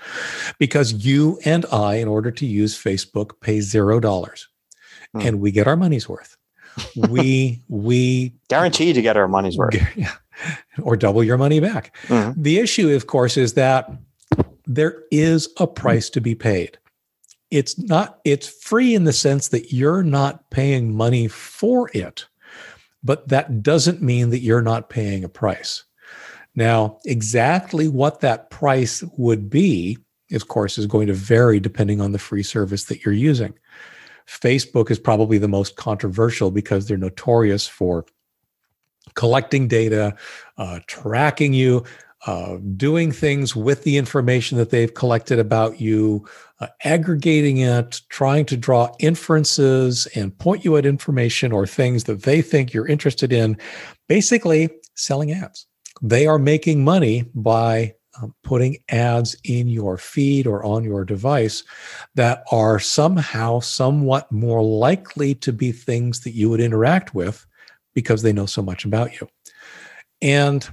because 0.58 0.92
you 0.92 1.38
and 1.44 1.64
I, 1.72 1.96
in 1.96 2.08
order 2.08 2.30
to 2.30 2.46
use 2.46 2.80
Facebook, 2.80 3.40
pay 3.40 3.60
zero 3.60 4.00
dollars 4.00 4.48
hmm. 5.12 5.20
and 5.20 5.40
we 5.40 5.50
get 5.50 5.66
our 5.66 5.76
money's 5.76 6.08
worth. 6.08 6.36
We 7.08 7.62
we 7.68 8.34
guaranteed 8.48 8.94
to 8.94 9.02
get 9.02 9.16
our 9.16 9.28
money's 9.28 9.56
worth. 9.56 9.76
Or 10.82 10.96
double 10.96 11.22
your 11.22 11.36
money 11.36 11.60
back. 11.60 11.94
Mm-hmm. 12.06 12.40
The 12.40 12.60
issue, 12.60 12.88
of 12.94 13.06
course, 13.06 13.36
is 13.36 13.52
that 13.54 13.90
there 14.64 15.02
is 15.10 15.50
a 15.58 15.66
price 15.66 16.08
to 16.10 16.20
be 16.20 16.34
paid. 16.34 16.78
It's 17.50 17.78
not, 17.78 18.20
it's 18.24 18.48
free 18.48 18.94
in 18.94 19.04
the 19.04 19.12
sense 19.12 19.48
that 19.48 19.70
you're 19.70 20.02
not 20.02 20.48
paying 20.48 20.96
money 20.96 21.28
for 21.28 21.90
it, 21.92 22.26
but 23.04 23.28
that 23.28 23.62
doesn't 23.62 24.00
mean 24.00 24.30
that 24.30 24.38
you're 24.38 24.62
not 24.62 24.88
paying 24.88 25.24
a 25.24 25.28
price. 25.28 25.84
Now, 26.54 26.98
exactly 27.04 27.86
what 27.86 28.20
that 28.20 28.48
price 28.48 29.04
would 29.18 29.50
be, 29.50 29.98
of 30.32 30.48
course, 30.48 30.78
is 30.78 30.86
going 30.86 31.08
to 31.08 31.12
vary 31.12 31.60
depending 31.60 32.00
on 32.00 32.12
the 32.12 32.18
free 32.18 32.44
service 32.44 32.84
that 32.84 33.04
you're 33.04 33.12
using. 33.12 33.52
Facebook 34.30 34.90
is 34.90 34.98
probably 34.98 35.38
the 35.38 35.48
most 35.48 35.76
controversial 35.76 36.50
because 36.50 36.86
they're 36.86 36.96
notorious 36.96 37.66
for 37.66 38.04
collecting 39.14 39.66
data, 39.66 40.14
uh, 40.56 40.78
tracking 40.86 41.52
you, 41.52 41.84
uh, 42.26 42.58
doing 42.76 43.10
things 43.10 43.56
with 43.56 43.82
the 43.82 43.96
information 43.96 44.56
that 44.58 44.70
they've 44.70 44.94
collected 44.94 45.38
about 45.38 45.80
you, 45.80 46.24
uh, 46.60 46.68
aggregating 46.84 47.58
it, 47.58 48.02
trying 48.08 48.44
to 48.44 48.56
draw 48.56 48.94
inferences 49.00 50.06
and 50.14 50.38
point 50.38 50.64
you 50.64 50.76
at 50.76 50.86
information 50.86 51.50
or 51.50 51.66
things 51.66 52.04
that 52.04 52.22
they 52.22 52.40
think 52.40 52.72
you're 52.72 52.86
interested 52.86 53.32
in, 53.32 53.56
basically 54.08 54.68
selling 54.94 55.32
ads. 55.32 55.66
They 56.02 56.26
are 56.26 56.38
making 56.38 56.84
money 56.84 57.24
by 57.34 57.94
um, 58.20 58.34
putting 58.42 58.76
ads 58.88 59.36
in 59.44 59.68
your 59.68 59.96
feed 59.96 60.46
or 60.46 60.64
on 60.64 60.84
your 60.84 61.04
device 61.04 61.62
that 62.14 62.44
are 62.50 62.78
somehow 62.78 63.60
somewhat 63.60 64.30
more 64.32 64.62
likely 64.62 65.34
to 65.36 65.52
be 65.52 65.72
things 65.72 66.20
that 66.20 66.32
you 66.32 66.50
would 66.50 66.60
interact 66.60 67.14
with 67.14 67.46
because 67.94 68.22
they 68.22 68.32
know 68.32 68.46
so 68.46 68.62
much 68.62 68.84
about 68.84 69.20
you. 69.20 69.28
And 70.22 70.68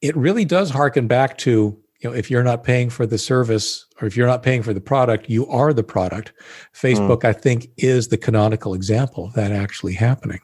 it 0.00 0.16
really 0.16 0.44
does 0.44 0.70
harken 0.70 1.06
back 1.06 1.38
to 1.38 1.78
you 2.02 2.10
know 2.10 2.16
if 2.16 2.30
you're 2.30 2.42
not 2.42 2.64
paying 2.64 2.90
for 2.90 3.06
the 3.06 3.18
service 3.18 3.86
or 4.00 4.06
if 4.06 4.16
you're 4.16 4.26
not 4.26 4.42
paying 4.42 4.62
for 4.62 4.74
the 4.74 4.80
product 4.80 5.28
you 5.28 5.46
are 5.46 5.72
the 5.72 5.82
product. 5.82 6.32
Facebook 6.74 7.20
mm. 7.20 7.28
i 7.28 7.32
think 7.32 7.68
is 7.76 8.08
the 8.08 8.18
canonical 8.18 8.74
example 8.74 9.26
of 9.26 9.34
that 9.34 9.52
actually 9.52 9.94
happening. 9.94 10.40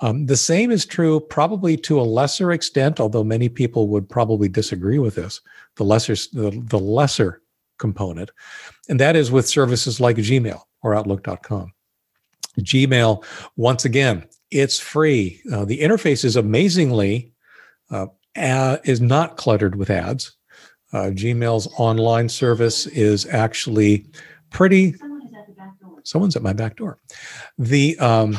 Um, 0.00 0.26
the 0.26 0.36
same 0.36 0.70
is 0.70 0.84
true 0.84 1.20
probably 1.20 1.76
to 1.78 2.00
a 2.00 2.02
lesser 2.02 2.52
extent 2.52 3.00
although 3.00 3.24
many 3.24 3.48
people 3.48 3.88
would 3.88 4.08
probably 4.08 4.48
disagree 4.48 4.98
with 4.98 5.14
this 5.14 5.40
the 5.76 5.84
lesser 5.84 6.14
the, 6.14 6.62
the 6.66 6.78
lesser 6.78 7.42
component 7.78 8.30
and 8.88 9.00
that 9.00 9.16
is 9.16 9.32
with 9.32 9.48
services 9.48 10.00
like 10.00 10.16
gmail 10.16 10.60
or 10.82 10.94
outlook.com 10.94 11.72
gmail 12.60 13.24
once 13.56 13.84
again 13.84 14.24
it's 14.52 14.78
free. 14.78 15.40
Uh, 15.50 15.64
the 15.64 15.80
interface 15.80 16.24
is 16.24 16.36
amazingly 16.36 17.32
uh, 17.90 18.06
uh, 18.36 18.76
is 18.84 19.00
not 19.00 19.36
cluttered 19.36 19.74
with 19.74 19.90
ads 19.90 20.36
uh, 20.92 21.10
Gmail's 21.12 21.68
online 21.78 22.28
service 22.28 22.86
is 22.86 23.26
actually 23.26 24.06
pretty. 24.50 24.94
Someone's 26.04 26.36
at 26.36 26.42
my 26.42 26.52
back 26.52 26.76
door. 26.76 26.98
The 27.58 27.98
um, 27.98 28.32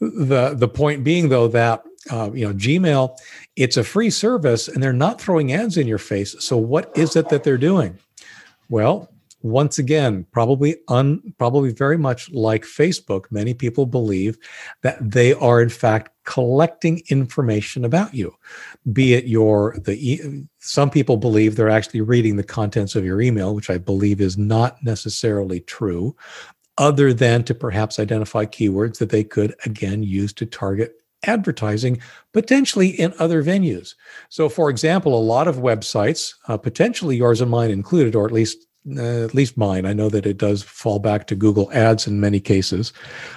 the 0.00 0.54
the 0.54 0.68
point 0.68 1.02
being 1.02 1.28
though 1.28 1.48
that 1.48 1.82
uh, 2.10 2.30
you 2.32 2.46
know 2.46 2.54
Gmail, 2.54 3.16
it's 3.56 3.76
a 3.76 3.84
free 3.84 4.10
service 4.10 4.68
and 4.68 4.82
they're 4.82 4.92
not 4.92 5.20
throwing 5.20 5.52
ads 5.52 5.76
in 5.76 5.86
your 5.86 5.98
face. 5.98 6.36
So 6.40 6.56
what 6.56 6.92
is 6.96 7.16
it 7.16 7.28
that 7.30 7.44
they're 7.44 7.58
doing? 7.58 7.98
Well, 8.68 9.10
once 9.40 9.78
again, 9.78 10.26
probably 10.32 10.76
un, 10.88 11.22
probably 11.38 11.72
very 11.72 11.96
much 11.96 12.30
like 12.32 12.64
Facebook, 12.64 13.26
many 13.30 13.54
people 13.54 13.86
believe 13.86 14.36
that 14.82 14.98
they 15.00 15.32
are 15.34 15.62
in 15.62 15.68
fact 15.68 16.10
collecting 16.24 17.00
information 17.08 17.84
about 17.84 18.14
you, 18.14 18.34
be 18.92 19.14
it 19.14 19.26
your 19.26 19.76
the 19.84 20.46
some 20.58 20.90
people 20.90 21.16
believe 21.16 21.54
they're 21.54 21.70
actually 21.70 22.00
reading 22.00 22.36
the 22.36 22.44
contents 22.44 22.94
of 22.94 23.04
your 23.04 23.20
email, 23.20 23.54
which 23.54 23.70
I 23.70 23.78
believe 23.78 24.20
is 24.20 24.36
not 24.36 24.82
necessarily 24.82 25.60
true, 25.60 26.16
other 26.76 27.12
than 27.12 27.44
to 27.44 27.54
perhaps 27.54 27.98
identify 27.98 28.44
keywords 28.44 28.98
that 28.98 29.10
they 29.10 29.24
could 29.24 29.54
again 29.64 30.02
use 30.02 30.32
to 30.34 30.46
target 30.46 30.94
advertising 31.24 32.00
potentially 32.32 32.88
in 32.88 33.12
other 33.18 33.42
venues. 33.42 33.94
So, 34.28 34.48
for 34.48 34.70
example, 34.70 35.18
a 35.18 35.20
lot 35.20 35.48
of 35.48 35.56
websites, 35.56 36.34
uh, 36.46 36.56
potentially 36.56 37.16
yours 37.16 37.40
and 37.40 37.50
mine 37.50 37.70
included, 37.70 38.14
or 38.14 38.24
at 38.24 38.32
least 38.32 38.67
uh, 38.96 39.24
at 39.24 39.34
least 39.34 39.56
mine. 39.56 39.84
I 39.84 39.92
know 39.92 40.08
that 40.08 40.26
it 40.26 40.38
does 40.38 40.62
fall 40.62 40.98
back 40.98 41.26
to 41.26 41.34
Google 41.34 41.70
Ads 41.72 42.06
in 42.06 42.20
many 42.20 42.40
cases. 42.40 42.92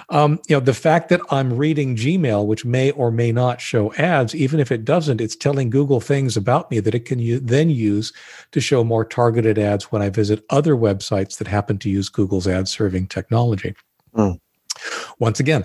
Um, 0.08 0.40
you 0.48 0.56
know, 0.56 0.60
the 0.60 0.74
fact 0.74 1.08
that 1.10 1.20
I'm 1.30 1.56
reading 1.56 1.96
Gmail, 1.96 2.46
which 2.46 2.64
may 2.64 2.90
or 2.92 3.10
may 3.10 3.32
not 3.32 3.60
show 3.60 3.92
ads, 3.94 4.34
even 4.34 4.60
if 4.60 4.72
it 4.72 4.84
doesn't, 4.84 5.20
it's 5.20 5.36
telling 5.36 5.70
Google 5.70 6.00
things 6.00 6.36
about 6.36 6.70
me 6.70 6.80
that 6.80 6.94
it 6.94 7.04
can 7.04 7.18
u- 7.18 7.40
then 7.40 7.70
use 7.70 8.12
to 8.52 8.60
show 8.60 8.84
more 8.84 9.04
targeted 9.04 9.58
ads 9.58 9.92
when 9.92 10.00
I 10.00 10.10
visit 10.10 10.44
other 10.50 10.74
websites 10.74 11.38
that 11.38 11.48
happen 11.48 11.78
to 11.78 11.90
use 11.90 12.08
Google's 12.08 12.46
ad 12.46 12.68
serving 12.68 13.08
technology. 13.08 13.74
Mm. 14.14 14.38
Once 15.18 15.40
again, 15.40 15.64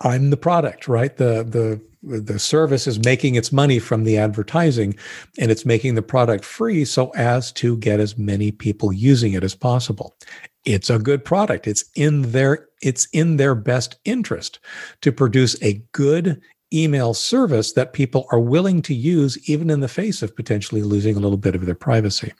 I'm 0.00 0.30
the 0.30 0.36
product, 0.36 0.88
right? 0.88 1.16
The 1.16 1.44
the 1.44 1.80
the 2.06 2.38
service 2.38 2.86
is 2.86 3.04
making 3.04 3.34
its 3.34 3.50
money 3.50 3.78
from 3.78 4.04
the 4.04 4.16
advertising 4.16 4.94
and 5.38 5.50
it's 5.50 5.66
making 5.66 5.96
the 5.96 6.02
product 6.02 6.44
free 6.44 6.84
so 6.84 7.10
as 7.16 7.50
to 7.52 7.76
get 7.78 7.98
as 7.98 8.16
many 8.16 8.52
people 8.52 8.92
using 8.92 9.32
it 9.32 9.42
as 9.42 9.56
possible. 9.56 10.16
It's 10.64 10.88
a 10.88 11.00
good 11.00 11.24
product. 11.24 11.66
It's 11.66 11.84
in 11.96 12.30
their 12.32 12.68
it's 12.82 13.08
in 13.12 13.38
their 13.38 13.54
best 13.54 13.96
interest 14.04 14.60
to 15.00 15.10
produce 15.10 15.60
a 15.62 15.82
good 15.92 16.40
email 16.72 17.14
service 17.14 17.72
that 17.72 17.92
people 17.92 18.26
are 18.30 18.40
willing 18.40 18.82
to 18.82 18.94
use 18.94 19.48
even 19.48 19.70
in 19.70 19.80
the 19.80 19.88
face 19.88 20.22
of 20.22 20.36
potentially 20.36 20.82
losing 20.82 21.16
a 21.16 21.20
little 21.20 21.38
bit 21.38 21.54
of 21.54 21.64
their 21.64 21.74
privacy. 21.74 22.32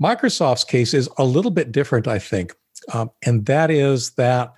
Microsoft's 0.00 0.64
case 0.64 0.94
is 0.94 1.08
a 1.18 1.24
little 1.24 1.50
bit 1.50 1.70
different 1.70 2.08
i 2.08 2.18
think. 2.18 2.54
Um, 2.92 3.10
and 3.24 3.46
that 3.46 3.70
is 3.70 4.10
that 4.12 4.52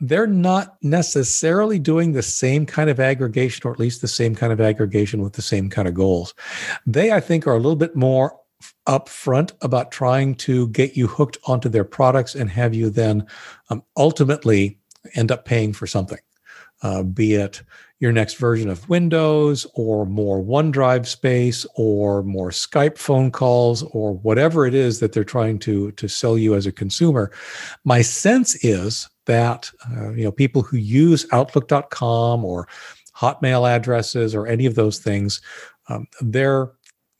they're 0.00 0.26
not 0.26 0.76
necessarily 0.82 1.78
doing 1.78 2.12
the 2.12 2.22
same 2.22 2.64
kind 2.66 2.88
of 2.88 2.98
aggregation, 2.98 3.66
or 3.66 3.72
at 3.72 3.78
least 3.78 4.00
the 4.00 4.08
same 4.08 4.34
kind 4.34 4.52
of 4.52 4.60
aggregation 4.60 5.22
with 5.22 5.34
the 5.34 5.42
same 5.42 5.68
kind 5.68 5.86
of 5.86 5.94
goals. 5.94 6.34
They, 6.86 7.12
I 7.12 7.20
think, 7.20 7.46
are 7.46 7.54
a 7.54 7.58
little 7.58 7.76
bit 7.76 7.94
more 7.94 8.38
upfront 8.86 9.52
about 9.62 9.92
trying 9.92 10.34
to 10.34 10.68
get 10.68 10.96
you 10.96 11.06
hooked 11.06 11.38
onto 11.46 11.68
their 11.68 11.84
products 11.84 12.34
and 12.34 12.50
have 12.50 12.74
you 12.74 12.90
then 12.90 13.26
um, 13.68 13.82
ultimately 13.96 14.78
end 15.14 15.30
up 15.30 15.44
paying 15.44 15.72
for 15.72 15.86
something, 15.86 16.18
uh, 16.82 17.02
be 17.02 17.34
it 17.34 17.62
your 18.00 18.12
next 18.12 18.34
version 18.34 18.70
of 18.70 18.88
Windows 18.88 19.66
or 19.74 20.06
more 20.06 20.42
OneDrive 20.42 21.06
space 21.06 21.66
or 21.76 22.22
more 22.22 22.48
Skype 22.48 22.96
phone 22.96 23.30
calls 23.30 23.82
or 23.82 24.14
whatever 24.14 24.66
it 24.66 24.74
is 24.74 25.00
that 25.00 25.12
they're 25.12 25.22
trying 25.22 25.58
to 25.60 25.92
to 25.92 26.08
sell 26.08 26.38
you 26.38 26.54
as 26.54 26.64
a 26.66 26.72
consumer. 26.72 27.30
My 27.84 28.00
sense 28.00 28.54
is 28.64 29.08
that 29.30 29.70
uh, 29.88 30.10
you 30.10 30.24
know 30.24 30.32
people 30.32 30.60
who 30.60 30.76
use 30.76 31.24
outlook.com 31.30 32.44
or 32.44 32.66
hotmail 33.16 33.68
addresses 33.68 34.34
or 34.34 34.48
any 34.48 34.66
of 34.66 34.74
those 34.74 34.98
things 34.98 35.40
um, 35.88 36.04
they're 36.20 36.72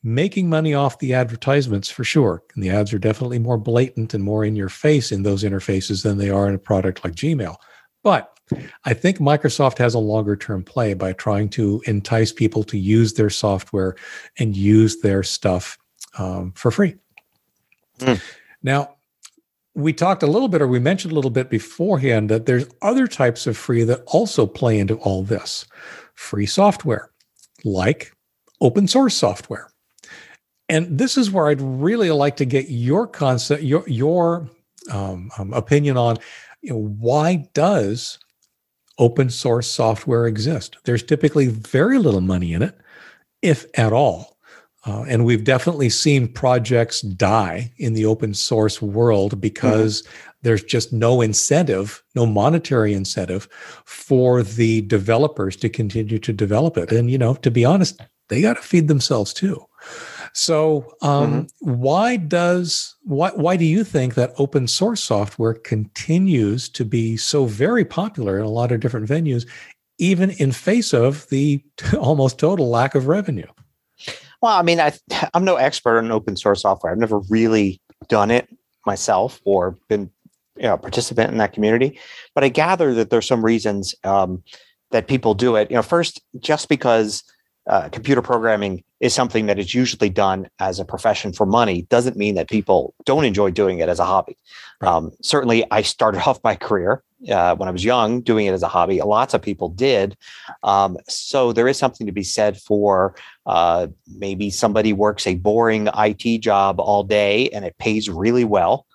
making 0.03 0.49
money 0.49 0.75
off 0.75 0.99
the 0.99 1.15
advertisements 1.15 1.89
for 1.89 2.03
sure 2.03 2.43
and 2.55 2.65
the 2.65 2.71
ads 2.71 2.93
are 2.93 2.99
definitely 2.99 3.39
more 3.39 3.59
blatant 3.59 4.13
and 4.13 4.25
more 4.25 4.45
in 4.45 4.57
your 4.57 4.69
face 4.69 5.13
in 5.13 5.23
those 5.23 5.45
interfaces 5.45 6.03
than 6.03 6.19
they 6.19 6.31
are 6.31 6.49
in 6.49 6.55
a 6.55 6.59
product 6.59 7.05
like 7.05 7.15
gmail 7.15 7.55
but 8.03 8.37
I 8.85 8.95
think 8.95 9.19
Microsoft 9.19 9.79
has 9.79 9.95
a 9.95 10.01
longer 10.01 10.35
term 10.35 10.65
play 10.65 10.95
by 10.95 11.13
trying 11.13 11.51
to 11.51 11.81
entice 11.87 12.33
people 12.33 12.65
to 12.65 12.77
use 12.77 13.15
their 13.15 13.31
software 13.31 13.95
and 14.41 14.57
use 14.57 15.01
their 15.03 15.23
stuff 15.23 15.79
um, 16.19 16.51
for 16.57 16.73
free. 16.73 16.97
Mm. 18.01 18.21
Now, 18.65 18.97
we 19.75 19.93
talked 19.93 20.23
a 20.23 20.27
little 20.27 20.49
bit, 20.49 20.63
or 20.63 20.69
we 20.69 20.79
mentioned 20.79 21.13
a 21.13 21.15
little 21.15 21.31
bit 21.31 21.49
beforehand, 21.51 22.29
that 22.29 22.47
there's 22.47 22.67
other 22.83 23.07
types 23.07 23.47
of 23.47 23.57
free 23.57 23.85
that 23.85 24.03
also 24.07 24.47
play 24.47 24.79
into 24.79 24.97
all 24.97 25.23
this. 25.23 25.67
Free 26.15 26.47
software, 26.47 27.11
like 27.65 28.13
open 28.61 28.89
source 28.89 29.15
software. 29.15 29.71
And 30.69 30.99
this 30.99 31.17
is 31.17 31.31
where 31.31 31.49
I'd 31.49 31.61
really 31.61 32.11
like 32.11 32.37
to 32.37 32.45
get 32.45 32.69
your 32.69 33.07
concept, 33.07 33.63
your 33.63 33.89
your 33.89 34.49
um, 34.91 35.31
um, 35.39 35.53
opinion 35.53 35.97
on 35.97 36.19
you 36.63 36.73
know, 36.73 36.79
why 36.99 37.49
does 37.55 38.19
open 38.99 39.31
source 39.31 39.67
software 39.67 40.27
exist? 40.27 40.77
There's 40.85 41.03
typically 41.03 41.47
very 41.47 41.99
little 41.99 42.21
money 42.21 42.53
in 42.53 42.63
it, 42.63 42.79
if 43.43 43.67
at 43.75 43.93
all. 43.93 44.30
Uh, 44.87 45.03
and 45.09 45.25
we've 45.25 45.45
definitely 45.45 45.91
seen 45.91 46.27
projects 46.27 47.03
die 47.03 47.71
in 47.77 47.93
the 47.93 48.07
open 48.07 48.33
source 48.33 48.81
world 48.81 49.41
because 49.41 50.03
mm-hmm. 50.03 50.31
there's 50.43 50.65
just 50.65 50.93
no 50.93 51.21
incentive, 51.21 52.03
no 52.15 52.25
monetary 52.25 52.95
incentive 52.95 53.47
for 53.85 54.43
the 54.43 54.81
developers 54.83 55.55
to 55.57 55.69
continue 55.69 56.19
to 56.19 56.33
develop 56.33 56.79
it. 56.79 56.93
And, 56.93 57.11
you 57.11 57.19
know, 57.19 57.35
to 57.35 57.51
be 57.51 57.65
honest, 57.65 58.01
they 58.29 58.41
got 58.41 58.57
to 58.57 58.63
feed 58.63 58.89
themselves 58.89 59.35
too. 59.35 59.63
So, 60.33 60.95
um, 61.03 61.47
mm-hmm. 61.47 61.75
why 61.75 62.17
does 62.17 62.95
why 63.03 63.31
why 63.31 63.57
do 63.57 63.65
you 63.65 63.83
think 63.83 64.15
that 64.15 64.33
open 64.39 64.69
source 64.69 65.03
software 65.03 65.55
continues 65.55 66.69
to 66.71 66.85
be 66.85 67.17
so 67.17 67.47
very 67.47 67.85
popular 67.85 68.39
in 68.39 68.45
a 68.45 68.51
lot 68.51 68.71
of 68.71 68.81
different 68.81 69.09
venues, 69.09 69.47
even 69.99 70.31
in 70.31 70.53
face 70.53 70.95
of 70.95 71.29
the 71.29 71.63
almost 71.99 72.39
total 72.39 72.71
lack 72.71 72.95
of 72.95 73.09
revenue? 73.09 73.49
Well, 74.41 74.57
I 74.57 74.63
mean, 74.63 74.81
I, 74.81 74.93
I'm 75.35 75.45
no 75.45 75.57
expert 75.57 75.99
on 75.99 76.11
open 76.11 76.37
source 76.37 76.63
software. 76.63 76.93
I've 76.93 76.99
never 76.99 77.21
really 77.29 77.81
done 78.09 78.31
it 78.31 78.49
myself 78.87 79.41
or 79.45 79.77
been 79.89 80.11
you 80.57 80.65
know, 80.65 80.75
a 80.75 80.79
participant 80.79 81.31
in 81.31 81.39
that 81.39 81.53
community, 81.53 81.99
but 82.35 82.45
I 82.45 82.49
gather 82.49 82.95
that 82.95 83.11
there's 83.11 83.27
some 83.27 83.45
reasons 83.45 83.95
um, 84.05 84.43
that 84.91 85.07
people 85.07 85.35
do 85.35 85.57
it. 85.57 85.71
You 85.71 85.77
know, 85.77 85.83
first, 85.83 86.21
just 86.39 86.69
because 86.69 87.23
uh, 87.67 87.89
computer 87.91 88.23
programming 88.23 88.83
is 89.01 89.15
something 89.15 89.47
that 89.47 89.59
is 89.59 89.75
usually 89.75 90.11
done 90.11 90.49
as 90.59 90.81
a 90.81 90.85
profession 90.85 91.33
for 91.33 91.47
money 91.47 91.83
doesn't 91.83 92.17
mean 92.17 92.35
that 92.35 92.49
people 92.49 92.95
don't 93.05 93.25
enjoy 93.25 93.51
doing 93.51 93.79
it 93.79 93.89
as 93.89 93.99
a 93.99 94.05
hobby. 94.05 94.37
Um, 94.81 95.13
certainly, 95.23 95.65
I 95.71 95.83
started 95.83 96.23
off 96.27 96.43
my 96.43 96.57
career 96.57 97.03
uh, 97.29 97.55
when 97.57 97.69
I 97.69 97.73
was 97.73 97.85
young 97.85 98.23
doing 98.23 98.47
it 98.47 98.53
as 98.53 98.63
a 98.63 98.69
hobby. 98.69 99.01
Lots 99.01 99.35
of 99.35 99.43
people 99.43 99.69
did. 99.69 100.17
Um, 100.63 100.97
so 101.09 101.53
there 101.53 101.69
is 101.69 101.79
something 101.79 102.07
to 102.07 102.13
be 102.13 102.23
said 102.23 102.59
for 102.59 103.15
uh, 103.51 103.89
maybe 104.17 104.49
somebody 104.49 104.93
works 104.93 105.27
a 105.27 105.35
boring 105.35 105.89
IT 105.99 106.39
job 106.39 106.79
all 106.79 107.03
day 107.03 107.49
and 107.49 107.65
it 107.65 107.77
pays 107.79 108.09
really 108.09 108.45
well 108.45 108.87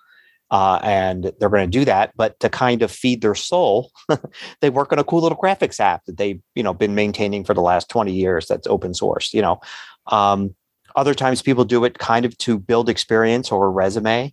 uh, 0.50 0.78
and 0.82 1.32
they're 1.38 1.50
going 1.50 1.70
to 1.70 1.78
do 1.78 1.84
that. 1.84 2.12
But 2.16 2.40
to 2.40 2.48
kind 2.48 2.80
of 2.80 2.90
feed 2.90 3.20
their 3.20 3.34
soul, 3.34 3.90
they 4.60 4.70
work 4.70 4.92
on 4.92 4.98
a 4.98 5.04
cool 5.04 5.20
little 5.20 5.38
graphics 5.38 5.78
app 5.78 6.04
that 6.06 6.16
they've 6.16 6.40
you 6.54 6.62
know 6.62 6.72
been 6.72 6.94
maintaining 6.94 7.44
for 7.44 7.54
the 7.54 7.60
last 7.60 7.90
twenty 7.90 8.14
years. 8.14 8.46
That's 8.46 8.66
open 8.66 8.94
source. 8.94 9.34
You 9.34 9.42
know, 9.42 9.60
um, 10.06 10.54
other 10.94 11.14
times 11.14 11.42
people 11.42 11.64
do 11.64 11.84
it 11.84 11.98
kind 11.98 12.24
of 12.24 12.36
to 12.38 12.58
build 12.58 12.88
experience 12.88 13.50
or 13.50 13.66
a 13.66 13.70
resume. 13.70 14.32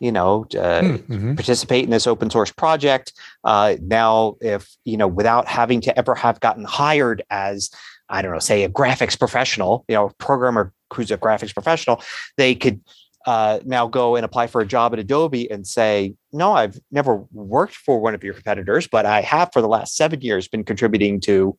You 0.00 0.12
know, 0.12 0.46
uh, 0.54 0.80
mm-hmm. 0.80 1.34
participate 1.34 1.84
in 1.84 1.90
this 1.90 2.06
open 2.06 2.30
source 2.30 2.52
project. 2.52 3.12
Uh, 3.42 3.74
now, 3.82 4.36
if 4.40 4.76
you 4.84 4.96
know, 4.96 5.08
without 5.08 5.48
having 5.48 5.80
to 5.82 5.98
ever 5.98 6.14
have 6.14 6.38
gotten 6.38 6.64
hired 6.64 7.22
as 7.30 7.70
I 8.08 8.22
don't 8.22 8.32
know, 8.32 8.38
say 8.38 8.64
a 8.64 8.68
graphics 8.68 9.18
professional, 9.18 9.84
you 9.88 9.94
know, 9.94 10.06
a 10.06 10.14
programmer 10.14 10.72
who's 10.92 11.10
a 11.10 11.18
graphics 11.18 11.52
professional, 11.52 12.02
they 12.36 12.54
could 12.54 12.80
uh, 13.26 13.60
now 13.64 13.86
go 13.86 14.16
and 14.16 14.24
apply 14.24 14.46
for 14.46 14.60
a 14.60 14.66
job 14.66 14.92
at 14.92 14.98
Adobe 14.98 15.50
and 15.50 15.66
say, 15.66 16.14
no, 16.32 16.52
I've 16.52 16.80
never 16.90 17.16
worked 17.32 17.74
for 17.74 18.00
one 18.00 18.14
of 18.14 18.24
your 18.24 18.32
competitors, 18.32 18.86
but 18.86 19.04
I 19.04 19.20
have 19.20 19.50
for 19.52 19.60
the 19.60 19.68
last 19.68 19.96
seven 19.96 20.20
years 20.22 20.48
been 20.48 20.64
contributing 20.64 21.20
to 21.22 21.56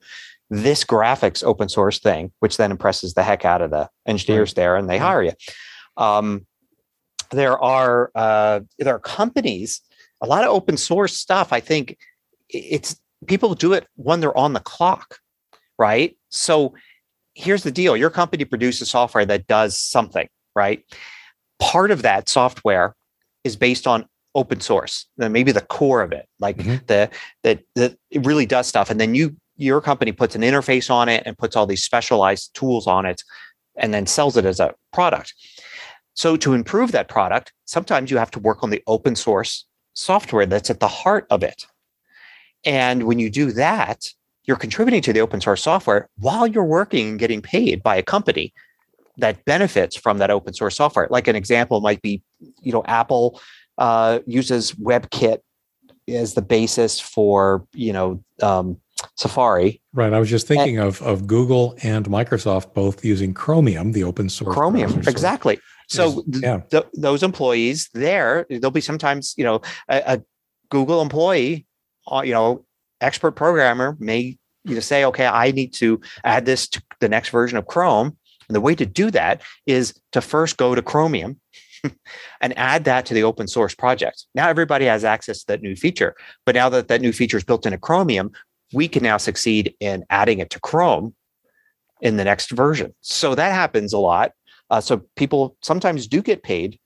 this 0.49 0.83
graphics 0.83 1.43
open 1.43 1.69
source 1.69 1.99
thing, 1.99 2.31
which 2.39 2.57
then 2.57 2.71
impresses 2.71 3.13
the 3.13 3.23
heck 3.23 3.45
out 3.45 3.61
of 3.61 3.69
the 3.69 3.87
engineers 4.07 4.49
right. 4.49 4.55
there 4.55 4.75
and 4.77 4.89
they 4.89 4.97
hire 4.97 5.21
you. 5.21 5.33
Um, 5.97 6.47
there 7.31 7.59
are 7.59 8.11
uh, 8.15 8.61
there 8.79 8.95
are 8.95 8.99
companies, 8.99 9.81
a 10.21 10.27
lot 10.27 10.43
of 10.43 10.49
open 10.49 10.77
source 10.77 11.15
stuff. 11.15 11.53
I 11.53 11.59
think 11.59 11.97
it's 12.49 12.99
people 13.27 13.53
do 13.53 13.73
it 13.73 13.85
when 13.95 14.19
they're 14.19 14.35
on 14.37 14.53
the 14.53 14.59
clock, 14.59 15.19
right? 15.77 16.17
So 16.29 16.73
here's 17.33 17.63
the 17.63 17.71
deal: 17.71 17.97
your 17.97 18.09
company 18.09 18.45
produces 18.45 18.89
software 18.89 19.25
that 19.25 19.47
does 19.47 19.77
something, 19.79 20.27
right? 20.55 20.83
Part 21.59 21.91
of 21.91 22.01
that 22.03 22.29
software 22.29 22.95
is 23.43 23.55
based 23.55 23.87
on 23.87 24.05
open 24.35 24.61
source, 24.61 25.07
maybe 25.17 25.51
the 25.51 25.61
core 25.61 26.01
of 26.01 26.11
it, 26.11 26.27
like 26.39 26.57
mm-hmm. 26.57 26.77
the 26.87 27.09
that 27.43 27.61
that 27.75 27.97
it 28.11 28.25
really 28.25 28.45
does 28.45 28.67
stuff, 28.67 28.89
and 28.89 28.99
then 28.99 29.15
you 29.15 29.35
your 29.57 29.81
company 29.81 30.11
puts 30.11 30.35
an 30.35 30.41
interface 30.41 30.89
on 30.89 31.09
it 31.09 31.23
and 31.25 31.37
puts 31.37 31.55
all 31.55 31.65
these 31.65 31.83
specialized 31.83 32.53
tools 32.53 32.87
on 32.87 33.05
it, 33.05 33.23
and 33.75 33.93
then 33.93 34.05
sells 34.05 34.37
it 34.37 34.45
as 34.45 34.59
a 34.59 34.73
product. 34.93 35.33
So 36.15 36.37
to 36.37 36.53
improve 36.53 36.91
that 36.91 37.07
product, 37.07 37.53
sometimes 37.65 38.11
you 38.11 38.17
have 38.17 38.31
to 38.31 38.39
work 38.39 38.63
on 38.63 38.69
the 38.69 38.83
open 38.87 39.15
source 39.15 39.65
software 39.93 40.45
that's 40.45 40.69
at 40.69 40.79
the 40.79 40.87
heart 40.87 41.25
of 41.29 41.43
it. 41.43 41.65
And 42.65 43.03
when 43.03 43.19
you 43.19 43.29
do 43.29 43.51
that, 43.53 44.11
you're 44.49 44.57
contributing 44.57 44.99
to 44.99 45.13
the 45.13 45.21
open 45.21 45.39
source 45.39 45.61
software 45.61 46.09
while 46.17 46.47
you're 46.47 46.65
working 46.65 47.09
and 47.09 47.19
getting 47.19 47.39
paid 47.39 47.83
by 47.83 47.95
a 47.95 48.01
company 48.01 48.51
that 49.17 49.45
benefits 49.45 49.95
from 49.95 50.17
that 50.17 50.31
open 50.31 50.55
source 50.55 50.75
software. 50.75 51.07
Like 51.11 51.27
an 51.27 51.35
example 51.35 51.81
might 51.81 52.01
be, 52.01 52.23
you 52.63 52.71
know, 52.71 52.83
Apple 52.87 53.39
uh, 53.77 54.21
uses 54.25 54.71
WebKit 54.71 55.37
as 56.07 56.33
the 56.33 56.41
basis 56.41 56.99
for, 56.99 57.67
you 57.73 57.93
know, 57.93 58.23
um, 58.41 58.77
Safari. 59.17 59.83
Right. 59.93 60.11
I 60.11 60.19
was 60.19 60.31
just 60.31 60.47
thinking 60.47 60.79
and, 60.79 60.87
of 60.87 60.99
of 61.03 61.27
Google 61.27 61.77
and 61.83 62.07
Microsoft 62.07 62.73
both 62.73 63.05
using 63.05 63.35
Chromium, 63.35 63.91
the 63.91 64.03
open 64.03 64.29
source. 64.29 64.55
Chromium, 64.55 64.91
exactly. 65.07 65.59
So 65.89 66.23
yeah. 66.27 66.61
th- 66.71 66.85
those 66.95 67.21
employees 67.21 67.87
there, 67.93 68.47
there'll 68.49 68.71
be 68.71 68.81
sometimes 68.81 69.35
you 69.37 69.43
know 69.43 69.61
a, 69.89 70.13
a 70.13 70.23
Google 70.69 71.03
employee, 71.03 71.67
uh, 72.11 72.23
you 72.25 72.33
know, 72.33 72.65
expert 72.99 73.33
programmer 73.33 73.95
may 73.99 74.38
you 74.69 74.75
know 74.75 74.81
say, 74.81 75.03
okay, 75.05 75.25
I 75.25 75.51
need 75.51 75.73
to 75.73 75.99
add 76.23 76.45
this 76.45 76.67
to 76.69 76.81
the 76.99 77.09
next 77.09 77.29
version 77.29 77.57
of 77.57 77.67
Chrome, 77.67 78.17
and 78.47 78.55
the 78.55 78.61
way 78.61 78.75
to 78.75 78.85
do 78.85 79.11
that 79.11 79.41
is 79.65 79.93
to 80.11 80.21
first 80.21 80.57
go 80.57 80.75
to 80.75 80.81
Chromium. 80.81 81.39
and 82.41 82.57
add 82.57 82.83
that 82.83 83.05
to 83.05 83.13
the 83.13 83.23
open 83.23 83.47
source 83.47 83.73
project. 83.73 84.25
Now 84.35 84.49
everybody 84.49 84.83
has 84.83 85.05
access 85.05 85.39
to 85.39 85.47
that 85.47 85.61
new 85.61 85.77
feature. 85.77 86.13
But 86.45 86.55
now 86.55 86.67
that 86.67 86.89
that 86.89 86.99
new 86.99 87.13
feature 87.13 87.37
is 87.37 87.45
built 87.45 87.65
into 87.65 87.77
Chromium, 87.77 88.31
we 88.73 88.89
can 88.89 89.03
now 89.03 89.15
succeed 89.15 89.73
in 89.79 90.03
adding 90.09 90.39
it 90.39 90.49
to 90.49 90.59
Chrome 90.59 91.15
in 92.01 92.17
the 92.17 92.23
next 92.23 92.51
version. 92.51 92.93
So 93.01 93.35
that 93.35 93.53
happens 93.53 93.93
a 93.93 93.97
lot. 93.97 94.31
Uh, 94.69 94.81
so 94.81 95.03
people 95.15 95.57
sometimes 95.61 96.07
do 96.07 96.21
get 96.21 96.43
paid, 96.43 96.79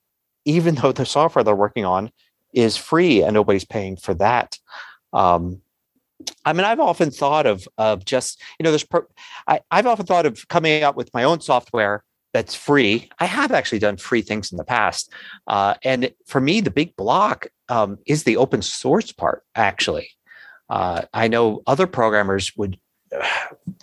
even 0.46 0.76
though 0.76 0.92
the 0.92 1.06
software 1.06 1.44
they're 1.44 1.56
working 1.56 1.86
on 1.86 2.12
is 2.54 2.78
free 2.78 3.22
and 3.24 3.34
nobody's 3.34 3.66
paying 3.66 3.98
for 3.98 4.14
that. 4.16 4.58
Um, 5.12 5.62
I 6.46 6.54
mean, 6.54 6.66
I've 6.66 6.80
often 6.80 7.12
thought 7.12 7.46
of 7.46 7.68
of 7.78 8.06
just 8.06 8.42
you 8.60 8.64
know, 8.64 8.72
there's 8.72 8.84
pro- 8.84 9.08
I, 9.48 9.62
I've 9.72 9.88
often 9.88 10.06
thought 10.06 10.26
of 10.26 10.48
coming 10.48 10.84
up 10.84 10.96
with 10.96 11.14
my 11.14 11.24
own 11.24 11.42
software 11.42 12.04
that's 12.34 12.56
free. 12.56 13.10
I 13.20 13.26
have 13.26 13.52
actually 13.52 13.80
done 13.80 13.98
free 13.98 14.22
things 14.22 14.52
in 14.52 14.58
the 14.58 14.64
past, 14.64 15.12
uh, 15.48 15.76
and 15.84 16.12
for 16.26 16.42
me, 16.42 16.62
the 16.62 16.72
big 16.72 16.96
block 16.96 17.48
um, 17.70 17.98
is 18.06 18.24
the 18.24 18.38
open 18.38 18.62
source 18.62 19.12
part. 19.12 19.44
Actually, 19.56 20.10
uh, 20.70 21.04
I 21.14 21.28
know 21.28 21.62
other 21.68 21.88
programmers 21.88 22.52
would 22.58 22.80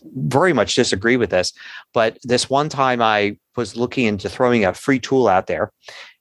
very 0.04 0.52
much 0.52 0.74
disagree 0.74 1.16
with 1.16 1.30
this, 1.30 1.52
but 1.94 2.18
this 2.24 2.50
one 2.50 2.68
time 2.68 3.00
I 3.00 3.36
was 3.56 3.76
looking 3.76 4.06
into 4.06 4.28
throwing 4.28 4.64
a 4.64 4.74
free 4.74 4.98
tool 4.98 5.28
out 5.28 5.46
there, 5.46 5.72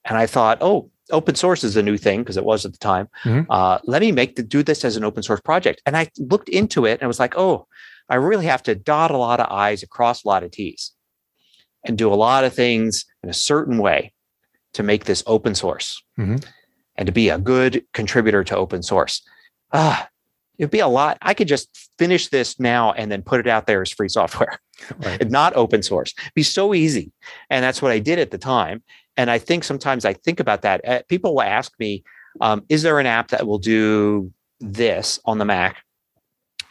and 0.05 0.17
I 0.17 0.25
thought, 0.25 0.59
oh, 0.61 0.89
open 1.11 1.35
source 1.35 1.63
is 1.63 1.75
a 1.75 1.83
new 1.83 1.97
thing 1.97 2.21
because 2.21 2.37
it 2.37 2.45
was 2.45 2.65
at 2.65 2.71
the 2.71 2.77
time. 2.77 3.07
Mm-hmm. 3.23 3.51
Uh, 3.51 3.79
let 3.85 4.01
me 4.01 4.11
make 4.11 4.35
the, 4.35 4.43
do 4.43 4.63
this 4.63 4.85
as 4.85 4.95
an 4.95 5.03
open 5.03 5.23
source 5.23 5.41
project, 5.41 5.81
and 5.85 5.97
I 5.97 6.09
looked 6.17 6.49
into 6.49 6.85
it 6.85 6.93
and 6.93 7.03
I 7.03 7.07
was 7.07 7.19
like, 7.19 7.37
oh, 7.37 7.67
I 8.09 8.15
really 8.15 8.45
have 8.45 8.63
to 8.63 8.75
dot 8.75 9.11
a 9.11 9.17
lot 9.17 9.39
of 9.39 9.51
I's 9.51 9.83
across 9.83 10.23
a 10.23 10.27
lot 10.27 10.43
of 10.43 10.51
T's, 10.51 10.93
and 11.85 11.97
do 11.97 12.11
a 12.11 12.15
lot 12.15 12.43
of 12.43 12.53
things 12.53 13.05
in 13.23 13.29
a 13.29 13.33
certain 13.33 13.77
way 13.77 14.13
to 14.73 14.83
make 14.83 15.05
this 15.05 15.23
open 15.27 15.55
source 15.55 16.01
mm-hmm. 16.19 16.37
and 16.95 17.05
to 17.05 17.11
be 17.11 17.29
a 17.29 17.37
good 17.37 17.83
contributor 17.93 18.43
to 18.43 18.55
open 18.55 18.83
source. 18.83 19.21
Ah, 19.71 20.09
it'd 20.57 20.71
be 20.71 20.79
a 20.79 20.87
lot. 20.87 21.17
I 21.21 21.33
could 21.33 21.47
just 21.47 21.89
finish 21.97 22.27
this 22.27 22.59
now 22.59 22.91
and 22.91 23.11
then 23.11 23.21
put 23.21 23.39
it 23.39 23.47
out 23.47 23.65
there 23.65 23.81
as 23.81 23.91
free 23.91 24.09
software, 24.09 24.59
right. 24.99 25.29
not 25.31 25.55
open 25.55 25.81
source. 25.81 26.13
It'd 26.19 26.33
be 26.33 26.43
so 26.43 26.73
easy. 26.73 27.11
And 27.49 27.63
that's 27.63 27.81
what 27.81 27.91
I 27.91 27.99
did 27.99 28.19
at 28.19 28.31
the 28.31 28.37
time. 28.37 28.83
And 29.19 29.29
I 29.29 29.37
think 29.37 29.65
sometimes 29.65 30.05
I 30.05 30.13
think 30.13 30.39
about 30.39 30.61
that. 30.61 30.79
Uh, 30.87 31.01
people 31.09 31.35
will 31.35 31.41
ask 31.41 31.73
me, 31.77 32.05
um, 32.39 32.63
is 32.69 32.83
there 32.83 32.99
an 32.99 33.05
app 33.05 33.27
that 33.31 33.45
will 33.45 33.57
do 33.57 34.31
this 34.61 35.19
on 35.25 35.39
the 35.39 35.45
Mac? 35.45 35.83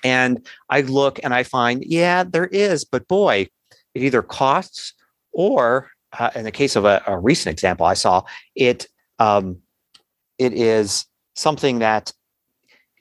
And 0.03 0.47
I 0.71 0.81
look 0.81 1.21
and 1.23 1.35
I 1.35 1.43
find, 1.43 1.85
yeah, 1.85 2.25
there 2.25 2.47
is, 2.47 2.87
but 2.87 3.07
boy, 3.07 3.49
it 3.93 4.03
either 4.03 4.23
costs 4.23 4.95
or, 5.31 5.91
uh, 6.19 6.31
in 6.35 6.45
the 6.45 6.51
case 6.51 6.75
of 6.75 6.87
a, 6.87 7.03
a, 7.07 7.19
recent 7.19 7.53
example 7.53 7.85
I 7.85 7.93
saw, 7.93 8.23
it 8.57 8.87
um, 9.19 9.59
it 10.39 10.55
is 10.55 11.05
something 11.35 11.81
that 11.81 12.15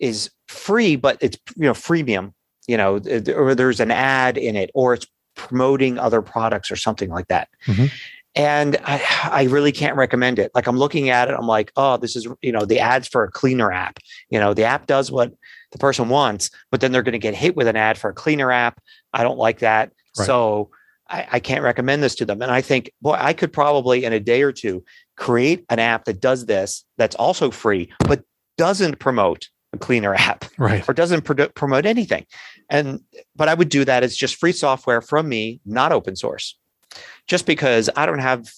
is 0.01 0.29
free, 0.49 0.97
but 0.97 1.17
it's 1.21 1.37
you 1.55 1.63
know 1.63 1.73
freemium. 1.73 2.33
You 2.67 2.75
know, 2.75 2.99
or 3.33 3.55
there's 3.55 3.79
an 3.79 3.91
ad 3.91 4.37
in 4.37 4.57
it, 4.57 4.71
or 4.73 4.93
it's 4.93 5.07
promoting 5.35 5.97
other 5.97 6.21
products 6.21 6.69
or 6.69 6.75
something 6.75 7.09
like 7.09 7.27
that. 7.27 7.47
Mm-hmm. 7.65 7.85
And 8.37 8.77
I, 8.83 9.29
I 9.31 9.43
really 9.45 9.71
can't 9.71 9.95
recommend 9.95 10.39
it. 10.39 10.51
Like 10.53 10.67
I'm 10.67 10.77
looking 10.77 11.09
at 11.09 11.29
it, 11.29 11.35
I'm 11.37 11.47
like, 11.47 11.71
oh, 11.75 11.97
this 11.97 12.15
is 12.15 12.27
you 12.41 12.51
know 12.51 12.65
the 12.65 12.79
ads 12.79 13.07
for 13.07 13.23
a 13.23 13.31
cleaner 13.31 13.71
app. 13.71 13.99
You 14.29 14.39
know, 14.39 14.53
the 14.53 14.63
app 14.63 14.87
does 14.87 15.11
what 15.11 15.33
the 15.71 15.77
person 15.77 16.09
wants, 16.09 16.49
but 16.71 16.81
then 16.81 16.91
they're 16.91 17.03
going 17.03 17.13
to 17.13 17.19
get 17.19 17.35
hit 17.35 17.55
with 17.55 17.67
an 17.67 17.75
ad 17.75 17.97
for 17.97 18.09
a 18.09 18.13
cleaner 18.13 18.51
app. 18.51 18.81
I 19.13 19.23
don't 19.23 19.37
like 19.37 19.59
that. 19.59 19.91
Right. 20.17 20.25
So 20.25 20.69
I, 21.09 21.27
I, 21.33 21.39
can't 21.39 21.63
recommend 21.63 22.03
this 22.03 22.15
to 22.15 22.25
them. 22.25 22.41
And 22.41 22.51
I 22.51 22.61
think, 22.61 22.91
boy, 23.01 23.15
I 23.19 23.33
could 23.33 23.51
probably 23.51 24.05
in 24.05 24.13
a 24.13 24.19
day 24.19 24.41
or 24.41 24.51
two 24.51 24.83
create 25.15 25.65
an 25.69 25.79
app 25.79 26.05
that 26.05 26.21
does 26.21 26.45
this 26.45 26.85
that's 26.97 27.15
also 27.15 27.51
free, 27.51 27.91
but 27.99 28.23
doesn't 28.57 28.99
promote 28.99 29.49
a 29.73 29.77
cleaner 29.77 30.15
app 30.15 30.45
right 30.57 30.87
or 30.87 30.93
doesn't 30.93 31.23
pro- 31.23 31.49
promote 31.49 31.85
anything 31.85 32.25
and 32.69 33.01
but 33.35 33.49
i 33.49 33.53
would 33.53 33.69
do 33.69 33.83
that 33.83 34.01
as 34.01 34.15
just 34.15 34.37
free 34.37 34.53
software 34.53 35.01
from 35.01 35.27
me 35.27 35.59
not 35.65 35.91
open 35.91 36.15
source 36.15 36.56
just 37.27 37.45
because 37.45 37.89
i 37.95 38.05
don't 38.05 38.19
have 38.19 38.49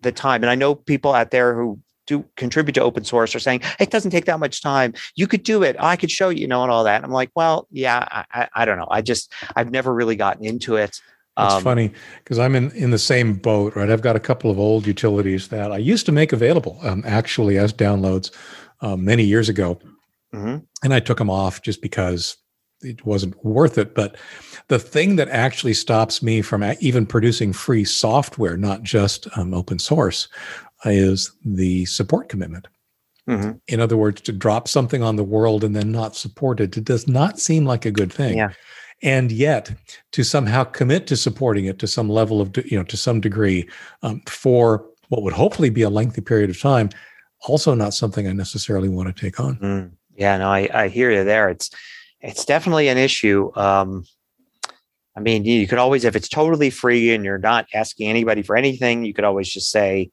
the 0.00 0.12
time 0.12 0.42
and 0.42 0.50
i 0.50 0.54
know 0.54 0.74
people 0.74 1.12
out 1.12 1.30
there 1.30 1.54
who 1.54 1.78
do 2.06 2.24
contribute 2.36 2.72
to 2.72 2.82
open 2.82 3.04
source 3.04 3.34
are 3.34 3.40
saying 3.40 3.60
it 3.78 3.90
doesn't 3.90 4.10
take 4.10 4.24
that 4.24 4.40
much 4.40 4.62
time 4.62 4.94
you 5.14 5.26
could 5.26 5.42
do 5.42 5.62
it 5.62 5.76
i 5.78 5.96
could 5.96 6.10
show 6.10 6.28
you, 6.28 6.42
you 6.42 6.46
know 6.46 6.62
and 6.62 6.72
all 6.72 6.84
that 6.84 6.96
and 6.96 7.04
i'm 7.04 7.12
like 7.12 7.30
well 7.34 7.66
yeah 7.70 8.24
I, 8.32 8.48
I 8.54 8.64
don't 8.64 8.78
know 8.78 8.88
i 8.90 9.02
just 9.02 9.32
i've 9.56 9.70
never 9.70 9.92
really 9.92 10.16
gotten 10.16 10.44
into 10.44 10.76
it 10.76 11.00
it's 11.40 11.54
um, 11.54 11.62
funny 11.62 11.92
because 12.24 12.38
I'm 12.38 12.56
in, 12.56 12.72
in 12.72 12.90
the 12.90 12.98
same 12.98 13.34
boat, 13.34 13.76
right? 13.76 13.90
I've 13.90 14.02
got 14.02 14.16
a 14.16 14.20
couple 14.20 14.50
of 14.50 14.58
old 14.58 14.88
utilities 14.88 15.48
that 15.48 15.70
I 15.70 15.78
used 15.78 16.04
to 16.06 16.12
make 16.12 16.32
available 16.32 16.80
um, 16.82 17.04
actually 17.06 17.58
as 17.58 17.72
downloads 17.72 18.32
um, 18.80 19.04
many 19.04 19.22
years 19.22 19.48
ago. 19.48 19.78
Mm-hmm. 20.34 20.58
And 20.82 20.94
I 20.94 20.98
took 20.98 21.18
them 21.18 21.30
off 21.30 21.62
just 21.62 21.80
because 21.80 22.36
it 22.82 23.04
wasn't 23.04 23.44
worth 23.44 23.78
it. 23.78 23.94
But 23.94 24.16
the 24.68 24.78
thing 24.78 25.16
that 25.16 25.28
actually 25.28 25.74
stops 25.74 26.22
me 26.22 26.42
from 26.42 26.64
even 26.80 27.06
producing 27.06 27.52
free 27.52 27.84
software, 27.84 28.56
not 28.56 28.82
just 28.82 29.26
um, 29.36 29.54
open 29.54 29.78
source, 29.78 30.28
is 30.84 31.32
the 31.44 31.84
support 31.86 32.28
commitment. 32.28 32.68
Mm-hmm. 33.28 33.52
In 33.66 33.80
other 33.80 33.96
words, 33.96 34.20
to 34.22 34.32
drop 34.32 34.68
something 34.68 35.02
on 35.02 35.16
the 35.16 35.24
world 35.24 35.62
and 35.62 35.76
then 35.76 35.92
not 35.92 36.16
support 36.16 36.60
it, 36.60 36.76
it 36.76 36.84
does 36.84 37.06
not 37.06 37.38
seem 37.38 37.66
like 37.66 37.84
a 37.84 37.90
good 37.90 38.12
thing. 38.12 38.38
Yeah. 38.38 38.52
And 39.02 39.30
yet, 39.30 39.72
to 40.12 40.24
somehow 40.24 40.64
commit 40.64 41.06
to 41.08 41.16
supporting 41.16 41.66
it 41.66 41.78
to 41.80 41.86
some 41.86 42.08
level 42.08 42.40
of, 42.40 42.56
you 42.64 42.76
know, 42.76 42.84
to 42.84 42.96
some 42.96 43.20
degree, 43.20 43.68
um, 44.02 44.22
for 44.26 44.86
what 45.08 45.22
would 45.22 45.34
hopefully 45.34 45.70
be 45.70 45.82
a 45.82 45.90
lengthy 45.90 46.20
period 46.20 46.50
of 46.50 46.60
time, 46.60 46.90
also 47.46 47.74
not 47.74 47.94
something 47.94 48.26
I 48.26 48.32
necessarily 48.32 48.88
want 48.88 49.14
to 49.14 49.20
take 49.20 49.38
on. 49.38 49.56
Mm. 49.56 49.90
Yeah, 50.16 50.38
no, 50.38 50.50
I, 50.50 50.68
I 50.74 50.88
hear 50.88 51.12
you 51.12 51.22
there. 51.22 51.48
It's 51.48 51.70
it's 52.20 52.44
definitely 52.44 52.88
an 52.88 52.98
issue. 52.98 53.50
Um, 53.56 54.04
I 55.16 55.20
mean, 55.20 55.44
you, 55.44 55.66
could 55.66 55.78
always, 55.78 56.04
if 56.04 56.14
it's 56.14 56.28
totally 56.28 56.70
free 56.70 57.12
and 57.12 57.24
you're 57.24 57.38
not 57.38 57.66
asking 57.74 58.08
anybody 58.08 58.42
for 58.42 58.56
anything, 58.56 59.04
you 59.04 59.12
could 59.12 59.24
always 59.24 59.52
just 59.52 59.70
say, 59.70 60.10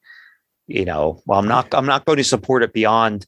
you 0.66 0.84
know, 0.84 1.22
well, 1.26 1.38
I'm 1.38 1.46
not, 1.46 1.72
I'm 1.72 1.86
not 1.86 2.04
going 2.04 2.16
to 2.18 2.24
support 2.24 2.64
it 2.64 2.72
beyond 2.72 3.26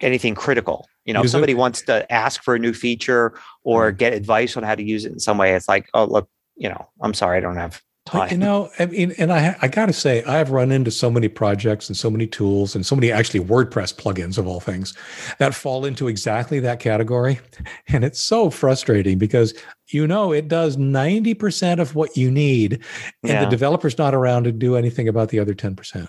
anything 0.00 0.34
critical. 0.34 0.88
You 1.04 1.12
know, 1.12 1.22
if 1.22 1.28
somebody 1.28 1.52
wants 1.52 1.82
to 1.82 2.10
ask 2.10 2.42
for 2.42 2.54
a 2.54 2.58
new 2.58 2.72
feature 2.72 3.38
or 3.62 3.92
get 3.92 4.14
advice 4.14 4.56
on 4.56 4.62
how 4.62 4.74
to 4.74 4.82
use 4.82 5.04
it 5.04 5.12
in 5.12 5.20
some 5.20 5.36
way, 5.36 5.54
it's 5.54 5.68
like, 5.68 5.86
oh, 5.92 6.06
look, 6.06 6.28
you 6.56 6.70
know, 6.70 6.88
I'm 7.02 7.12
sorry, 7.12 7.36
I 7.36 7.40
don't 7.40 7.56
have 7.56 7.82
time. 8.04 8.30
You 8.30 8.36
know, 8.36 8.70
I 8.78 8.86
mean, 8.86 9.12
and 9.18 9.32
I 9.32 9.56
I 9.62 9.68
got 9.68 9.86
to 9.86 9.92
say, 9.92 10.22
I've 10.24 10.50
run 10.50 10.70
into 10.70 10.90
so 10.90 11.10
many 11.10 11.28
projects 11.28 11.88
and 11.88 11.96
so 11.96 12.10
many 12.10 12.26
tools 12.26 12.74
and 12.74 12.84
so 12.84 12.94
many 12.94 13.10
actually 13.10 13.40
WordPress 13.40 13.94
plugins 13.94 14.38
of 14.38 14.46
all 14.46 14.60
things 14.60 14.94
that 15.38 15.54
fall 15.54 15.84
into 15.84 16.08
exactly 16.08 16.60
that 16.60 16.80
category, 16.80 17.40
and 17.88 18.04
it's 18.04 18.20
so 18.20 18.50
frustrating 18.50 19.18
because 19.18 19.54
you 19.88 20.06
know 20.06 20.32
it 20.32 20.48
does 20.48 20.76
90% 20.76 21.80
of 21.80 21.94
what 21.94 22.16
you 22.16 22.30
need, 22.30 22.74
and 23.22 23.32
yeah. 23.32 23.44
the 23.44 23.50
developer's 23.50 23.98
not 23.98 24.14
around 24.14 24.44
to 24.44 24.52
do 24.52 24.76
anything 24.76 25.08
about 25.08 25.28
the 25.28 25.38
other 25.38 25.54
10%. 25.54 26.08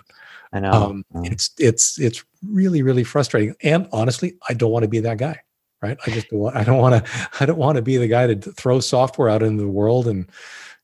I 0.52 0.60
know. 0.60 0.70
Um, 0.70 1.04
it's 1.24 1.50
it's 1.58 1.98
it's 1.98 2.24
really 2.46 2.82
really 2.82 3.04
frustrating, 3.04 3.54
and 3.62 3.88
honestly, 3.92 4.36
I 4.48 4.54
don't 4.54 4.70
want 4.70 4.84
to 4.84 4.88
be 4.88 5.00
that 5.00 5.18
guy. 5.18 5.40
Right? 5.82 5.98
I 6.06 6.10
just 6.10 6.30
don't 6.30 6.40
want, 6.40 6.56
I 6.56 6.64
don't 6.64 6.78
want 6.78 7.04
to 7.04 7.28
I 7.40 7.46
don't 7.46 7.58
want 7.58 7.76
to 7.76 7.82
be 7.82 7.96
the 7.96 8.08
guy 8.08 8.26
to 8.32 8.52
throw 8.52 8.80
software 8.80 9.28
out 9.28 9.42
into 9.42 9.62
the 9.62 9.68
world 9.68 10.08
and 10.08 10.26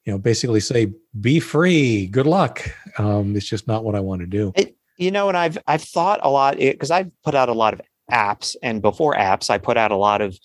you 0.04 0.12
know 0.12 0.18
basically 0.18 0.60
say 0.60 0.92
be 1.20 1.40
free 1.40 2.06
good 2.06 2.26
luck. 2.26 2.62
Um, 2.98 3.34
it's 3.36 3.46
just 3.46 3.66
not 3.66 3.84
what 3.84 3.94
i 3.94 4.00
want 4.00 4.20
to 4.20 4.26
do. 4.26 4.52
It, 4.56 4.76
you 4.98 5.10
know 5.10 5.28
and 5.28 5.36
i've 5.36 5.58
i've 5.66 5.82
thought 5.82 6.20
a 6.22 6.30
lot 6.30 6.56
because 6.58 6.90
i've 6.90 7.10
put 7.24 7.34
out 7.34 7.48
a 7.48 7.54
lot 7.54 7.74
of 7.74 7.80
apps 8.10 8.56
and 8.62 8.82
before 8.82 9.14
apps 9.14 9.48
i 9.50 9.58
put 9.58 9.76
out 9.76 9.90
a 9.90 9.96
lot 9.96 10.20
of 10.20 10.38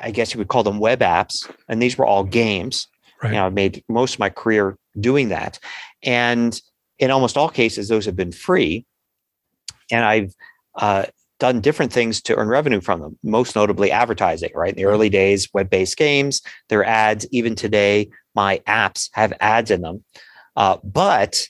i 0.00 0.10
guess 0.10 0.34
you 0.34 0.38
would 0.38 0.48
call 0.48 0.62
them 0.62 0.78
web 0.78 1.00
apps 1.00 1.50
and 1.68 1.80
these 1.82 1.96
were 1.96 2.06
all 2.06 2.24
games. 2.24 2.86
Right. 3.22 3.30
you 3.30 3.36
know 3.36 3.46
i 3.46 3.50
made 3.50 3.82
most 3.88 4.14
of 4.14 4.20
my 4.20 4.30
career 4.30 4.76
doing 5.00 5.28
that. 5.28 5.58
And 6.02 6.60
in 6.98 7.10
almost 7.10 7.36
all 7.36 7.48
cases 7.48 7.88
those 7.88 8.04
have 8.06 8.16
been 8.16 8.32
free. 8.32 8.86
And 9.90 10.04
i've 10.04 10.34
uh, 10.76 11.06
done 11.38 11.60
different 11.60 11.92
things 11.92 12.20
to 12.22 12.34
earn 12.36 12.48
revenue 12.48 12.80
from 12.80 13.00
them, 13.00 13.18
most 13.22 13.54
notably 13.54 13.90
advertising, 13.90 14.50
right? 14.54 14.70
In 14.70 14.76
the 14.76 14.84
early 14.84 15.08
days, 15.08 15.48
web 15.54 15.70
based 15.70 15.96
games, 15.96 16.42
their 16.68 16.84
ads, 16.84 17.26
even 17.30 17.54
today, 17.54 18.10
my 18.34 18.60
apps 18.66 19.08
have 19.12 19.32
ads 19.40 19.70
in 19.70 19.82
them. 19.82 20.04
Uh, 20.56 20.78
but 20.82 21.46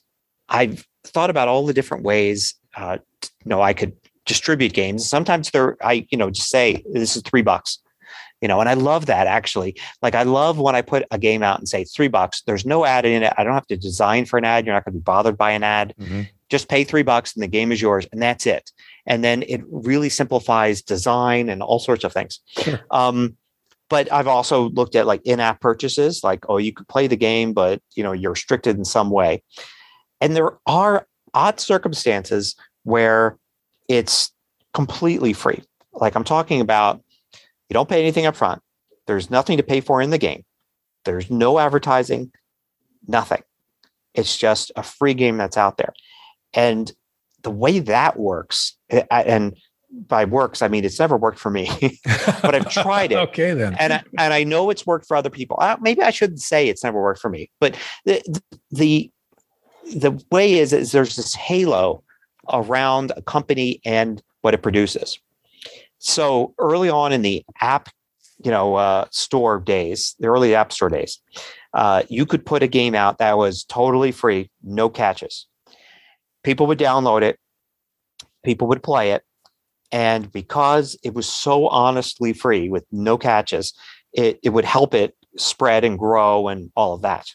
I've 0.48 0.86
thought 1.04 1.30
about 1.30 1.48
all 1.48 1.64
the 1.64 1.74
different 1.74 2.04
ways, 2.04 2.54
uh, 2.76 2.98
you 3.22 3.28
know, 3.46 3.62
I 3.62 3.72
could 3.72 3.96
distribute 4.26 4.74
games. 4.74 5.08
Sometimes 5.08 5.50
they're, 5.50 5.76
I, 5.82 6.06
you 6.10 6.18
know, 6.18 6.30
just 6.30 6.50
say, 6.50 6.84
this 6.92 7.16
is 7.16 7.22
three 7.22 7.42
bucks. 7.42 7.78
You 8.40 8.46
know, 8.46 8.60
and 8.60 8.68
I 8.68 8.74
love 8.74 9.06
that 9.06 9.26
actually. 9.26 9.76
Like 10.00 10.14
I 10.14 10.22
love 10.22 10.60
when 10.60 10.76
I 10.76 10.82
put 10.82 11.04
a 11.10 11.18
game 11.18 11.42
out 11.42 11.58
and 11.58 11.68
say 11.68 11.82
three 11.82 12.06
bucks. 12.06 12.42
There's 12.42 12.64
no 12.64 12.84
ad 12.84 13.04
in 13.04 13.24
it. 13.24 13.32
I 13.36 13.42
don't 13.42 13.54
have 13.54 13.66
to 13.66 13.76
design 13.76 14.26
for 14.26 14.38
an 14.38 14.44
ad. 14.44 14.64
You're 14.64 14.76
not 14.76 14.84
going 14.84 14.92
to 14.92 14.98
be 15.00 15.02
bothered 15.02 15.36
by 15.36 15.50
an 15.50 15.64
ad. 15.64 15.92
Mm-hmm. 15.98 16.22
Just 16.48 16.68
pay 16.68 16.84
three 16.84 17.02
bucks 17.02 17.34
and 17.34 17.42
the 17.42 17.48
game 17.48 17.72
is 17.72 17.82
yours, 17.82 18.06
and 18.12 18.22
that's 18.22 18.46
it 18.46 18.70
and 19.08 19.24
then 19.24 19.42
it 19.48 19.62
really 19.68 20.08
simplifies 20.08 20.80
design 20.82 21.48
and 21.48 21.62
all 21.62 21.80
sorts 21.80 22.04
of 22.04 22.12
things. 22.12 22.38
Sure. 22.58 22.78
Um, 22.92 23.36
but 23.88 24.12
I've 24.12 24.28
also 24.28 24.68
looked 24.68 24.94
at 24.94 25.06
like 25.06 25.22
in-app 25.24 25.60
purchases, 25.60 26.22
like 26.22 26.44
oh, 26.48 26.58
you 26.58 26.72
could 26.72 26.86
play 26.86 27.08
the 27.08 27.16
game, 27.16 27.52
but 27.52 27.82
you 27.96 28.04
know 28.04 28.12
you're 28.12 28.32
restricted 28.32 28.76
in 28.76 28.84
some 28.84 29.10
way. 29.10 29.42
And 30.20 30.36
there 30.36 30.58
are 30.66 31.08
odd 31.34 31.58
circumstances 31.58 32.54
where 32.84 33.38
it's 33.88 34.32
completely 34.74 35.32
free. 35.32 35.62
Like 35.92 36.14
I'm 36.14 36.24
talking 36.24 36.60
about, 36.60 37.02
you 37.32 37.74
don't 37.74 37.88
pay 37.88 38.00
anything 38.00 38.26
up 38.26 38.36
front. 38.36 38.62
There's 39.06 39.30
nothing 39.30 39.56
to 39.56 39.62
pay 39.62 39.80
for 39.80 40.02
in 40.02 40.10
the 40.10 40.18
game. 40.18 40.44
There's 41.04 41.30
no 41.30 41.58
advertising, 41.58 42.30
nothing. 43.06 43.42
It's 44.14 44.36
just 44.36 44.70
a 44.76 44.82
free 44.82 45.14
game 45.14 45.38
that's 45.38 45.56
out 45.56 45.78
there. 45.78 45.94
And 46.52 46.92
the 47.42 47.50
way 47.50 47.78
that 47.78 48.18
works, 48.18 48.76
eh, 48.90 49.04
and 49.10 49.56
by 49.90 50.24
works, 50.24 50.62
I 50.62 50.68
mean 50.68 50.84
it's 50.84 50.98
never 50.98 51.16
worked 51.16 51.38
for 51.38 51.50
me, 51.50 51.70
but 52.42 52.54
I've 52.54 52.70
tried 52.70 53.12
it. 53.12 53.16
okay, 53.16 53.54
then, 53.54 53.74
and 53.78 53.94
I, 53.94 54.02
and 54.18 54.34
I 54.34 54.44
know 54.44 54.70
it's 54.70 54.86
worked 54.86 55.06
for 55.06 55.16
other 55.16 55.30
people. 55.30 55.58
Uh, 55.60 55.76
maybe 55.80 56.02
I 56.02 56.10
shouldn't 56.10 56.40
say 56.40 56.68
it's 56.68 56.84
never 56.84 57.00
worked 57.00 57.20
for 57.20 57.30
me, 57.30 57.50
but 57.60 57.76
the 58.04 58.22
the 58.70 59.10
the 59.96 60.22
way 60.30 60.58
is 60.58 60.72
is 60.72 60.92
there's 60.92 61.16
this 61.16 61.34
halo 61.34 62.02
around 62.52 63.12
a 63.16 63.22
company 63.22 63.80
and 63.84 64.22
what 64.42 64.54
it 64.54 64.62
produces. 64.62 65.18
So 65.98 66.54
early 66.58 66.88
on 66.88 67.12
in 67.12 67.22
the 67.22 67.44
app, 67.60 67.88
you 68.44 68.50
know, 68.50 68.76
uh, 68.76 69.06
store 69.10 69.58
days, 69.58 70.14
the 70.20 70.28
early 70.28 70.54
app 70.54 70.72
store 70.72 70.88
days, 70.88 71.20
uh, 71.74 72.02
you 72.08 72.24
could 72.24 72.46
put 72.46 72.62
a 72.62 72.68
game 72.68 72.94
out 72.94 73.18
that 73.18 73.36
was 73.36 73.64
totally 73.64 74.12
free, 74.12 74.50
no 74.62 74.88
catches 74.88 75.46
people 76.48 76.66
would 76.66 76.78
download 76.78 77.20
it, 77.20 77.38
people 78.42 78.66
would 78.68 78.82
play 78.82 79.10
it. 79.10 79.22
And 79.92 80.32
because 80.32 80.98
it 81.02 81.12
was 81.12 81.28
so 81.28 81.68
honestly 81.68 82.32
free 82.32 82.70
with 82.70 82.86
no 82.90 83.18
catches, 83.18 83.74
it, 84.14 84.40
it 84.42 84.48
would 84.48 84.64
help 84.64 84.94
it 84.94 85.14
spread 85.36 85.84
and 85.84 85.98
grow 85.98 86.48
and 86.48 86.72
all 86.74 86.94
of 86.94 87.02
that. 87.02 87.26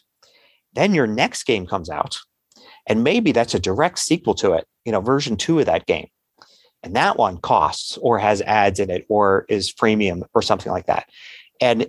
Then 0.72 0.94
your 0.94 1.06
next 1.06 1.44
game 1.44 1.64
comes 1.64 1.88
out, 1.90 2.18
and 2.88 3.04
maybe 3.04 3.30
that's 3.30 3.54
a 3.54 3.60
direct 3.60 4.00
sequel 4.00 4.34
to 4.34 4.54
it, 4.54 4.66
you 4.84 4.90
know, 4.90 5.00
version 5.00 5.36
two 5.36 5.60
of 5.60 5.66
that 5.66 5.86
game. 5.86 6.08
And 6.82 6.96
that 6.96 7.16
one 7.16 7.38
costs 7.38 7.96
or 7.98 8.18
has 8.18 8.42
ads 8.42 8.80
in 8.80 8.90
it 8.90 9.06
or 9.08 9.46
is 9.48 9.72
freemium 9.72 10.24
or 10.34 10.42
something 10.42 10.72
like 10.72 10.86
that. 10.86 11.08
And 11.60 11.86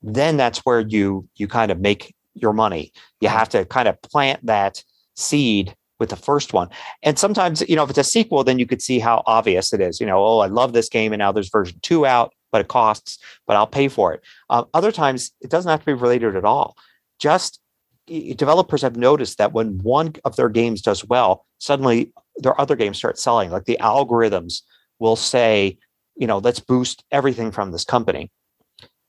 then 0.00 0.38
that's 0.38 0.60
where 0.60 0.80
you 0.80 1.28
you 1.36 1.46
kind 1.46 1.70
of 1.70 1.78
make 1.78 2.14
your 2.32 2.54
money. 2.54 2.90
You 3.20 3.28
have 3.28 3.50
to 3.50 3.66
kind 3.66 3.86
of 3.86 4.00
plant 4.00 4.46
that 4.46 4.82
seed 5.14 5.76
with 5.98 6.10
the 6.10 6.16
first 6.16 6.52
one. 6.52 6.68
And 7.02 7.18
sometimes, 7.18 7.62
you 7.68 7.76
know, 7.76 7.84
if 7.84 7.90
it's 7.90 7.98
a 7.98 8.04
sequel, 8.04 8.44
then 8.44 8.58
you 8.58 8.66
could 8.66 8.82
see 8.82 8.98
how 8.98 9.22
obvious 9.26 9.72
it 9.72 9.80
is. 9.80 10.00
You 10.00 10.06
know, 10.06 10.24
oh, 10.24 10.38
I 10.40 10.46
love 10.46 10.72
this 10.72 10.88
game, 10.88 11.12
and 11.12 11.20
now 11.20 11.32
there's 11.32 11.50
version 11.50 11.78
two 11.82 12.04
out, 12.06 12.34
but 12.50 12.60
it 12.60 12.68
costs, 12.68 13.18
but 13.46 13.56
I'll 13.56 13.66
pay 13.66 13.88
for 13.88 14.12
it. 14.12 14.22
Uh, 14.50 14.64
other 14.74 14.92
times, 14.92 15.32
it 15.40 15.50
doesn't 15.50 15.70
have 15.70 15.80
to 15.80 15.86
be 15.86 15.92
related 15.92 16.36
at 16.36 16.44
all. 16.44 16.76
Just 17.18 17.60
developers 18.06 18.82
have 18.82 18.96
noticed 18.96 19.38
that 19.38 19.52
when 19.52 19.78
one 19.78 20.14
of 20.24 20.36
their 20.36 20.48
games 20.48 20.82
does 20.82 21.04
well, 21.04 21.46
suddenly 21.58 22.12
their 22.36 22.60
other 22.60 22.76
games 22.76 22.98
start 22.98 23.18
selling. 23.18 23.50
Like 23.50 23.64
the 23.64 23.78
algorithms 23.80 24.62
will 24.98 25.16
say, 25.16 25.78
you 26.16 26.26
know, 26.26 26.38
let's 26.38 26.60
boost 26.60 27.04
everything 27.10 27.50
from 27.50 27.72
this 27.72 27.84
company. 27.84 28.30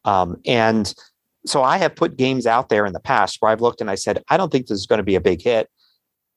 Um, 0.05 0.37
and 0.45 0.93
so 1.45 1.61
I 1.61 1.77
have 1.77 1.95
put 1.95 2.17
games 2.17 2.47
out 2.47 2.69
there 2.69 2.85
in 2.85 2.93
the 2.93 2.99
past 2.99 3.37
where 3.39 3.51
I've 3.51 3.61
looked 3.61 3.81
and 3.81 3.89
I 3.89 3.95
said, 3.95 4.23
I 4.29 4.37
don't 4.37 4.51
think 4.51 4.67
this 4.67 4.79
is 4.79 4.87
going 4.87 4.97
to 4.97 5.03
be 5.03 5.15
a 5.15 5.21
big 5.21 5.41
hit. 5.41 5.69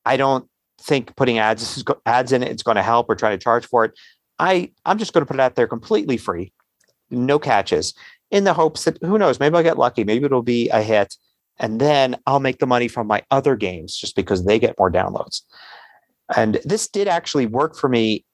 I 0.08 0.16
don't 0.16 0.48
think 0.80 1.14
putting 1.16 1.38
ads 1.38 1.84
ads 2.06 2.32
in 2.32 2.42
it 2.42 2.50
is 2.50 2.62
going 2.62 2.76
to 2.76 2.82
help 2.82 3.10
or 3.10 3.14
try 3.14 3.30
to 3.30 3.38
charge 3.38 3.66
for 3.66 3.84
it. 3.84 3.92
I 4.38 4.72
I'm 4.86 4.96
just 4.96 5.12
going 5.12 5.20
to 5.20 5.26
put 5.26 5.36
it 5.36 5.40
out 5.40 5.54
there 5.54 5.66
completely 5.66 6.16
free, 6.16 6.50
no 7.10 7.38
catches, 7.38 7.92
in 8.30 8.44
the 8.44 8.54
hopes 8.54 8.84
that 8.84 8.96
who 9.02 9.18
knows, 9.18 9.38
maybe 9.38 9.56
I'll 9.56 9.62
get 9.62 9.76
lucky, 9.76 10.04
maybe 10.04 10.24
it'll 10.24 10.42
be 10.42 10.70
a 10.70 10.82
hit, 10.82 11.14
and 11.58 11.78
then 11.78 12.16
I'll 12.26 12.40
make 12.40 12.58
the 12.58 12.66
money 12.66 12.88
from 12.88 13.06
my 13.06 13.22
other 13.30 13.54
games 13.54 13.96
just 13.96 14.16
because 14.16 14.46
they 14.46 14.58
get 14.58 14.78
more 14.78 14.90
downloads. 14.90 15.42
And 16.34 16.58
this 16.64 16.88
did 16.88 17.06
actually 17.06 17.46
work 17.46 17.76
for 17.76 17.88
me. 17.88 18.24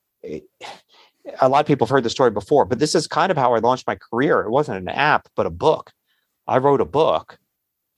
A 1.40 1.48
lot 1.48 1.60
of 1.60 1.66
people 1.66 1.86
have 1.86 1.92
heard 1.92 2.04
the 2.04 2.10
story 2.10 2.30
before, 2.30 2.64
but 2.66 2.78
this 2.78 2.94
is 2.94 3.08
kind 3.08 3.32
of 3.32 3.36
how 3.36 3.54
I 3.54 3.58
launched 3.58 3.86
my 3.88 3.96
career. 3.96 4.42
It 4.42 4.50
wasn't 4.50 4.78
an 4.78 4.88
app, 4.88 5.28
but 5.34 5.46
a 5.46 5.50
book. 5.50 5.90
I 6.46 6.58
wrote 6.58 6.80
a 6.80 6.84
book, 6.84 7.38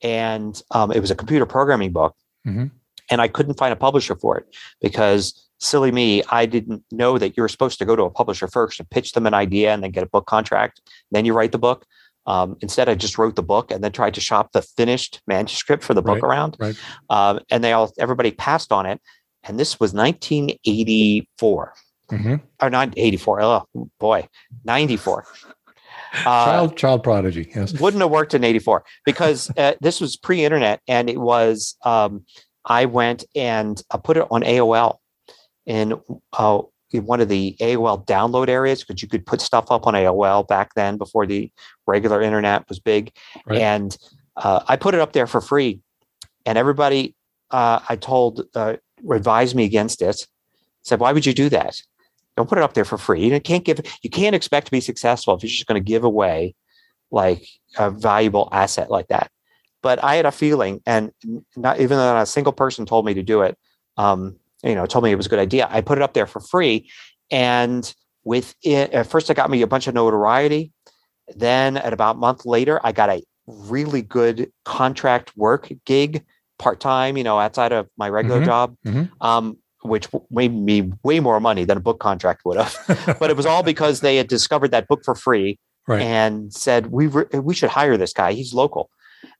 and 0.01 0.59
um, 0.71 0.91
it 0.91 0.99
was 0.99 1.11
a 1.11 1.15
computer 1.15 1.45
programming 1.45 1.91
book. 1.91 2.15
Mm-hmm 2.47 2.67
and 3.09 3.21
I 3.21 3.27
couldn't 3.27 3.57
find 3.57 3.73
a 3.73 3.77
publisher 3.77 4.15
for 4.15 4.37
it 4.37 4.45
because 4.81 5.47
silly 5.59 5.91
me, 5.91 6.23
I 6.29 6.45
didn't 6.45 6.83
know 6.91 7.17
that 7.17 7.35
you're 7.35 7.47
supposed 7.47 7.79
to 7.79 7.85
go 7.85 7.95
to 7.95 8.03
a 8.03 8.11
publisher 8.11 8.47
first 8.47 8.79
and 8.79 8.89
pitch 8.89 9.13
them 9.13 9.25
an 9.25 9.33
idea 9.33 9.73
and 9.73 9.83
then 9.83 9.91
get 9.91 10.03
a 10.03 10.07
book 10.07 10.27
contract. 10.27 10.81
Then 11.11 11.25
you 11.25 11.33
write 11.33 11.51
the 11.51 11.59
book. 11.59 11.85
Um, 12.25 12.57
instead, 12.59 12.89
I 12.89 12.95
just 12.95 13.17
wrote 13.17 13.35
the 13.35 13.43
book 13.43 13.71
and 13.71 13.83
then 13.83 13.93
tried 13.93 14.13
to 14.15 14.21
shop 14.21 14.51
the 14.51 14.61
finished 14.61 15.21
manuscript 15.27 15.83
for 15.83 15.93
the 15.93 16.01
book 16.01 16.21
right, 16.21 16.29
around. 16.29 16.57
Right. 16.59 16.75
Um, 17.09 17.39
and 17.49 17.63
they 17.63 17.71
all 17.71 17.93
everybody 17.97 18.31
passed 18.31 18.71
on 18.71 18.85
it. 18.85 19.01
And 19.43 19.57
this 19.57 19.79
was 19.79 19.93
1984 19.93 21.73
mm-hmm. 22.11 22.35
or 22.61 22.69
not 22.69 22.93
84. 22.97 23.41
Oh 23.41 23.89
boy, 23.97 24.27
94. 24.65 25.25
Uh, 26.13 26.45
child 26.45 26.77
child 26.77 27.03
prodigy 27.03 27.51
yes 27.53 27.73
wouldn't 27.79 28.01
have 28.01 28.09
worked 28.09 28.33
in 28.33 28.43
84 28.43 28.83
because 29.05 29.51
uh, 29.57 29.73
this 29.81 29.99
was 29.99 30.15
pre-internet 30.15 30.79
and 30.87 31.09
it 31.09 31.19
was 31.19 31.75
um, 31.83 32.23
I 32.67 32.85
went 32.85 33.25
and 33.35 33.81
I 33.91 33.97
put 33.97 34.17
it 34.17 34.27
on 34.29 34.43
AOL 34.43 34.97
in, 35.65 35.99
uh, 36.33 36.61
in 36.91 37.05
one 37.05 37.21
of 37.21 37.29
the 37.29 37.55
AOL 37.59 38.05
download 38.05 38.49
areas 38.49 38.83
because 38.83 39.01
you 39.01 39.07
could 39.07 39.25
put 39.25 39.41
stuff 39.41 39.71
up 39.71 39.87
on 39.87 39.93
AOL 39.93 40.47
back 40.47 40.73
then 40.75 40.97
before 40.97 41.25
the 41.25 41.51
regular 41.87 42.21
internet 42.21 42.67
was 42.69 42.79
big. 42.79 43.11
Right. 43.45 43.59
And 43.59 43.97
uh, 44.35 44.61
I 44.67 44.75
put 44.75 44.93
it 44.93 44.99
up 44.99 45.13
there 45.13 45.27
for 45.27 45.41
free. 45.41 45.81
And 46.45 46.57
everybody 46.57 47.15
uh, 47.51 47.79
I 47.87 47.95
told 47.95 48.47
uh, 48.55 48.75
advised 49.09 49.55
me 49.55 49.63
against 49.65 50.01
it. 50.01 50.27
Said, 50.83 50.99
"Why 50.99 51.11
would 51.11 51.25
you 51.25 51.33
do 51.33 51.49
that? 51.49 51.81
Don't 52.35 52.47
put 52.47 52.57
it 52.57 52.63
up 52.63 52.73
there 52.73 52.85
for 52.85 52.97
free. 52.97 53.31
You 53.31 53.39
can't 53.39 53.65
give. 53.65 53.79
You 54.01 54.09
can't 54.09 54.35
expect 54.35 54.67
to 54.67 54.71
be 54.71 54.81
successful 54.81 55.35
if 55.35 55.43
you're 55.43 55.49
just 55.49 55.67
going 55.67 55.81
to 55.81 55.85
give 55.85 56.03
away 56.03 56.55
like 57.11 57.47
a 57.77 57.89
valuable 57.89 58.49
asset 58.51 58.89
like 58.89 59.07
that." 59.07 59.31
But 59.87 60.03
I 60.03 60.15
had 60.15 60.25
a 60.25 60.33
feeling, 60.33 60.81
and 60.85 61.13
not 61.55 61.79
even 61.79 61.95
though 61.97 62.13
not 62.13 62.21
a 62.21 62.25
single 62.25 62.51
person 62.51 62.85
told 62.85 63.05
me 63.05 63.13
to 63.13 63.23
do 63.23 63.41
it, 63.41 63.57
um, 63.95 64.35
you 64.61 64.75
know, 64.75 64.85
told 64.85 65.05
me 65.05 65.11
it 65.11 65.15
was 65.15 65.27
a 65.27 65.29
good 65.29 65.39
idea. 65.39 65.65
I 65.71 65.79
put 65.79 65.97
it 65.97 66.01
up 66.01 66.11
there 66.13 66.27
for 66.27 66.41
free, 66.41 66.89
and 67.31 67.83
with 68.25 68.53
it, 68.63 68.91
at 68.91 69.07
first, 69.07 69.29
it 69.29 69.35
got 69.35 69.49
me 69.49 69.61
a 69.61 69.67
bunch 69.67 69.87
of 69.87 69.93
notoriety. 69.93 70.73
Then, 71.37 71.77
at 71.77 71.93
about 71.93 72.17
a 72.17 72.19
month 72.19 72.45
later, 72.45 72.81
I 72.83 72.91
got 72.91 73.09
a 73.09 73.23
really 73.47 74.01
good 74.01 74.51
contract 74.65 75.31
work 75.37 75.71
gig 75.85 76.25
part 76.59 76.81
time, 76.81 77.15
you 77.15 77.23
know, 77.23 77.39
outside 77.39 77.71
of 77.71 77.87
my 77.97 78.09
regular 78.09 78.41
Mhm. 78.41 78.45
job, 78.45 78.75
Mhm. 78.85 79.09
um, 79.21 79.57
which 79.83 80.09
made 80.29 80.53
me 80.53 80.91
way 81.03 81.21
more 81.21 81.39
money 81.39 81.63
than 81.63 81.77
a 81.77 81.79
book 81.87 81.99
contract 82.01 82.41
would 82.43 82.57
have. 82.57 82.75
but 83.21 83.29
it 83.29 83.37
was 83.37 83.45
all 83.45 83.63
because 83.63 84.01
they 84.01 84.17
had 84.17 84.27
discovered 84.27 84.71
that 84.71 84.89
book 84.89 84.99
for 85.05 85.15
free 85.15 85.57
Right. 85.87 86.01
and 86.01 86.51
said 86.53 86.87
we 86.91 87.07
re- 87.07 87.39
we 87.49 87.53
should 87.55 87.69
hire 87.69 87.95
this 87.95 88.11
guy. 88.11 88.33
He's 88.33 88.53
local. 88.53 88.89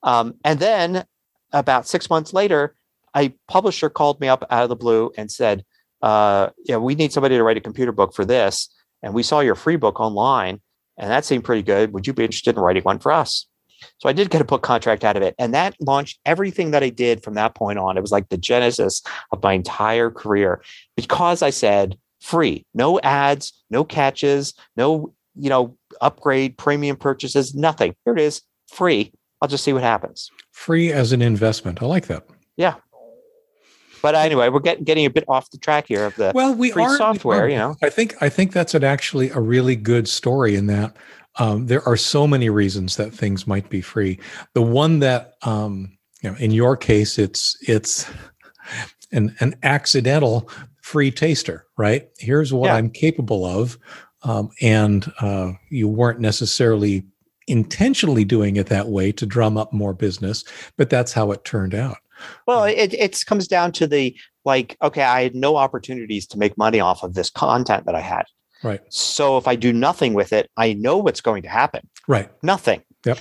Um, 0.03 0.35
and 0.43 0.59
then 0.59 1.05
about 1.51 1.87
six 1.87 2.09
months 2.09 2.33
later, 2.33 2.75
a 3.15 3.29
publisher 3.47 3.89
called 3.89 4.19
me 4.19 4.27
up 4.27 4.43
out 4.49 4.63
of 4.63 4.69
the 4.69 4.75
blue 4.75 5.11
and 5.17 5.31
said, 5.31 5.63
uh, 6.01 6.49
"Yeah, 6.65 6.77
we 6.77 6.95
need 6.95 7.13
somebody 7.13 7.35
to 7.35 7.43
write 7.43 7.57
a 7.57 7.61
computer 7.61 7.91
book 7.91 8.13
for 8.13 8.25
this, 8.25 8.69
and 9.01 9.13
we 9.13 9.23
saw 9.23 9.39
your 9.39 9.55
free 9.55 9.75
book 9.75 9.99
online, 9.99 10.61
and 10.97 11.09
that 11.09 11.25
seemed 11.25 11.43
pretty 11.43 11.63
good. 11.63 11.93
Would 11.93 12.05
you 12.05 12.13
be 12.13 12.25
interested 12.25 12.55
in 12.55 12.61
writing 12.61 12.83
one 12.83 12.99
for 12.99 13.11
us?" 13.11 13.47
So 13.99 14.09
I 14.09 14.13
did 14.13 14.29
get 14.29 14.41
a 14.41 14.45
book 14.45 14.63
contract 14.63 15.03
out 15.03 15.17
of 15.17 15.23
it, 15.23 15.35
and 15.39 15.53
that 15.53 15.75
launched 15.79 16.19
everything 16.25 16.71
that 16.71 16.83
I 16.83 16.89
did 16.89 17.23
from 17.23 17.35
that 17.35 17.55
point 17.55 17.79
on. 17.79 17.97
It 17.97 18.01
was 18.01 18.11
like 18.11 18.29
the 18.29 18.37
genesis 18.37 19.01
of 19.31 19.41
my 19.43 19.53
entire 19.53 20.11
career 20.11 20.61
because 20.95 21.41
I 21.41 21.49
said 21.49 21.97
free, 22.19 22.65
no 22.73 22.99
ads, 23.01 23.53
no 23.69 23.83
catches, 23.83 24.53
no 24.75 25.13
you 25.35 25.49
know 25.49 25.77
upgrade 26.01 26.57
premium 26.57 26.97
purchases, 26.97 27.55
nothing. 27.55 27.95
Here 28.05 28.13
it 28.13 28.21
is, 28.21 28.41
free. 28.71 29.13
I'll 29.41 29.47
just 29.47 29.63
see 29.63 29.73
what 29.73 29.83
happens. 29.83 30.31
Free 30.51 30.91
as 30.91 31.11
an 31.11 31.21
investment. 31.21 31.81
I 31.81 31.85
like 31.85 32.07
that. 32.07 32.25
Yeah. 32.55 32.75
But 34.01 34.15
anyway, 34.15 34.49
we're 34.49 34.59
getting 34.59 34.83
getting 34.83 35.05
a 35.05 35.09
bit 35.09 35.25
off 35.27 35.49
the 35.51 35.57
track 35.57 35.87
here 35.87 36.05
of 36.05 36.15
the 36.15 36.31
Well, 36.33 36.53
we 36.53 36.71
free 36.71 36.83
are 36.83 36.91
we 36.91 36.97
software, 36.97 37.43
are. 37.45 37.49
you 37.49 37.57
know. 37.57 37.75
I 37.81 37.89
think 37.89 38.15
I 38.21 38.29
think 38.29 38.51
that's 38.53 38.73
an 38.73 38.83
actually 38.83 39.29
a 39.31 39.39
really 39.39 39.75
good 39.75 40.07
story 40.07 40.55
in 40.55 40.67
that 40.67 40.95
um, 41.39 41.67
there 41.67 41.87
are 41.87 41.97
so 41.97 42.27
many 42.27 42.49
reasons 42.49 42.95
that 42.97 43.13
things 43.13 43.45
might 43.47 43.69
be 43.69 43.81
free. 43.81 44.19
The 44.53 44.61
one 44.61 44.99
that 44.99 45.33
um, 45.43 45.97
you 46.21 46.29
know, 46.31 46.37
in 46.37 46.51
your 46.51 46.77
case, 46.77 47.17
it's 47.17 47.57
it's 47.67 48.09
an 49.11 49.35
an 49.39 49.55
accidental 49.63 50.49
free 50.81 51.11
taster, 51.11 51.65
right? 51.77 52.07
Here's 52.19 52.53
what 52.53 52.67
Yeah. 52.67 52.75
I'm 52.75 52.89
capable 52.91 53.45
of, 53.45 53.77
um, 54.23 54.49
and 54.61 55.11
uh, 55.21 55.53
you 55.69 55.87
weren't 55.87 56.19
necessarily 56.19 57.03
intentionally 57.47 58.25
doing 58.25 58.57
it 58.57 58.67
that 58.67 58.87
way 58.87 59.11
to 59.13 59.25
drum 59.25 59.57
up 59.57 59.73
more 59.73 59.93
business, 59.93 60.43
but 60.77 60.89
that's 60.89 61.13
how 61.13 61.31
it 61.31 61.45
turned 61.45 61.73
out. 61.73 61.97
Well, 62.45 62.63
um, 62.63 62.69
it 62.69 62.93
it 62.93 63.23
comes 63.25 63.47
down 63.47 63.71
to 63.73 63.87
the 63.87 64.15
like, 64.45 64.77
okay, 64.81 65.03
I 65.03 65.23
had 65.23 65.35
no 65.35 65.57
opportunities 65.57 66.25
to 66.27 66.37
make 66.37 66.57
money 66.57 66.79
off 66.79 67.03
of 67.03 67.13
this 67.13 67.29
content 67.29 67.85
that 67.85 67.95
I 67.95 68.01
had. 68.01 68.23
Right. 68.63 68.81
So 68.89 69.37
if 69.37 69.47
I 69.47 69.55
do 69.55 69.71
nothing 69.71 70.13
with 70.13 70.33
it, 70.33 70.49
I 70.57 70.73
know 70.73 70.97
what's 70.97 71.21
going 71.21 71.43
to 71.43 71.49
happen. 71.49 71.87
Right. 72.07 72.29
Nothing. 72.41 72.81
Yep. 73.05 73.19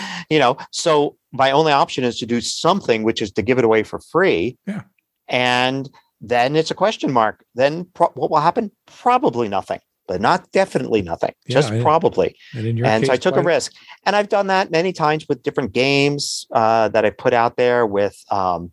you 0.30 0.38
know, 0.38 0.56
so 0.70 1.16
my 1.32 1.50
only 1.50 1.72
option 1.72 2.04
is 2.04 2.18
to 2.20 2.26
do 2.26 2.40
something, 2.40 3.02
which 3.02 3.20
is 3.20 3.30
to 3.32 3.42
give 3.42 3.58
it 3.58 3.64
away 3.64 3.82
for 3.82 3.98
free. 3.98 4.56
Yeah. 4.66 4.82
And 5.28 5.90
then 6.20 6.56
it's 6.56 6.70
a 6.70 6.74
question 6.74 7.12
mark. 7.12 7.44
Then 7.54 7.86
pro- 7.94 8.12
what 8.14 8.30
will 8.30 8.40
happen? 8.40 8.70
Probably 8.86 9.48
nothing, 9.48 9.80
but 10.06 10.20
not 10.20 10.50
definitely 10.52 11.02
nothing. 11.02 11.32
Yeah, 11.46 11.54
just 11.54 11.72
I- 11.72 11.82
probably 11.82 12.36
And 12.54 12.66
and 12.80 13.02
case, 13.02 13.06
so 13.06 13.12
I 13.12 13.16
took 13.16 13.36
a 13.36 13.42
risk, 13.42 13.72
and 14.04 14.14
I've 14.14 14.28
done 14.28 14.48
that 14.48 14.70
many 14.70 14.92
times 14.92 15.26
with 15.28 15.42
different 15.42 15.72
games 15.72 16.46
uh, 16.52 16.88
that 16.88 17.04
I 17.04 17.10
put 17.10 17.32
out 17.34 17.56
there. 17.56 17.86
With, 17.86 18.16
um, 18.30 18.72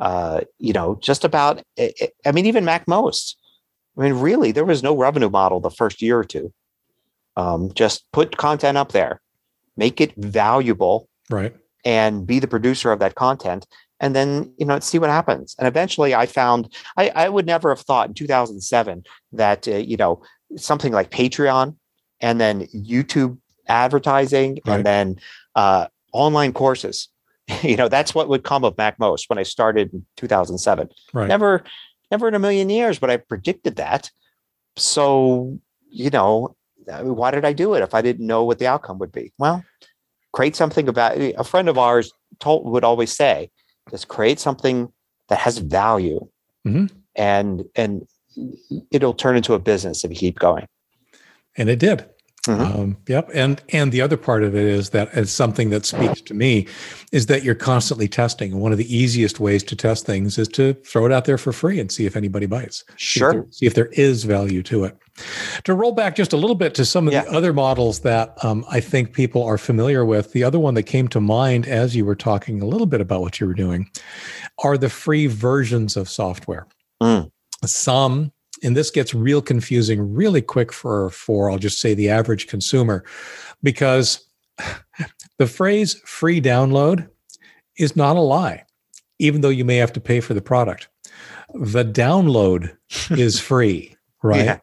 uh, 0.00 0.40
you 0.58 0.72
know, 0.72 0.96
just 1.00 1.24
about. 1.24 1.62
I 1.78 1.92
I- 2.00 2.08
I 2.26 2.32
mean, 2.32 2.46
even 2.46 2.64
MacMost. 2.64 3.34
I 3.98 4.02
mean, 4.02 4.14
really, 4.14 4.52
there 4.52 4.64
was 4.64 4.82
no 4.82 4.96
revenue 4.96 5.28
model 5.28 5.60
the 5.60 5.70
first 5.70 6.00
year 6.00 6.18
or 6.18 6.24
two. 6.24 6.52
Um, 7.36 7.72
just 7.74 8.04
put 8.12 8.36
content 8.36 8.76
up 8.78 8.92
there, 8.92 9.20
make 9.76 10.00
it 10.00 10.14
valuable, 10.16 11.08
Right. 11.30 11.54
and 11.84 12.26
be 12.26 12.38
the 12.38 12.48
producer 12.48 12.92
of 12.92 12.98
that 13.00 13.14
content, 13.14 13.66
and 14.00 14.14
then 14.16 14.52
you 14.58 14.66
know 14.66 14.78
see 14.80 14.98
what 14.98 15.10
happens. 15.10 15.54
And 15.58 15.66
eventually, 15.68 16.14
I 16.14 16.26
found 16.26 16.72
I, 16.96 17.10
I 17.14 17.28
would 17.28 17.46
never 17.46 17.68
have 17.70 17.80
thought 17.80 18.08
in 18.08 18.14
2007 18.14 19.04
that 19.32 19.66
uh, 19.68 19.72
you 19.76 19.96
know 19.96 20.22
something 20.56 20.92
like 20.92 21.10
Patreon 21.10 21.76
and 22.20 22.40
then 22.40 22.66
YouTube 22.74 23.38
advertising 23.68 24.58
Right. 24.66 24.76
and 24.76 24.86
then 24.86 25.16
uh, 25.54 25.86
online 26.12 26.52
courses. 26.52 27.08
you 27.62 27.76
know 27.76 27.88
that's 27.88 28.14
what 28.14 28.28
would 28.28 28.44
come 28.44 28.64
of 28.64 28.76
MacMost 28.76 29.28
when 29.28 29.38
I 29.38 29.42
started 29.42 29.92
in 29.92 30.06
2007. 30.16 30.88
Right. 31.12 31.28
Never, 31.28 31.64
never 32.10 32.28
in 32.28 32.34
a 32.34 32.38
million 32.38 32.70
years 32.70 32.98
but 32.98 33.10
I 33.10 33.16
predicted 33.16 33.76
that. 33.76 34.10
So 34.76 35.58
you 35.90 36.08
know, 36.10 36.56
why 36.86 37.30
did 37.30 37.44
I 37.44 37.52
do 37.52 37.74
it 37.74 37.82
if 37.82 37.94
I 37.94 38.00
didn't 38.00 38.26
know 38.26 38.44
what 38.44 38.58
the 38.58 38.66
outcome 38.66 38.98
would 38.98 39.12
be? 39.12 39.32
Well, 39.38 39.62
create 40.32 40.56
something 40.56 40.88
about 40.88 41.16
a 41.18 41.44
friend 41.44 41.68
of 41.68 41.76
ours 41.78 42.12
told 42.40 42.64
would 42.64 42.82
always 42.84 43.14
say, 43.14 43.50
just 43.90 44.08
create 44.08 44.40
something 44.40 44.90
that 45.28 45.38
has 45.40 45.58
value 45.58 46.26
Mhm. 46.66 46.90
and 47.16 47.64
and 47.74 48.06
it'll 48.90 49.14
turn 49.14 49.36
into 49.36 49.54
a 49.54 49.58
business 49.58 50.04
if 50.04 50.10
you 50.10 50.16
keep 50.16 50.38
going. 50.38 50.66
and 51.56 51.68
it 51.68 51.78
did. 51.78 52.06
Mhm. 52.46 52.74
Um, 52.74 52.96
yep. 53.06 53.28
And 53.32 53.60
and 53.68 53.92
the 53.92 54.00
other 54.00 54.16
part 54.16 54.42
of 54.42 54.56
it 54.56 54.64
is 54.64 54.90
that 54.90 55.10
it's 55.12 55.30
something 55.30 55.70
that 55.70 55.86
speaks 55.86 56.20
to 56.22 56.34
me 56.34 56.66
is 57.12 57.26
that 57.26 57.44
you're 57.44 57.54
constantly 57.54 58.08
testing. 58.08 58.50
And 58.52 58.60
one 58.60 58.72
of 58.72 58.78
the 58.78 58.96
easiest 58.96 59.38
ways 59.38 59.62
to 59.64 59.76
test 59.76 60.04
things 60.06 60.38
is 60.38 60.48
to 60.48 60.72
throw 60.84 61.06
it 61.06 61.12
out 61.12 61.24
there 61.26 61.38
for 61.38 61.52
free 61.52 61.78
and 61.78 61.92
see 61.92 62.04
if 62.04 62.16
anybody 62.16 62.46
bites. 62.46 62.82
See 62.88 62.94
if 62.96 62.98
Sure. 62.98 63.32
there- 63.32 63.46
See 63.52 63.66
if 63.66 63.74
there 63.74 63.90
is 63.92 64.24
value 64.24 64.62
to 64.64 64.82
it. 64.84 64.96
To 65.64 65.74
roll 65.74 65.92
back 65.92 66.16
just 66.16 66.32
a 66.32 66.36
little 66.36 66.56
bit 66.56 66.74
to 66.76 66.84
some 66.84 67.06
of 67.06 67.12
Yeah. 67.12 67.22
the 67.24 67.30
other 67.32 67.52
models 67.52 68.00
that 68.00 68.34
um, 68.42 68.64
I 68.68 68.80
think 68.80 69.12
people 69.12 69.44
are 69.44 69.58
familiar 69.58 70.04
with, 70.04 70.32
the 70.32 70.42
other 70.42 70.58
one 70.58 70.74
that 70.74 70.84
came 70.84 71.06
to 71.08 71.20
mind 71.20 71.68
as 71.68 71.94
you 71.94 72.04
were 72.04 72.16
talking 72.16 72.60
a 72.60 72.66
little 72.66 72.86
bit 72.86 73.00
about 73.02 73.20
what 73.20 73.38
you 73.38 73.46
were 73.46 73.54
doing 73.54 73.88
are 74.64 74.76
the 74.76 74.88
free 74.88 75.26
versions 75.28 75.96
of 75.96 76.08
software. 76.08 76.66
Mm. 77.00 77.30
Some, 77.64 78.32
and 78.62 78.76
this 78.76 78.90
gets 78.90 79.14
real 79.14 79.42
confusing 79.42 80.14
really 80.14 80.42
quick 80.42 80.72
for 80.72 81.10
for 81.10 81.50
I'll 81.50 81.58
just 81.58 81.80
say 81.80 81.94
the 81.94 82.10
average 82.10 82.46
consumer, 82.46 83.04
because 83.62 84.26
the 85.38 85.46
phrase 85.46 86.00
free 86.04 86.40
download 86.40 87.08
is 87.78 87.96
not 87.96 88.16
a 88.16 88.20
lie, 88.20 88.64
even 89.18 89.40
though 89.40 89.48
you 89.48 89.64
may 89.64 89.76
have 89.76 89.92
to 89.94 90.00
pay 90.00 90.20
for 90.20 90.34
the 90.34 90.42
product. 90.42 90.88
The 91.54 91.84
download 91.84 92.76
is 93.10 93.40
free, 93.40 93.96
right? 94.22 94.44
Yeah. 94.44 94.58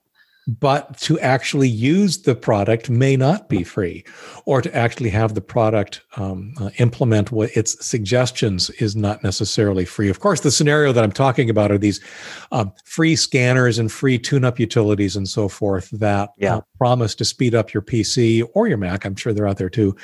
But 0.59 0.97
to 1.01 1.19
actually 1.19 1.67
use 1.69 2.23
the 2.23 2.33
product 2.33 2.89
may 2.89 3.15
not 3.15 3.49
be 3.49 3.63
free, 3.63 4.03
or 4.45 4.61
to 4.61 4.75
actually 4.75 5.09
have 5.11 5.35
the 5.35 5.41
product 5.41 6.01
um, 6.17 6.53
uh, 6.59 6.69
implement 6.79 7.31
what 7.31 7.51
its 7.55 7.85
suggestions 7.85 8.69
is 8.71 8.95
not 8.95 9.23
necessarily 9.23 9.85
free. 9.85 10.09
Of 10.09 10.21
course, 10.21 10.39
the 10.41 10.49
scenario 10.49 10.91
that 10.93 11.03
I'm 11.03 11.11
talking 11.11 11.49
about 11.49 11.71
are 11.71 11.77
these 11.77 11.99
um, 12.51 12.71
free 12.85 13.15
scanners 13.15 13.77
and 13.77 13.91
free 13.91 14.17
tune-up 14.17 14.59
utilities 14.59 15.15
and 15.15 15.27
so 15.27 15.49
forth 15.49 15.89
that 15.91 16.29
Yeah. 16.37 16.55
uh, 16.55 16.61
promise 16.77 17.13
to 17.15 17.25
speed 17.25 17.53
up 17.53 17.73
your 17.73 17.83
PC 17.83 18.43
or 18.55 18.67
your 18.67 18.77
Mac. 18.77 19.05
I'm 19.05 19.15
sure 19.15 19.33
they're 19.33 19.47
out 19.47 19.57
there 19.57 19.69
too, 19.69 19.95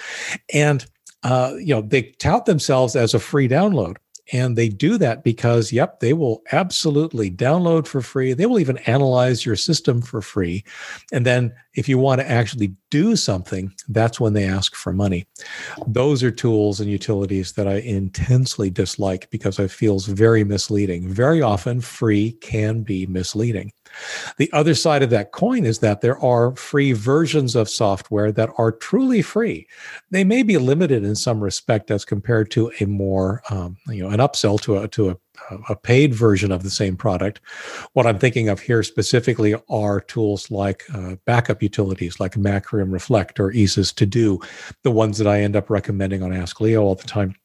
and 0.54 0.86
uh, 1.24 1.54
you 1.58 1.74
know 1.74 1.82
they 1.82 2.04
tout 2.20 2.46
themselves 2.46 2.96
as 2.96 3.14
a 3.16 3.20
free 3.20 3.48
download. 3.48 3.96
And 4.34 4.58
they 4.58 4.70
do 4.70 4.98
that 4.98 5.24
because, 5.24 5.72
yep, 5.72 6.00
they 6.00 6.14
will 6.14 6.42
absolutely 6.52 7.30
download 7.30 7.86
for 7.86 8.02
free. 8.02 8.34
They 8.34 8.46
will 8.46 8.60
even 8.60 8.78
analyze 8.80 9.46
your 9.46 9.56
system 9.56 10.02
for 10.02 10.22
free. 10.22 10.64
And 11.12 11.26
then 11.26 11.54
if 11.76 11.88
you 11.88 11.98
want 11.98 12.22
to 12.22 12.30
actually 12.30 12.76
do 12.90 13.16
something, 13.16 13.74
that's 13.90 14.20
when 14.20 14.34
they 14.34 14.46
ask 14.46 14.76
for 14.76 14.94
money. 14.94 15.28
Those 15.86 16.24
are 16.24 16.32
tools 16.32 16.80
and 16.80 16.90
utilities 16.90 17.54
that 17.54 17.68
I 17.68 17.76
intensely 17.76 18.70
dislike 18.70 19.30
because 19.30 19.60
I 19.60 19.68
feels 19.68 20.08
very 20.08 20.44
misleading. 20.44 21.08
Very 21.08 21.42
often, 21.42 21.82
free 21.82 22.32
can 22.34 22.82
be 22.82 23.06
misleading. 23.06 23.72
The 24.38 24.52
other 24.54 24.74
side 24.74 25.04
of 25.04 25.10
that 25.12 25.32
coin 25.32 25.66
is 25.66 25.80
that 25.80 26.02
there 26.02 26.20
are 26.20 26.56
free 26.56 26.94
versions 26.94 27.56
of 27.56 27.70
software 27.70 28.32
that 28.32 28.50
are 28.58 28.72
truly 28.72 29.22
free. 29.22 29.68
They 30.12 30.24
may 30.24 30.44
be 30.44 30.58
limited 30.58 31.04
in 31.04 31.16
some 31.16 31.44
respect 31.44 31.92
as 31.92 32.06
compared 32.06 32.52
to 32.52 32.72
a 32.80 32.86
more, 32.86 33.42
um, 33.50 33.78
you 33.88 34.04
know, 34.04 34.10
an 34.10 34.20
upsell 34.20 34.60
to 34.62 34.78
a 34.78 34.88
to 34.90 35.10
a, 35.10 35.18
a 35.70 35.76
paid 35.76 36.14
version 36.14 36.52
of 36.52 36.64
the 36.64 36.70
same 36.70 36.96
product. 36.96 37.42
What 37.94 38.08
I'm 38.08 38.20
thinking 38.20 38.50
of 38.50 38.60
here 38.60 38.84
specifically 38.84 39.54
are 39.70 40.00
tools 40.02 40.50
like 40.50 40.84
uh, 40.94 41.18
backup 41.26 41.62
utilities, 41.62 42.20
like 42.20 42.34
Macrium 42.36 42.92
Reflect 42.92 43.40
or 43.40 43.52
EaseUS 43.52 43.94
To 43.96 44.06
Do, 44.06 44.40
the 44.84 44.92
ones 44.92 45.18
that 45.18 45.28
I 45.28 45.42
end 45.42 45.56
up 45.56 45.70
recommending 45.70 46.24
on 46.24 46.34
Ask 46.34 46.62
Leo 46.62 46.84
all 46.84 46.96
the 46.96 47.04
time, 47.08 47.36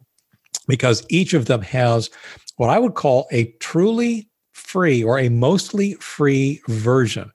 because 0.68 1.04
each 1.08 1.34
of 1.34 1.46
them 1.46 1.62
has 1.62 2.10
what 2.56 2.70
I 2.70 2.78
would 2.78 2.94
call 2.94 3.26
a 3.32 3.46
truly 3.58 4.29
free 4.60 5.02
or 5.02 5.18
a 5.18 5.28
mostly 5.28 5.94
free 5.94 6.60
version. 6.68 7.32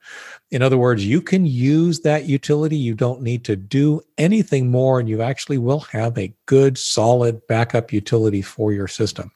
In 0.50 0.62
other 0.62 0.78
words, 0.78 1.04
you 1.04 1.20
can 1.20 1.44
use 1.44 2.00
that 2.00 2.26
utility. 2.26 2.76
You 2.76 2.94
don't 2.94 3.20
need 3.20 3.44
to 3.44 3.56
do 3.56 4.00
anything 4.16 4.70
more, 4.70 5.00
and 5.00 5.08
you 5.08 5.20
actually 5.20 5.58
will 5.58 5.80
have 5.80 6.16
a 6.16 6.32
good, 6.46 6.78
solid 6.78 7.44
backup 7.48 7.92
utility 7.92 8.42
for 8.42 8.72
your 8.72 8.86
system. 8.86 9.32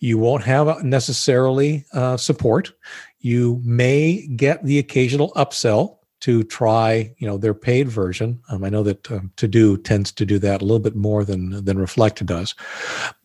You 0.00 0.18
won't 0.18 0.42
have 0.42 0.82
necessarily 0.82 1.84
uh, 1.92 2.16
support. 2.16 2.72
You 3.20 3.60
may 3.64 4.26
get 4.26 4.64
the 4.64 4.78
occasional 4.78 5.32
upsell 5.34 5.99
to 6.20 6.42
try, 6.44 7.12
you 7.18 7.26
know, 7.26 7.38
their 7.38 7.54
paid 7.54 7.88
version. 7.88 8.40
Um, 8.50 8.64
I 8.64 8.68
know 8.68 8.82
that 8.82 9.10
um, 9.10 9.32
To 9.36 9.48
Do 9.48 9.76
tends 9.76 10.12
to 10.12 10.26
do 10.26 10.38
that 10.38 10.62
a 10.62 10.64
little 10.64 10.80
bit 10.80 10.96
more 10.96 11.24
than 11.24 11.64
than 11.64 11.78
Reflect 11.78 12.24
does. 12.26 12.54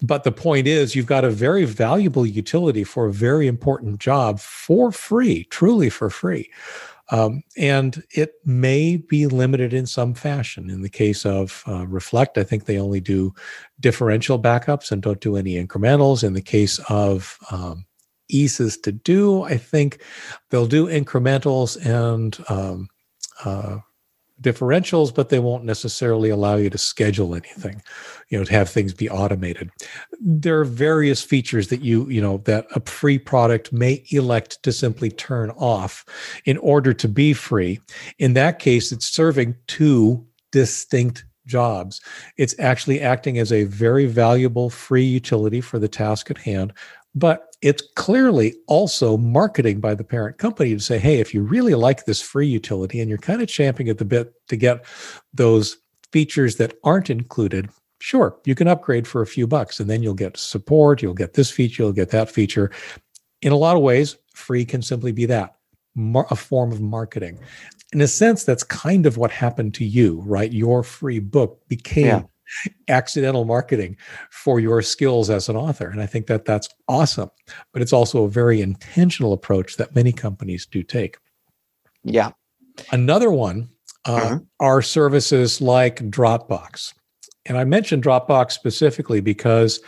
But 0.01 0.23
the 0.23 0.31
point 0.31 0.67
is, 0.67 0.95
you've 0.95 1.05
got 1.05 1.25
a 1.25 1.29
very 1.29 1.65
valuable 1.65 2.25
utility 2.25 2.83
for 2.83 3.05
a 3.05 3.13
very 3.13 3.47
important 3.47 3.99
job 3.99 4.39
for 4.39 4.91
free, 4.91 5.45
truly 5.45 5.89
for 5.89 6.09
free. 6.09 6.49
Um, 7.11 7.43
and 7.55 8.03
it 8.11 8.33
may 8.45 8.97
be 8.97 9.27
limited 9.27 9.73
in 9.73 9.85
some 9.85 10.15
fashion. 10.15 10.69
In 10.69 10.81
the 10.81 10.89
case 10.89 11.25
of 11.25 11.63
uh, 11.67 11.85
Reflect, 11.85 12.37
I 12.37 12.43
think 12.43 12.65
they 12.65 12.79
only 12.79 12.99
do 12.99 13.33
differential 13.79 14.39
backups 14.39 14.91
and 14.91 15.03
don't 15.03 15.21
do 15.21 15.35
any 15.35 15.63
incrementals. 15.63 16.23
In 16.23 16.33
the 16.33 16.41
case 16.41 16.79
of 16.89 17.37
um, 17.51 17.85
EaseUS 18.31 18.81
to 18.83 18.91
do, 18.91 19.43
I 19.43 19.57
think 19.57 20.01
they'll 20.49 20.67
do 20.67 20.87
incrementals 20.87 21.77
and 21.85 22.37
um, 22.49 22.87
uh, 23.43 23.79
differentials, 24.41 25.13
but 25.13 25.29
they 25.29 25.39
won't 25.39 25.63
necessarily 25.63 26.29
allow 26.29 26.55
you 26.55 26.69
to 26.69 26.77
schedule 26.77 27.35
anything, 27.35 27.81
you 28.29 28.37
know, 28.37 28.43
to 28.43 28.51
have 28.51 28.69
things 28.69 28.93
be 28.93 29.09
automated. 29.09 29.69
There 30.19 30.59
are 30.59 30.65
various 30.65 31.21
features 31.21 31.69
that 31.69 31.81
you, 31.81 32.09
you 32.09 32.21
know, 32.21 32.39
that 32.39 32.67
a 32.75 32.81
free 32.81 33.17
product 33.17 33.71
may 33.71 34.03
elect 34.09 34.61
to 34.63 34.71
simply 34.71 35.09
turn 35.09 35.51
off 35.51 36.05
in 36.45 36.57
order 36.57 36.93
to 36.93 37.07
be 37.07 37.33
free. 37.33 37.79
In 38.19 38.33
that 38.33 38.59
case, 38.59 38.91
it's 38.91 39.05
serving 39.05 39.55
two 39.67 40.25
distinct 40.51 41.25
jobs. 41.45 42.01
It's 42.37 42.55
actually 42.59 43.01
acting 43.01 43.37
as 43.37 43.53
a 43.53 43.65
very 43.65 44.05
valuable 44.05 44.69
free 44.69 45.05
utility 45.05 45.61
for 45.61 45.79
the 45.79 45.87
task 45.87 46.29
at 46.29 46.39
hand, 46.39 46.73
but 47.13 47.54
it's 47.65 47.81
clearly 47.95 48.53
also 48.67 49.17
marketing 49.17 49.79
by 49.79 49.95
the 49.95 50.03
parent 50.03 50.37
company 50.37 50.75
to 50.75 50.79
say, 50.79 50.99
hey, 50.99 51.19
if 51.19 51.33
you 51.33 51.41
really 51.41 51.73
like 51.73 52.05
this 52.05 52.21
free 52.21 52.45
utility 52.45 52.99
and 52.99 53.09
you're 53.09 53.17
kind 53.17 53.41
of 53.41 53.47
champing 53.47 53.89
at 53.89 53.97
the 53.97 54.05
bit 54.05 54.35
to 54.49 54.55
get 54.55 54.85
those 55.33 55.77
features 56.11 56.57
that 56.57 56.77
aren't 56.83 57.09
included, 57.09 57.67
sure, 57.99 58.37
you 58.45 58.53
can 58.53 58.67
upgrade 58.67 59.07
for 59.07 59.23
a 59.23 59.25
few 59.25 59.47
bucks 59.47 59.79
and 59.79 59.89
then 59.89 60.03
you'll 60.03 60.13
get 60.13 60.37
support, 60.37 61.01
you'll 61.01 61.15
get 61.15 61.33
this 61.33 61.49
feature, 61.49 61.81
you'll 61.81 61.91
get 61.91 62.11
that 62.11 62.29
feature. 62.29 62.69
In 63.41 63.51
a 63.51 63.57
lot 63.57 63.75
of 63.75 63.81
ways, 63.81 64.15
free 64.35 64.63
can 64.63 64.83
simply 64.83 65.11
be 65.11 65.25
that 65.25 65.55
a 65.97 66.35
form 66.35 66.71
of 66.71 66.81
marketing. 66.81 67.39
In 67.93 68.01
a 68.01 68.07
sense, 68.07 68.43
that's 68.43 68.63
kind 68.63 69.07
of 69.07 69.17
what 69.17 69.31
happened 69.31 69.73
to 69.75 69.85
you, 69.85 70.21
right? 70.27 70.53
Your 70.53 70.83
free 70.83 71.17
book 71.17 71.67
became 71.67 72.05
yeah 72.05 72.21
accidental 72.87 73.45
marketing 73.45 73.97
for 74.31 74.59
your 74.59 74.81
skills 74.81 75.29
as 75.29 75.49
an 75.49 75.55
author. 75.55 75.87
And 75.87 76.01
I 76.01 76.05
think 76.05 76.27
that 76.27 76.45
that's 76.45 76.69
awesome. 76.87 77.29
But 77.73 77.81
it's 77.81 77.93
also 77.93 78.23
a 78.23 78.29
very 78.29 78.61
intentional 78.61 79.33
approach 79.33 79.77
that 79.77 79.95
many 79.95 80.11
companies 80.11 80.65
do 80.65 80.83
take. 80.83 81.17
Yeah. 82.03 82.31
Another 82.91 83.31
one 83.31 83.69
uh, 84.05 84.19
mm-hmm. 84.19 84.37
are 84.59 84.81
services 84.81 85.61
like 85.61 85.97
Dropbox. 86.09 86.93
And 87.45 87.57
I 87.57 87.63
mentioned 87.63 88.03
Dropbox 88.03 88.51
specifically 88.51 89.21
because 89.21 89.79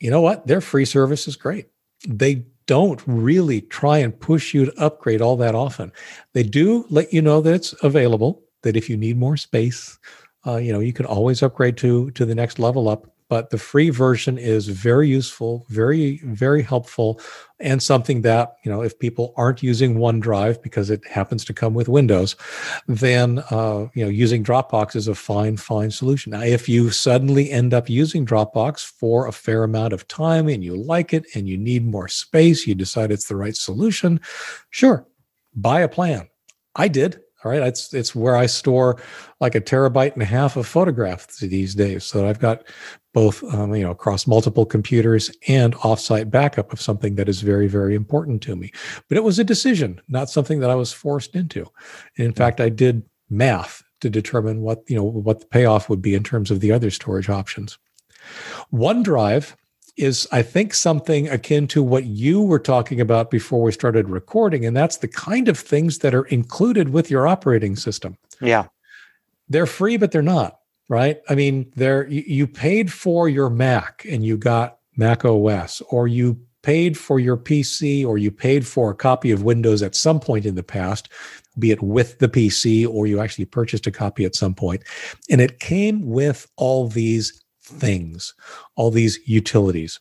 you 0.00 0.10
know 0.10 0.20
what? 0.20 0.46
Their 0.46 0.60
free 0.60 0.84
service 0.84 1.28
is 1.28 1.36
great. 1.36 1.68
They 2.06 2.44
don't 2.66 3.02
really 3.06 3.60
try 3.62 3.98
and 3.98 4.18
push 4.18 4.54
you 4.54 4.66
to 4.66 4.82
upgrade 4.82 5.20
all 5.20 5.36
that 5.36 5.54
often. 5.54 5.92
They 6.32 6.42
do 6.42 6.86
let 6.90 7.12
you 7.12 7.22
know 7.22 7.40
that 7.40 7.54
it's 7.54 7.74
available, 7.82 8.42
that 8.62 8.76
if 8.76 8.88
you 8.88 8.96
need 8.96 9.18
more 9.18 9.36
space, 9.36 9.98
uh, 10.46 10.56
you 10.56 10.72
know 10.72 10.80
you 10.80 10.92
can 10.92 11.06
always 11.06 11.42
upgrade 11.42 11.76
to 11.76 12.10
to 12.12 12.24
the 12.24 12.34
next 12.34 12.58
level 12.58 12.88
up 12.88 13.10
but 13.28 13.50
the 13.50 13.58
free 13.58 13.90
version 13.90 14.36
is 14.36 14.68
very 14.68 15.08
useful 15.08 15.64
very 15.68 16.20
very 16.24 16.62
helpful 16.62 17.20
and 17.60 17.82
something 17.82 18.22
that 18.22 18.56
you 18.64 18.70
know 18.70 18.82
if 18.82 18.98
people 18.98 19.32
aren't 19.36 19.62
using 19.62 19.96
onedrive 19.96 20.62
because 20.62 20.90
it 20.90 21.06
happens 21.06 21.44
to 21.44 21.54
come 21.54 21.74
with 21.74 21.88
windows 21.88 22.36
then 22.86 23.42
uh, 23.50 23.86
you 23.94 24.04
know 24.04 24.10
using 24.10 24.44
dropbox 24.44 24.94
is 24.94 25.08
a 25.08 25.14
fine 25.14 25.56
fine 25.56 25.90
solution. 25.90 26.32
Now 26.32 26.42
if 26.42 26.68
you 26.68 26.90
suddenly 26.90 27.50
end 27.50 27.72
up 27.72 27.88
using 27.88 28.26
dropbox 28.26 28.84
for 28.84 29.26
a 29.26 29.32
fair 29.32 29.64
amount 29.64 29.92
of 29.92 30.06
time 30.08 30.48
and 30.48 30.62
you 30.62 30.76
like 30.76 31.14
it 31.14 31.24
and 31.34 31.48
you 31.48 31.56
need 31.56 31.86
more 31.86 32.08
space 32.08 32.66
you 32.66 32.74
decide 32.74 33.10
it's 33.10 33.28
the 33.28 33.36
right 33.36 33.56
solution 33.56 34.20
sure 34.70 35.06
buy 35.54 35.80
a 35.80 35.88
plan. 35.88 36.28
I 36.76 36.88
did 36.88 37.20
all 37.44 37.52
right, 37.52 37.62
it's 37.62 37.92
it's 37.92 38.14
where 38.14 38.36
I 38.36 38.46
store 38.46 39.00
like 39.40 39.54
a 39.54 39.60
terabyte 39.60 40.14
and 40.14 40.22
a 40.22 40.26
half 40.26 40.56
of 40.56 40.66
photographs 40.66 41.38
these 41.38 41.74
days. 41.74 42.04
So 42.04 42.28
I've 42.28 42.40
got 42.40 42.64
both 43.12 43.42
um, 43.54 43.74
you 43.74 43.84
know 43.84 43.90
across 43.90 44.26
multiple 44.26 44.66
computers 44.66 45.30
and 45.48 45.74
offsite 45.76 46.30
backup 46.30 46.72
of 46.72 46.80
something 46.80 47.14
that 47.16 47.28
is 47.28 47.42
very 47.42 47.66
very 47.66 47.94
important 47.94 48.42
to 48.42 48.56
me. 48.56 48.72
But 49.08 49.18
it 49.18 49.24
was 49.24 49.38
a 49.38 49.44
decision, 49.44 50.00
not 50.08 50.30
something 50.30 50.60
that 50.60 50.70
I 50.70 50.74
was 50.74 50.92
forced 50.92 51.34
into. 51.34 51.60
And 52.16 52.26
in 52.26 52.30
hmm. 52.32 52.36
fact, 52.36 52.60
I 52.60 52.68
did 52.68 53.02
math 53.30 53.82
to 54.00 54.10
determine 54.10 54.60
what 54.60 54.82
you 54.88 54.96
know 54.96 55.04
what 55.04 55.40
the 55.40 55.46
payoff 55.46 55.88
would 55.88 56.02
be 56.02 56.14
in 56.14 56.22
terms 56.22 56.50
of 56.50 56.60
the 56.60 56.72
other 56.72 56.90
storage 56.90 57.28
options. 57.28 57.78
OneDrive 58.72 59.54
is, 59.96 60.26
I 60.32 60.42
think, 60.42 60.74
something 60.74 61.28
akin 61.28 61.66
to 61.68 61.82
what 61.82 62.04
you 62.04 62.42
were 62.42 62.58
talking 62.58 63.00
about 63.00 63.30
before 63.30 63.62
we 63.62 63.72
started 63.72 64.08
recording. 64.08 64.66
And 64.66 64.76
that's 64.76 64.98
the 64.98 65.08
kind 65.08 65.48
of 65.48 65.58
things 65.58 65.98
that 65.98 66.14
are 66.14 66.24
included 66.24 66.88
with 66.90 67.10
your 67.10 67.26
operating 67.26 67.76
system. 67.76 68.16
Yeah. 68.40 68.66
They're 69.48 69.66
free, 69.66 69.96
but 69.96 70.10
they're 70.10 70.22
not, 70.22 70.58
right? 70.88 71.20
I 71.28 71.34
mean, 71.34 71.70
they're, 71.76 72.08
you, 72.08 72.46
paid 72.46 72.92
for 72.92 73.28
your 73.28 73.50
Mac 73.50 74.04
and 74.08 74.24
you 74.24 74.36
got 74.36 74.78
Mac 74.96 75.24
OS, 75.24 75.80
or 75.90 76.08
you 76.08 76.40
paid 76.62 76.96
for 76.96 77.20
your 77.20 77.36
PC, 77.36 78.06
or 78.06 78.16
you 78.16 78.30
paid 78.30 78.66
for 78.66 78.90
a 78.90 78.94
copy 78.94 79.30
of 79.30 79.42
Windows 79.42 79.82
at 79.82 79.94
some 79.94 80.18
point 80.18 80.46
in 80.46 80.54
the 80.54 80.62
past, 80.62 81.10
be 81.58 81.70
it 81.70 81.82
with 81.82 82.18
the 82.18 82.28
PC 82.28 82.88
or 82.88 83.06
you 83.06 83.20
actually 83.20 83.44
purchased 83.44 83.86
a 83.86 83.90
copy 83.90 84.24
at 84.24 84.34
some. 84.34 84.56
And 85.30 85.40
it 85.40 85.60
came 85.60 86.08
with 86.08 86.50
all 86.56 86.88
these 86.88 87.43
things, 87.64 88.34
all 88.76 88.90
these 88.90 89.18
utilities. 89.26 90.00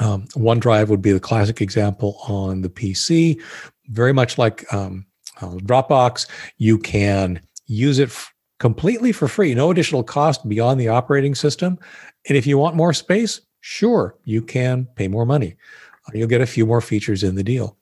Um, 0.00 0.26
OneDrive 0.34 0.88
would 0.88 1.02
be 1.02 1.12
the 1.12 1.20
classic 1.20 1.60
example 1.60 2.18
on 2.28 2.62
the 2.62 2.68
PC. 2.68 3.40
Very 3.86 4.12
much 4.12 4.36
like 4.36 4.70
um, 4.72 5.06
uh, 5.40 5.54
Dropbox, 5.54 6.28
you 6.58 6.78
can 6.78 7.40
use 7.66 7.98
it 7.98 8.10
f- 8.10 8.32
completely 8.58 9.12
for 9.12 9.28
free, 9.28 9.54
no 9.54 9.70
additional 9.70 10.02
cost 10.02 10.46
beyond 10.48 10.80
the 10.80 10.88
operating 10.88 11.34
system. 11.34 11.78
And 12.28 12.36
if 12.36 12.46
you 12.46 12.58
want 12.58 12.76
more 12.76 12.92
space, 12.92 13.40
sure, 13.60 14.16
you 14.24 14.42
can 14.42 14.86
pay 14.96 15.08
more 15.08 15.24
money. 15.24 15.56
Uh, 16.06 16.12
you'll 16.14 16.28
get 16.28 16.40
a 16.40 16.46
few 16.46 16.66
more 16.66 16.80
features 16.80 17.22
in 17.22 17.34
the 17.34 17.44
deal. 17.44 17.76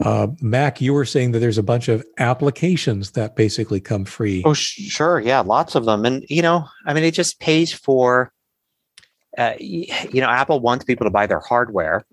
Uh, 0.00 0.28
Mac, 0.40 0.80
you 0.80 0.92
were 0.92 1.04
saying 1.04 1.32
that 1.32 1.38
there's 1.38 1.58
a 1.58 1.62
bunch 1.62 1.88
of 1.88 2.04
applications 2.18 3.12
that 3.12 3.36
basically 3.36 3.80
come 3.80 4.04
free. 4.04 4.42
Oh, 4.44 4.54
sh- 4.54 4.80
sure. 4.88 5.20
Yeah, 5.20 5.40
lots 5.40 5.74
of 5.74 5.84
them. 5.84 6.04
And, 6.04 6.24
you 6.28 6.42
know, 6.42 6.66
I 6.86 6.94
mean, 6.94 7.04
it 7.04 7.14
just 7.14 7.38
pays 7.40 7.72
for, 7.72 8.32
uh, 9.38 9.54
you 9.60 10.20
know, 10.20 10.28
Apple 10.28 10.60
wants 10.60 10.84
people 10.84 11.04
to 11.04 11.10
buy 11.10 11.26
their 11.26 11.40
hardware. 11.40 12.04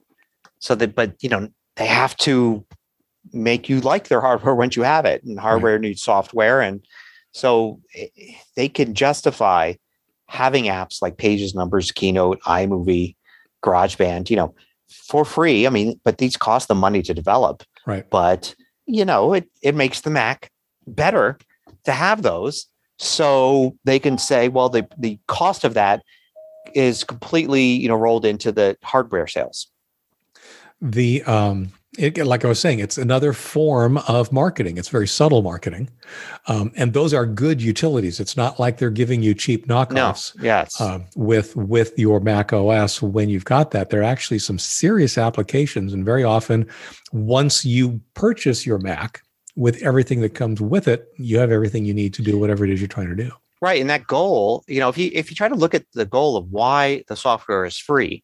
So 0.59 0.75
that, 0.75 0.93
but, 0.93 1.15
you 1.21 1.30
know, 1.30 1.49
they 1.77 1.88
have 1.88 2.15
to 2.17 2.65
make 3.32 3.69
you 3.69 3.80
like 3.82 4.07
their 4.07 4.21
hardware 4.27 4.55
once 4.55 4.75
you 4.75 4.84
have 4.84 5.05
it. 5.05 5.23
And 5.23 5.39
hardware 5.39 5.73
right. 5.73 5.82
needs 5.82 6.01
software. 6.01 6.61
And 6.61 6.86
so 7.32 7.80
eh, 7.95 8.07
they 8.55 8.69
can 8.69 8.93
justify 8.93 9.73
having 10.27 10.65
apps 10.65 11.01
like 11.01 11.17
Pages, 11.17 11.55
Numbers, 11.55 11.91
Keynote, 11.91 12.39
iMovie, 12.41 13.15
GarageBand, 13.63 14.30
you 14.30 14.36
know, 14.36 14.53
for 14.90 15.26
free. 15.26 15.68
I 15.68 15.70
mean, 15.70 16.00
but 16.04 16.18
these 16.18 16.38
cost 16.38 16.68
them 16.68 16.78
money 16.78 17.02
to 17.04 17.14
develop. 17.14 17.64
Right. 17.86 18.10
But 18.10 18.56
you 18.86 19.06
know, 19.06 19.34
it 19.34 19.50
it 19.62 19.76
makes 19.76 20.02
the 20.02 20.10
Mac 20.10 20.52
better 20.88 21.38
to 21.86 21.92
have 21.92 22.22
those. 22.22 22.68
So 22.98 23.78
they 23.86 24.00
can 24.00 24.18
say, 24.18 24.50
well, 24.50 24.70
the 24.70 24.88
the 24.98 25.20
cost 25.28 25.64
of 25.64 25.74
that 25.76 26.04
is 26.74 27.04
completely, 27.04 27.64
you 27.64 27.88
know, 27.88 27.96
rolled 27.96 28.26
into 28.26 28.52
the 28.52 28.78
hardware 28.84 29.28
sales. 29.28 29.70
The 30.82 31.23
um 31.23 31.71
it, 31.97 32.17
like 32.17 32.45
I 32.45 32.47
was 32.47 32.59
saying, 32.59 32.80
it's 32.80 32.97
another 32.97 33.34
form 33.34 33.97
of 33.97 34.32
marketing. 34.32 34.77
It's 34.77 34.89
very 34.89 35.07
subtle 35.07 35.41
marketing, 35.41 35.89
um, 36.47 36.71
and 36.75 36.93
those 36.93 37.13
are 37.13 37.25
good 37.25 37.61
utilities. 37.61 38.19
It's 38.19 38.38
not 38.38 38.59
like 38.59 38.77
they're 38.77 38.89
giving 38.89 39.23
you 39.23 39.34
cheap 39.34 39.67
knockoffs. 39.67 40.36
No, 40.38 40.43
yes, 40.43 40.80
uh, 40.80 40.99
with 41.15 41.55
with 41.55 41.97
your 41.97 42.19
Mac 42.19 42.53
OS. 42.53 43.01
When 43.01 43.27
you've 43.27 43.45
got 43.45 43.71
that, 43.71 43.89
there 43.89 44.01
are 44.01 44.03
actually 44.03 44.39
some 44.39 44.59
serious 44.59 45.17
applications, 45.17 45.91
and 45.91 46.05
very 46.05 46.23
often, 46.23 46.67
once 47.11 47.65
you 47.65 47.99
purchase 48.13 48.65
your 48.65 48.77
Mac 48.77 49.21
with 49.55 49.82
everything 49.82 50.21
that 50.21 50.36
comes 50.36 50.61
with 50.61 50.88
it, 50.88 51.07
you 51.17 51.39
have 51.39 51.51
everything 51.51 51.86
you 51.86 51.93
need 51.93 52.13
to 52.13 52.21
do 52.21 52.38
whatever 52.38 52.63
it 52.63 52.71
is 52.71 52.80
you're 52.80 52.88
trying 52.88 53.09
to 53.09 53.15
do. 53.15 53.32
Right, 53.61 53.82
and 53.82 53.89
that 53.89 54.07
goal, 54.07 54.63
you 54.67 54.80
know, 54.80 54.89
if 54.89 54.97
you 54.97 55.11
if 55.13 55.30
you 55.30 55.36
try 55.36 55.49
to 55.49 55.55
look 55.55 55.73
at 55.73 55.86
the 55.93 56.05
goal 56.05 56.38
of 56.38 56.49
why 56.51 57.03
the 57.07 57.17
software 57.17 57.65
is 57.65 57.77
free, 57.77 58.23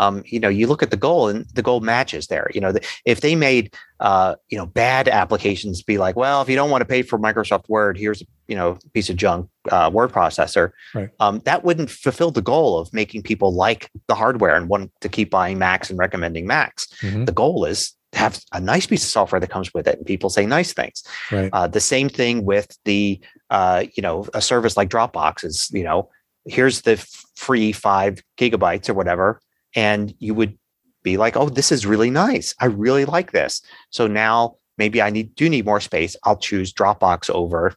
um, 0.00 0.22
you 0.24 0.40
know, 0.40 0.48
you 0.48 0.66
look 0.66 0.82
at 0.82 0.90
the 0.90 0.96
goal 0.96 1.28
and 1.28 1.44
the 1.52 1.62
goal 1.62 1.80
matches 1.80 2.28
there. 2.28 2.50
You 2.54 2.60
know, 2.62 2.72
the, 2.72 2.80
if 3.04 3.20
they 3.20 3.34
made, 3.34 3.74
uh, 4.00 4.36
you 4.48 4.56
know, 4.56 4.64
bad 4.64 5.08
applications 5.08 5.82
be 5.82 5.98
like, 5.98 6.16
well, 6.16 6.40
if 6.40 6.48
you 6.48 6.56
don't 6.56 6.70
want 6.70 6.80
to 6.80 6.86
pay 6.86 7.02
for 7.02 7.18
Microsoft 7.18 7.68
Word, 7.68 7.98
here's, 7.98 8.22
you 8.48 8.56
know, 8.56 8.78
a 8.82 8.88
piece 8.90 9.10
of 9.10 9.16
junk 9.16 9.50
uh, 9.70 9.90
word 9.92 10.10
processor. 10.10 10.70
Right. 10.94 11.10
Um, 11.20 11.40
that 11.44 11.64
wouldn't 11.64 11.90
fulfill 11.90 12.30
the 12.30 12.40
goal 12.40 12.78
of 12.78 12.92
making 12.94 13.22
people 13.24 13.52
like 13.52 13.90
the 14.06 14.14
hardware 14.14 14.56
and 14.56 14.70
want 14.70 14.90
to 15.02 15.10
keep 15.10 15.30
buying 15.30 15.58
Macs 15.58 15.90
and 15.90 15.98
recommending 15.98 16.46
Macs. 16.46 16.86
Mm-hmm. 17.02 17.26
The 17.26 17.32
goal 17.32 17.66
is 17.66 17.94
have 18.14 18.40
a 18.52 18.60
nice 18.60 18.86
piece 18.86 19.04
of 19.04 19.10
software 19.10 19.38
that 19.38 19.50
comes 19.50 19.72
with 19.72 19.86
it 19.86 19.98
and 19.98 20.04
people 20.04 20.28
say 20.30 20.44
nice 20.44 20.72
things 20.72 21.04
right 21.30 21.48
uh, 21.52 21.68
the 21.68 21.78
same 21.78 22.08
thing 22.08 22.44
with 22.44 22.76
the 22.84 23.20
uh, 23.50 23.84
you 23.94 24.02
know 24.02 24.26
a 24.34 24.42
service 24.42 24.76
like 24.76 24.88
dropbox 24.88 25.44
is 25.44 25.70
you 25.72 25.84
know 25.84 26.10
here's 26.44 26.82
the 26.82 26.96
free 27.36 27.70
five 27.70 28.20
gigabytes 28.36 28.88
or 28.88 28.94
whatever 28.94 29.40
and 29.74 30.14
you 30.18 30.34
would 30.34 30.56
be 31.02 31.16
like 31.16 31.36
oh 31.36 31.48
this 31.48 31.72
is 31.72 31.86
really 31.86 32.10
nice 32.10 32.54
i 32.60 32.66
really 32.66 33.04
like 33.04 33.32
this 33.32 33.62
so 33.90 34.06
now 34.06 34.56
maybe 34.78 35.00
i 35.00 35.10
need 35.10 35.34
do 35.34 35.48
need 35.48 35.64
more 35.64 35.80
space 35.80 36.16
i'll 36.24 36.36
choose 36.36 36.72
dropbox 36.72 37.30
over 37.30 37.74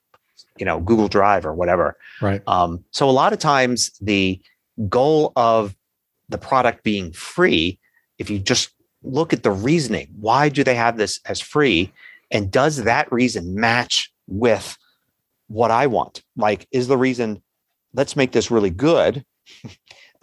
you 0.57 0.65
know 0.65 0.79
google 0.79 1.07
drive 1.07 1.45
or 1.45 1.53
whatever 1.53 1.97
right 2.21 2.41
um, 2.47 2.83
so 2.91 3.09
a 3.09 3.11
lot 3.11 3.33
of 3.33 3.39
times 3.39 3.91
the 4.01 4.41
goal 4.89 5.31
of 5.35 5.75
the 6.29 6.37
product 6.37 6.83
being 6.83 7.11
free 7.13 7.79
if 8.17 8.29
you 8.29 8.39
just 8.39 8.71
look 9.03 9.33
at 9.33 9.43
the 9.43 9.51
reasoning. 9.51 10.07
Why 10.19 10.49
do 10.49 10.63
they 10.63 10.75
have 10.75 10.97
this 10.97 11.19
as 11.25 11.39
free? 11.39 11.93
And 12.31 12.51
does 12.51 12.83
that 12.83 13.11
reason 13.11 13.55
match 13.55 14.11
with 14.27 14.77
what 15.47 15.71
I 15.71 15.87
want? 15.87 16.23
Like, 16.35 16.67
is 16.71 16.87
the 16.87 16.97
reason, 16.97 17.43
let's 17.93 18.15
make 18.15 18.31
this 18.31 18.49
really 18.49 18.69
good? 18.69 19.23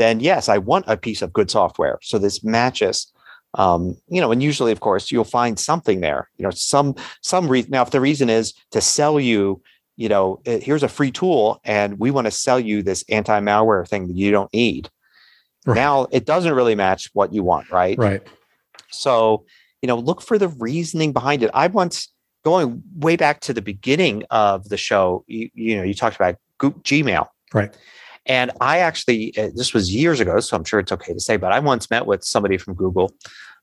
then 0.01 0.20
yes, 0.20 0.48
I 0.48 0.59
want 0.59 0.86
a 0.88 0.96
piece 0.96 1.22
of 1.22 1.32
good 1.32 1.51
software. 1.51 1.98
So 2.03 2.18
this 2.18 2.42
matches. 2.42 3.12
Um, 3.55 3.96
you 4.09 4.20
know, 4.20 4.30
and 4.30 4.40
usually, 4.40 4.70
of 4.70 4.78
course, 4.78 5.11
you'll 5.11 5.24
find 5.24 5.59
something 5.59 6.01
there. 6.01 6.30
You 6.38 6.44
know, 6.44 6.51
some 6.51 6.94
some 7.20 7.48
reason. 7.48 7.72
Now, 7.72 7.82
if 7.82 7.90
the 7.90 8.01
reason 8.01 8.30
is 8.30 8.55
to 8.70 8.80
sell 8.80 9.18
you, 9.18 9.61
you 9.96 10.09
know, 10.09 10.40
eh, 10.46 10.61
here's 10.61 10.84
a 10.84 10.88
free 10.88 11.11
tool, 11.11 11.61
and 11.64 11.98
we 11.98 12.12
want 12.12 12.26
to 12.26 12.30
sell 12.30 12.61
you 12.61 12.82
this 12.82 13.05
anti-malware 13.09 13.88
thing 13.88 14.07
that 14.07 14.16
you 14.16 14.30
don't 14.30 14.53
need. 14.55 14.88
Right. 15.66 15.74
Now, 15.74 16.07
it 16.12 16.24
doesn't 16.26 16.55
really 16.55 16.76
match 16.76 17.11
what 17.12 17.34
you 17.34 17.42
want, 17.42 17.70
right? 17.70 17.98
Right. 17.98 18.22
So, 18.90 19.44
you 19.82 19.88
know, 19.88 19.96
look 19.96 20.22
for 20.22 20.38
the 20.38 20.48
reasoning 20.48 21.12
behind 21.12 21.42
it. 21.42 21.51
I 21.53 21.66
once 21.66 22.09
going 22.44 22.82
way 22.96 23.16
back 23.16 23.40
to 23.40 23.53
the 23.53 23.62
beginning 23.62 24.24
of 24.30 24.68
the 24.68 24.76
show, 24.76 25.24
you, 25.26 25.51
you 25.55 25.76
know, 25.76 25.82
you 25.82 25.94
talked 25.94 26.16
about 26.16 26.36
Gmail. 26.61 27.26
Right. 27.53 27.76
And 28.30 28.52
I 28.60 28.78
actually, 28.78 29.36
uh, 29.36 29.50
this 29.56 29.74
was 29.74 29.92
years 29.92 30.20
ago, 30.20 30.38
so 30.38 30.56
I'm 30.56 30.62
sure 30.62 30.78
it's 30.78 30.92
okay 30.92 31.12
to 31.12 31.18
say, 31.18 31.36
but 31.36 31.50
I 31.50 31.58
once 31.58 31.90
met 31.90 32.06
with 32.06 32.22
somebody 32.22 32.58
from 32.58 32.74
Google 32.74 33.12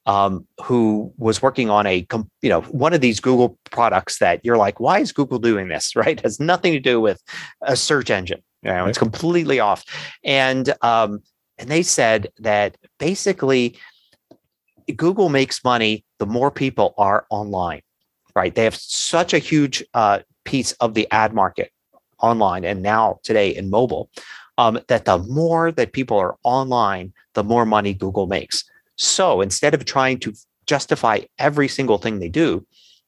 um, 0.05 0.45
who 0.61 1.13
was 1.17 1.41
working 1.41 1.69
on 1.69 1.87
a, 1.87 2.05
you 2.41 2.49
know, 2.49 2.59
one 2.63 2.93
of 2.93 2.99
these 2.99 3.21
Google 3.21 3.57
products 3.71 4.19
that 4.19 4.41
you're 4.43 4.57
like, 4.57 4.81
why 4.81 4.99
is 4.99 5.13
Google 5.13 5.39
doing 5.39 5.69
this? 5.69 5.95
Right? 5.95 6.17
It 6.17 6.23
has 6.23 6.41
nothing 6.41 6.73
to 6.73 6.81
do 6.81 6.99
with 6.99 7.23
a 7.61 7.77
search 7.77 8.09
engine. 8.09 8.43
You 8.61 8.71
know, 8.71 8.87
it's 8.87 8.97
completely 8.97 9.61
off. 9.61 9.85
And 10.25 10.73
um, 10.81 11.21
and 11.57 11.69
they 11.69 11.81
said 11.81 12.27
that 12.39 12.75
basically 12.99 13.77
Google 14.97 15.29
makes 15.29 15.63
money 15.63 16.03
the 16.19 16.25
more 16.25 16.51
people 16.51 16.93
are 16.97 17.25
online, 17.29 17.83
right? 18.35 18.53
They 18.53 18.65
have 18.65 18.75
such 18.75 19.33
a 19.33 19.37
huge 19.37 19.81
uh, 19.93 20.19
piece 20.43 20.73
of 20.73 20.93
the 20.93 21.07
ad 21.09 21.33
market 21.33 21.71
online 22.19 22.65
and 22.65 22.81
now 22.81 23.19
today 23.23 23.55
in 23.55 23.69
mobile 23.69 24.09
um, 24.57 24.79
that 24.87 25.05
the 25.05 25.19
more 25.19 25.71
that 25.71 25.93
people 25.93 26.17
are 26.17 26.35
online, 26.43 27.13
the 27.33 27.43
more 27.43 27.65
money 27.65 27.93
Google 27.93 28.27
makes. 28.27 28.63
So 28.95 29.41
instead 29.41 29.73
of 29.73 29.85
trying 29.85 30.19
to 30.19 30.33
justify 30.65 31.21
every 31.37 31.67
single 31.67 31.97
thing 31.97 32.19
they 32.19 32.29
do, 32.29 32.65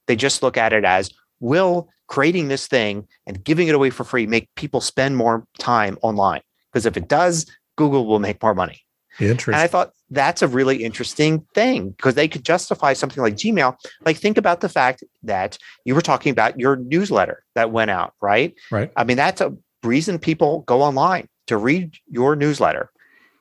they 0.07 0.15
just 0.15 0.43
look 0.43 0.57
at 0.57 0.73
it 0.73 0.85
as 0.85 1.11
will 1.39 1.89
creating 2.07 2.47
this 2.47 2.67
thing 2.67 3.07
and 3.25 3.43
giving 3.43 3.67
it 3.67 3.75
away 3.75 3.89
for 3.89 4.03
free 4.03 4.25
make 4.25 4.49
people 4.55 4.81
spend 4.81 5.15
more 5.15 5.45
time 5.57 5.97
online? 6.01 6.41
Because 6.71 6.85
if 6.85 6.97
it 6.97 7.07
does, 7.07 7.45
Google 7.77 8.05
will 8.05 8.19
make 8.19 8.41
more 8.41 8.53
money. 8.53 8.81
Interesting. 9.19 9.53
And 9.53 9.61
I 9.61 9.67
thought 9.67 9.91
that's 10.09 10.41
a 10.41 10.47
really 10.47 10.83
interesting 10.83 11.45
thing 11.53 11.91
because 11.91 12.15
they 12.15 12.27
could 12.27 12.43
justify 12.43 12.93
something 12.93 13.21
like 13.21 13.35
Gmail. 13.35 13.75
Like, 14.05 14.17
think 14.17 14.37
about 14.37 14.61
the 14.61 14.69
fact 14.69 15.03
that 15.23 15.57
you 15.85 15.93
were 15.93 16.01
talking 16.01 16.31
about 16.31 16.59
your 16.59 16.77
newsletter 16.77 17.43
that 17.55 17.71
went 17.71 17.91
out, 17.91 18.13
right? 18.21 18.53
Right. 18.71 18.91
I 18.95 19.03
mean, 19.03 19.17
that's 19.17 19.41
a 19.41 19.55
reason 19.83 20.19
people 20.19 20.61
go 20.61 20.81
online 20.81 21.27
to 21.49 21.57
read 21.57 21.97
your 22.09 22.35
newsletter. 22.35 22.89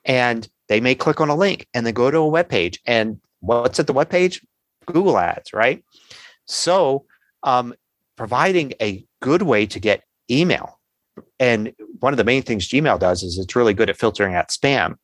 And 0.05 0.47
they 0.67 0.81
may 0.81 0.95
click 0.95 1.21
on 1.21 1.29
a 1.29 1.35
link 1.35 1.67
and 1.73 1.85
then 1.85 1.93
go 1.93 2.11
to 2.11 2.17
a 2.17 2.27
web 2.27 2.49
page. 2.49 2.79
And 2.85 3.19
what's 3.39 3.79
at 3.79 3.87
the 3.87 3.93
web 3.93 4.09
page? 4.09 4.45
Google 4.85 5.17
ads, 5.17 5.53
right? 5.53 5.83
So, 6.45 7.05
um, 7.43 7.73
providing 8.15 8.73
a 8.81 9.05
good 9.21 9.43
way 9.43 9.65
to 9.67 9.79
get 9.79 10.03
email. 10.29 10.79
And 11.39 11.73
one 11.99 12.13
of 12.13 12.17
the 12.17 12.23
main 12.23 12.43
things 12.43 12.67
Gmail 12.67 12.99
does 12.99 13.23
is 13.23 13.37
it's 13.37 13.55
really 13.55 13.73
good 13.73 13.89
at 13.89 13.97
filtering 13.97 14.35
out 14.35 14.49
spam 14.49 14.97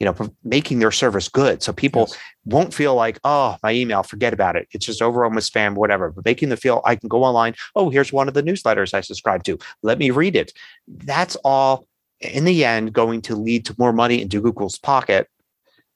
you 0.00 0.06
know 0.06 0.34
making 0.42 0.78
their 0.80 0.90
service 0.90 1.28
good 1.28 1.62
so 1.62 1.72
people 1.72 2.06
yes. 2.08 2.18
won't 2.44 2.74
feel 2.74 2.94
like 2.94 3.18
oh 3.24 3.56
my 3.62 3.72
email 3.72 4.02
forget 4.02 4.32
about 4.32 4.56
it 4.56 4.66
it's 4.72 4.86
just 4.86 5.00
overrun 5.00 5.34
with 5.34 5.48
spam 5.48 5.74
whatever 5.74 6.10
but 6.10 6.24
making 6.24 6.48
them 6.48 6.58
feel 6.58 6.82
i 6.84 6.96
can 6.96 7.08
go 7.08 7.22
online 7.22 7.54
oh 7.76 7.90
here's 7.90 8.12
one 8.12 8.28
of 8.28 8.34
the 8.34 8.42
newsletters 8.42 8.92
i 8.92 9.00
subscribe 9.00 9.44
to 9.44 9.58
let 9.82 9.98
me 9.98 10.10
read 10.10 10.34
it 10.34 10.52
that's 10.88 11.36
all 11.44 11.86
in 12.24 12.44
the 12.44 12.64
end 12.64 12.92
going 12.92 13.20
to 13.22 13.36
lead 13.36 13.64
to 13.64 13.74
more 13.78 13.92
money 13.92 14.20
into 14.20 14.40
google's 14.40 14.78
pocket 14.78 15.28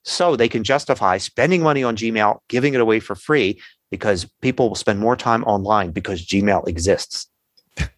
so 0.04 0.36
they 0.36 0.48
can 0.48 0.64
justify 0.64 1.18
spending 1.18 1.62
money 1.62 1.82
on 1.82 1.96
gmail 1.96 2.38
giving 2.48 2.74
it 2.74 2.80
away 2.80 3.00
for 3.00 3.14
free 3.14 3.60
because 3.90 4.26
people 4.42 4.68
will 4.68 4.76
spend 4.76 4.98
more 4.98 5.16
time 5.16 5.44
online 5.44 5.90
because 5.90 6.26
gmail 6.26 6.66
exists 6.68 7.28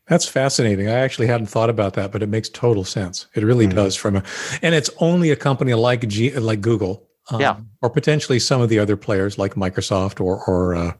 that's 0.06 0.26
fascinating. 0.26 0.88
I 0.88 0.94
actually 0.94 1.28
hadn't 1.28 1.46
thought 1.46 1.70
about 1.70 1.94
that, 1.94 2.12
but 2.12 2.22
it 2.22 2.28
makes 2.28 2.48
total 2.48 2.84
sense. 2.84 3.26
It 3.34 3.44
really 3.44 3.66
mm-hmm. 3.66 3.76
does. 3.76 3.96
From 3.96 4.16
a, 4.16 4.22
and 4.60 4.74
it's 4.74 4.90
only 4.98 5.30
a 5.30 5.36
company 5.36 5.72
like 5.74 6.06
G, 6.08 6.32
like 6.32 6.60
Google, 6.60 7.08
um, 7.30 7.40
yeah, 7.40 7.56
or 7.80 7.90
potentially 7.90 8.38
some 8.38 8.60
of 8.60 8.68
the 8.68 8.78
other 8.78 8.96
players 8.96 9.38
like 9.38 9.54
Microsoft 9.54 10.20
or 10.20 10.44
or 10.46 10.74
uh, 10.74 10.92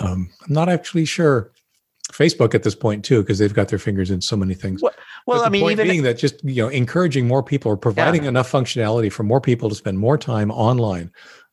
um, 0.00 0.30
I'm 0.46 0.52
not 0.52 0.68
actually 0.68 1.04
sure. 1.04 1.52
Facebook 2.12 2.54
at 2.54 2.62
this 2.62 2.74
point 2.74 3.04
too, 3.04 3.22
because 3.22 3.38
they've 3.38 3.54
got 3.54 3.68
their 3.68 3.78
fingers 3.78 4.10
in 4.10 4.20
so 4.20 4.36
many 4.36 4.54
things. 4.54 4.82
Well, 4.82 4.92
well 5.26 5.42
I 5.42 5.48
mean, 5.48 5.62
point 5.62 5.72
even 5.80 5.88
being 5.88 6.02
that 6.02 6.18
just 6.18 6.42
you 6.44 6.62
know 6.62 6.68
encouraging 6.68 7.26
more 7.26 7.42
people 7.42 7.72
or 7.72 7.76
providing 7.76 8.24
yeah. 8.24 8.30
enough 8.30 8.50
functionality 8.50 9.12
for 9.12 9.22
more 9.22 9.40
people 9.40 9.68
to 9.68 9.74
spend 9.74 9.98
more 9.98 10.18
time 10.18 10.50
online. 10.50 11.10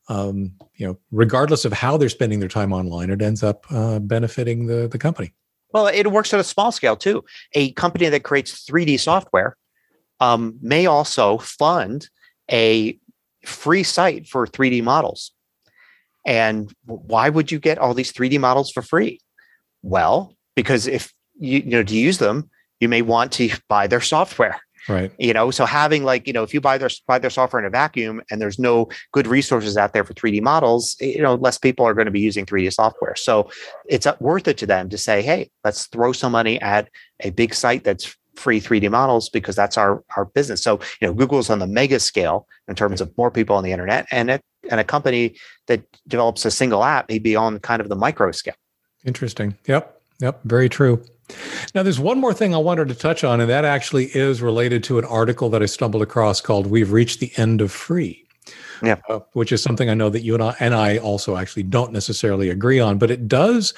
Um, 0.08 0.52
you 0.74 0.86
know, 0.86 0.98
regardless 1.10 1.64
of 1.64 1.72
how 1.72 1.96
they're 1.96 2.08
spending 2.08 2.40
their 2.40 2.48
time 2.48 2.72
online, 2.72 3.10
it 3.10 3.20
ends 3.20 3.42
up 3.42 3.66
uh, 3.70 3.98
benefiting 3.98 4.66
the 4.66 4.88
the 4.88 4.98
company. 4.98 5.32
Well, 5.72 5.86
it 5.86 6.10
works 6.10 6.32
at 6.32 6.40
a 6.40 6.44
small 6.44 6.72
scale 6.72 6.96
too. 6.96 7.24
A 7.52 7.72
company 7.72 8.08
that 8.08 8.22
creates 8.22 8.64
3D 8.64 8.98
software 9.00 9.56
um, 10.20 10.58
may 10.62 10.86
also 10.86 11.38
fund 11.38 12.08
a 12.50 12.98
free 13.44 13.82
site 13.82 14.26
for 14.26 14.46
3D 14.46 14.82
models. 14.82 15.32
And 16.26 16.72
why 16.84 17.28
would 17.28 17.50
you 17.50 17.58
get 17.58 17.78
all 17.78 17.94
these 17.94 18.12
3D 18.12 18.38
models 18.40 18.70
for 18.70 18.82
free? 18.82 19.20
Well, 19.82 20.34
because 20.58 20.88
if 20.88 21.14
you, 21.38 21.60
you 21.60 21.70
know 21.70 21.84
to 21.84 21.94
use 21.94 22.18
them, 22.18 22.50
you 22.80 22.88
may 22.88 23.00
want 23.00 23.30
to 23.30 23.48
buy 23.68 23.86
their 23.86 24.00
software. 24.00 24.60
Right. 24.88 25.12
You 25.16 25.32
know, 25.32 25.52
so 25.52 25.64
having 25.66 26.02
like, 26.02 26.26
you 26.26 26.32
know, 26.32 26.42
if 26.42 26.52
you 26.52 26.60
buy 26.60 26.78
their 26.78 26.90
buy 27.06 27.20
their 27.20 27.30
software 27.30 27.60
in 27.60 27.66
a 27.66 27.70
vacuum 27.70 28.22
and 28.28 28.40
there's 28.40 28.58
no 28.58 28.88
good 29.12 29.28
resources 29.28 29.76
out 29.76 29.92
there 29.92 30.02
for 30.02 30.14
3D 30.14 30.42
models, 30.42 30.96
you 30.98 31.22
know, 31.22 31.36
less 31.36 31.58
people 31.58 31.86
are 31.86 31.94
going 31.94 32.06
to 32.06 32.10
be 32.10 32.20
using 32.20 32.44
3D 32.44 32.72
software. 32.72 33.14
So 33.14 33.48
it's 33.86 34.06
worth 34.18 34.48
it 34.48 34.58
to 34.58 34.66
them 34.66 34.88
to 34.88 34.98
say, 34.98 35.22
hey, 35.22 35.48
let's 35.62 35.86
throw 35.86 36.12
some 36.12 36.32
money 36.32 36.60
at 36.60 36.88
a 37.20 37.30
big 37.30 37.54
site 37.54 37.84
that's 37.84 38.16
free 38.34 38.60
3D 38.60 38.90
models 38.90 39.28
because 39.28 39.54
that's 39.54 39.78
our 39.78 40.02
our 40.16 40.24
business. 40.24 40.60
So, 40.60 40.80
you 41.00 41.06
know, 41.06 41.14
Google's 41.14 41.50
on 41.50 41.60
the 41.60 41.68
mega 41.68 42.00
scale 42.00 42.48
in 42.66 42.74
terms 42.74 43.00
of 43.00 43.16
more 43.16 43.30
people 43.30 43.54
on 43.54 43.62
the 43.62 43.70
internet 43.70 44.06
and 44.10 44.28
it, 44.30 44.42
and 44.70 44.80
a 44.80 44.84
company 44.84 45.36
that 45.68 45.84
develops 46.08 46.44
a 46.44 46.50
single 46.50 46.82
app 46.82 47.08
may 47.08 47.20
be 47.20 47.36
on 47.36 47.60
kind 47.60 47.80
of 47.80 47.88
the 47.88 47.96
micro 47.96 48.32
scale. 48.32 48.56
Interesting. 49.04 49.56
Yep. 49.66 49.97
Yep. 50.20 50.40
Very 50.44 50.68
true. 50.68 51.02
Now, 51.74 51.82
there's 51.82 52.00
one 52.00 52.18
more 52.18 52.32
thing 52.32 52.54
I 52.54 52.58
wanted 52.58 52.88
to 52.88 52.94
touch 52.94 53.22
on, 53.22 53.40
and 53.40 53.50
that 53.50 53.64
actually 53.64 54.06
is 54.06 54.40
related 54.40 54.82
to 54.84 54.98
an 54.98 55.04
article 55.04 55.50
that 55.50 55.62
I 55.62 55.66
stumbled 55.66 56.02
across 56.02 56.40
called 56.40 56.66
"We've 56.66 56.90
Reached 56.90 57.20
the 57.20 57.32
End 57.36 57.60
of 57.60 57.70
Free." 57.70 58.24
Yeah, 58.82 58.96
uh, 59.08 59.20
which 59.32 59.52
is 59.52 59.62
something 59.62 59.90
I 59.90 59.94
know 59.94 60.08
that 60.08 60.22
you 60.22 60.34
and 60.34 60.42
I 60.42 60.56
and 60.60 60.74
I 60.74 60.98
also 60.98 61.36
actually 61.36 61.64
don't 61.64 61.92
necessarily 61.92 62.48
agree 62.48 62.80
on, 62.80 62.96
but 62.98 63.10
it 63.10 63.28
does 63.28 63.74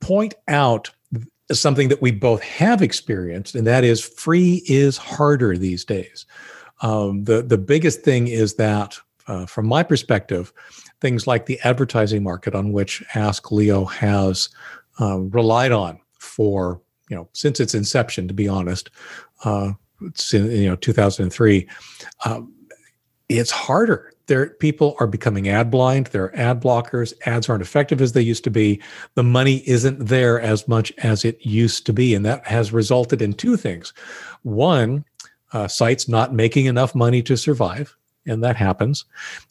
point 0.00 0.34
out 0.48 0.90
something 1.52 1.88
that 1.88 2.02
we 2.02 2.10
both 2.10 2.42
have 2.42 2.82
experienced, 2.82 3.54
and 3.54 3.66
that 3.66 3.84
is 3.84 4.00
free 4.00 4.62
is 4.66 4.96
harder 4.96 5.56
these 5.56 5.84
days. 5.84 6.26
Um, 6.80 7.24
the 7.24 7.42
the 7.42 7.58
biggest 7.58 8.00
thing 8.02 8.26
is 8.26 8.54
that, 8.54 8.98
uh, 9.28 9.46
from 9.46 9.66
my 9.66 9.82
perspective, 9.82 10.52
things 11.00 11.26
like 11.26 11.46
the 11.46 11.60
advertising 11.62 12.22
market 12.22 12.54
on 12.54 12.72
which 12.72 13.04
Ask 13.14 13.52
Leo 13.52 13.84
has 13.84 14.48
uh, 15.00 15.18
relied 15.18 15.72
on 15.72 16.00
for 16.18 16.80
you 17.08 17.16
know 17.16 17.28
since 17.32 17.60
its 17.60 17.74
inception. 17.74 18.28
To 18.28 18.34
be 18.34 18.48
honest, 18.48 18.90
uh, 19.44 19.72
you 20.32 20.66
know 20.66 20.76
2003, 20.76 21.68
um, 22.24 22.52
it's 23.28 23.50
harder. 23.50 24.12
There, 24.26 24.50
people 24.50 24.96
are 25.00 25.06
becoming 25.06 25.48
ad 25.48 25.70
blind. 25.70 26.06
There 26.06 26.24
are 26.24 26.36
ad 26.36 26.62
blockers. 26.62 27.12
Ads 27.26 27.48
aren't 27.48 27.62
effective 27.62 28.00
as 28.00 28.12
they 28.12 28.22
used 28.22 28.44
to 28.44 28.50
be. 28.50 28.80
The 29.16 29.22
money 29.22 29.62
isn't 29.68 30.06
there 30.06 30.40
as 30.40 30.66
much 30.66 30.92
as 30.98 31.26
it 31.26 31.44
used 31.44 31.84
to 31.86 31.92
be, 31.92 32.14
and 32.14 32.24
that 32.24 32.46
has 32.46 32.72
resulted 32.72 33.20
in 33.20 33.34
two 33.34 33.58
things. 33.58 33.92
One, 34.42 35.04
uh, 35.52 35.68
sites 35.68 36.08
not 36.08 36.32
making 36.32 36.66
enough 36.66 36.94
money 36.94 37.22
to 37.22 37.36
survive, 37.36 37.94
and 38.26 38.42
that 38.42 38.56
happens. 38.56 39.04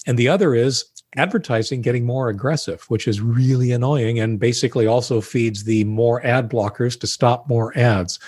And 0.07 0.17
the 0.17 0.27
other 0.27 0.55
is 0.55 0.85
advertising 1.15 1.81
getting 1.81 2.05
more 2.05 2.29
aggressive, 2.29 2.83
which 2.89 3.07
is 3.07 3.21
really 3.21 3.71
annoying 3.71 4.19
and 4.19 4.39
basically 4.39 4.87
also 4.87 5.21
feeds 5.21 5.63
the 5.63 5.83
more 5.83 6.25
ad 6.25 6.49
blockers 6.49 6.99
to 6.99 7.07
stop 7.07 7.47
more 7.47 7.77
ads. 7.77 8.19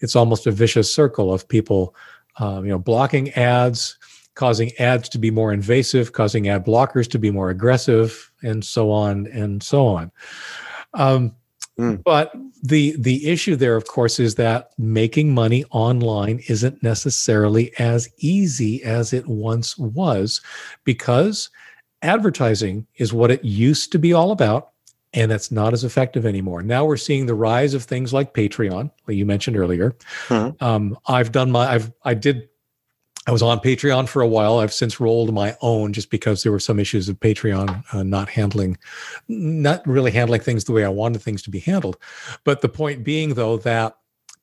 It's 0.00 0.16
almost 0.16 0.46
a 0.46 0.50
vicious 0.50 0.92
circle 0.92 1.32
of 1.32 1.48
people, 1.48 1.94
um, 2.38 2.64
you 2.64 2.70
know, 2.70 2.78
blocking 2.78 3.30
ads, 3.30 3.98
causing 4.34 4.72
ads 4.78 5.08
to 5.10 5.18
be 5.18 5.30
more 5.30 5.52
invasive, 5.52 6.12
causing 6.12 6.48
ad 6.48 6.66
blockers 6.66 7.08
to 7.10 7.18
be 7.18 7.30
more 7.30 7.50
aggressive, 7.50 8.30
and 8.42 8.64
so 8.64 8.90
on 8.90 9.26
and 9.28 9.62
so 9.62 9.86
on. 9.86 10.10
Um, 10.94 11.34
mm. 11.78 12.02
But 12.02 12.32
the 12.62 12.96
the 12.98 13.28
issue 13.30 13.56
there, 13.56 13.76
of 13.76 13.86
course, 13.86 14.18
is 14.18 14.34
that 14.34 14.70
making 14.78 15.34
money 15.34 15.64
online 15.70 16.40
isn't 16.48 16.82
necessarily 16.82 17.72
as 17.78 18.08
easy 18.18 18.82
as 18.82 19.12
it 19.12 19.26
once 19.28 19.78
was, 19.78 20.40
because 20.84 21.50
advertising 22.04 22.86
is 22.96 23.12
what 23.12 23.30
it 23.30 23.44
used 23.44 23.90
to 23.92 23.98
be 23.98 24.12
all 24.12 24.30
about 24.30 24.70
and 25.14 25.30
it's 25.30 25.50
not 25.50 25.72
as 25.72 25.84
effective 25.84 26.26
anymore. 26.26 26.62
Now 26.62 26.84
we're 26.84 26.96
seeing 26.96 27.26
the 27.26 27.34
rise 27.34 27.72
of 27.72 27.84
things 27.84 28.12
like 28.12 28.34
Patreon, 28.34 28.90
like 29.06 29.16
you 29.16 29.24
mentioned 29.24 29.56
earlier. 29.56 29.92
Mm-hmm. 30.26 30.62
Um, 30.62 30.98
I've 31.06 31.32
done 31.32 31.50
my, 31.50 31.72
I've, 31.72 31.92
I 32.04 32.14
did, 32.14 32.48
I 33.26 33.32
was 33.32 33.42
on 33.42 33.60
Patreon 33.60 34.08
for 34.08 34.20
a 34.20 34.28
while. 34.28 34.58
I've 34.58 34.72
since 34.72 35.00
rolled 35.00 35.32
my 35.32 35.56
own 35.62 35.92
just 35.92 36.10
because 36.10 36.42
there 36.42 36.52
were 36.52 36.60
some 36.60 36.78
issues 36.78 37.08
of 37.08 37.18
Patreon 37.20 37.94
uh, 37.94 38.02
not 38.02 38.28
handling, 38.28 38.76
not 39.28 39.86
really 39.86 40.10
handling 40.10 40.42
things 40.42 40.64
the 40.64 40.72
way 40.72 40.84
I 40.84 40.90
wanted 40.90 41.22
things 41.22 41.42
to 41.44 41.50
be 41.50 41.60
handled. 41.60 41.96
But 42.42 42.60
the 42.60 42.68
point 42.68 43.04
being, 43.04 43.34
though, 43.34 43.56
that 43.58 43.96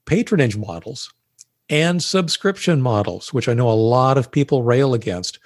patronage 0.05 0.57
models 0.57 1.13
and 1.69 2.01
subscription 2.01 2.81
models, 2.81 3.31
which 3.33 3.47
I 3.47 3.53
know 3.53 3.69
a 3.69 3.73
lot 3.73 4.17
of 4.17 4.31
people 4.31 4.63
rail 4.63 4.95
against, 4.95 5.37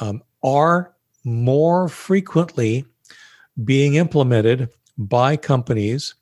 um, 0.00 0.22
are 0.42 0.93
more 1.24 1.88
frequently 1.88 2.84
being 3.64 3.94
implemented 3.94 4.68
by 4.98 5.36
companies 5.36 6.14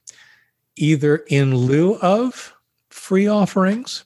either 0.77 1.17
in 1.29 1.55
lieu 1.55 1.97
of 1.97 2.55
free 2.91 3.27
offerings 3.27 4.05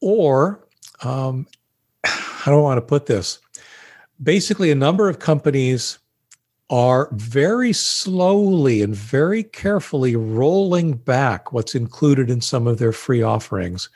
or 0.00 0.60
um, 1.02 1.46
how 2.04 2.52
don't 2.52 2.62
want 2.62 2.78
to 2.78 2.82
put 2.82 3.06
this? 3.06 3.38
Basically, 4.22 4.70
a 4.70 4.76
number 4.76 5.08
of 5.08 5.18
companies 5.18 5.98
are 6.68 7.08
very 7.12 7.72
slowly 7.72 8.82
and 8.82 8.94
very 8.94 9.44
carefully 9.44 10.16
rolling 10.16 10.94
back 10.94 11.52
what's 11.52 11.74
included 11.74 12.28
in 12.28 12.40
some 12.40 12.66
of 12.66 12.78
their 12.78 12.92
free 12.92 13.22
offerings 13.22 13.88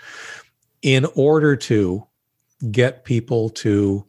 in 0.82 1.06
order 1.16 1.56
to 1.56 2.06
get 2.70 3.04
people 3.04 3.50
to 3.50 4.04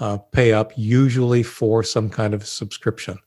uh, 0.00 0.18
pay 0.18 0.52
up, 0.52 0.72
usually 0.76 1.42
for 1.42 1.82
some 1.82 2.10
kind 2.10 2.34
of 2.34 2.46
subscription. 2.46 3.18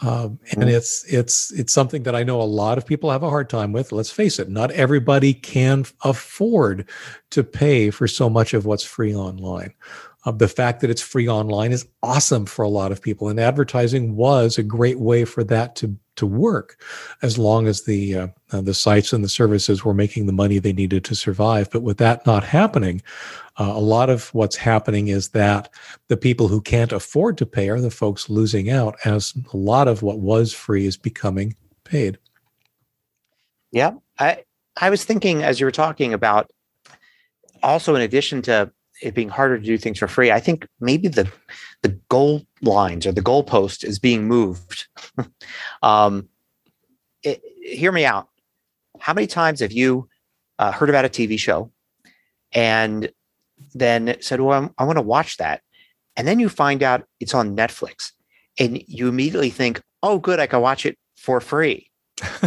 Um, 0.00 0.40
and 0.50 0.64
mm. 0.64 0.72
it's 0.72 1.04
it's 1.04 1.52
it's 1.52 1.72
something 1.72 2.02
that 2.02 2.16
I 2.16 2.24
know 2.24 2.42
a 2.42 2.44
lot 2.44 2.76
of 2.76 2.84
people 2.84 3.10
have 3.10 3.22
a 3.22 3.30
hard 3.30 3.48
time 3.48 3.72
with. 3.72 3.92
Let's 3.92 4.10
face 4.10 4.40
it, 4.40 4.48
not 4.48 4.72
everybody 4.72 5.32
can 5.32 5.84
afford 6.02 6.88
to 7.30 7.44
pay 7.44 7.90
for 7.90 8.08
so 8.08 8.28
much 8.28 8.52
of 8.52 8.66
what's 8.66 8.82
free 8.82 9.14
online. 9.14 9.74
Uh, 10.24 10.30
the 10.30 10.48
fact 10.48 10.80
that 10.80 10.90
it's 10.90 11.02
free 11.02 11.28
online 11.28 11.72
is 11.72 11.86
awesome 12.02 12.46
for 12.46 12.62
a 12.62 12.68
lot 12.68 12.92
of 12.92 13.02
people, 13.02 13.28
and 13.28 13.40
advertising 13.40 14.14
was 14.14 14.56
a 14.58 14.62
great 14.62 15.00
way 15.00 15.24
for 15.24 15.42
that 15.44 15.74
to 15.76 15.96
to 16.14 16.26
work, 16.26 16.78
as 17.22 17.38
long 17.38 17.66
as 17.66 17.84
the 17.84 18.16
uh, 18.16 18.28
uh, 18.52 18.60
the 18.60 18.74
sites 18.74 19.12
and 19.12 19.24
the 19.24 19.28
services 19.28 19.84
were 19.84 19.94
making 19.94 20.26
the 20.26 20.32
money 20.32 20.58
they 20.58 20.72
needed 20.72 21.04
to 21.04 21.14
survive. 21.14 21.70
But 21.70 21.82
with 21.82 21.98
that 21.98 22.26
not 22.26 22.44
happening, 22.44 23.02
uh, 23.58 23.72
a 23.74 23.80
lot 23.80 24.10
of 24.10 24.28
what's 24.34 24.56
happening 24.56 25.08
is 25.08 25.30
that 25.30 25.70
the 26.08 26.16
people 26.16 26.48
who 26.48 26.60
can't 26.60 26.92
afford 26.92 27.38
to 27.38 27.46
pay 27.46 27.68
are 27.70 27.80
the 27.80 27.90
folks 27.90 28.30
losing 28.30 28.70
out, 28.70 28.96
as 29.04 29.34
a 29.52 29.56
lot 29.56 29.88
of 29.88 30.02
what 30.02 30.20
was 30.20 30.52
free 30.52 30.86
is 30.86 30.96
becoming 30.96 31.56
paid. 31.84 32.18
Yeah, 33.72 33.94
I 34.18 34.44
I 34.80 34.90
was 34.90 35.04
thinking 35.04 35.42
as 35.42 35.60
you 35.60 35.66
were 35.66 35.72
talking 35.72 36.12
about 36.12 36.50
also 37.62 37.94
in 37.94 38.02
addition 38.02 38.42
to 38.42 38.70
it 39.02 39.14
being 39.14 39.28
harder 39.28 39.58
to 39.58 39.64
do 39.64 39.76
things 39.76 39.98
for 39.98 40.08
free, 40.08 40.30
I 40.30 40.40
think 40.40 40.66
maybe 40.80 41.08
the 41.08 41.30
the 41.82 41.90
goal 42.08 42.42
lines 42.60 43.06
or 43.06 43.12
the 43.12 43.22
goalpost 43.22 43.84
is 43.84 43.98
being 43.98 44.26
moved. 44.28 44.86
um, 45.82 46.28
it, 47.22 47.42
hear 47.62 47.92
me 47.92 48.04
out. 48.04 48.28
How 48.98 49.12
many 49.14 49.26
times 49.26 49.60
have 49.60 49.72
you 49.72 50.08
uh, 50.58 50.72
heard 50.72 50.88
about 50.88 51.04
a 51.04 51.08
TV 51.08 51.38
show 51.38 51.72
and 52.52 53.10
then 53.74 54.16
said, 54.20 54.40
Well, 54.40 54.72
I 54.78 54.84
want 54.84 54.98
to 54.98 55.02
watch 55.02 55.36
that. 55.38 55.62
And 56.16 56.26
then 56.28 56.38
you 56.38 56.48
find 56.48 56.82
out 56.82 57.04
it's 57.20 57.34
on 57.34 57.56
Netflix 57.56 58.12
and 58.58 58.82
you 58.86 59.08
immediately 59.08 59.50
think, 59.50 59.82
Oh, 60.02 60.18
good, 60.18 60.40
I 60.40 60.46
can 60.46 60.60
watch 60.60 60.86
it 60.86 60.98
for 61.16 61.40
free. 61.40 61.88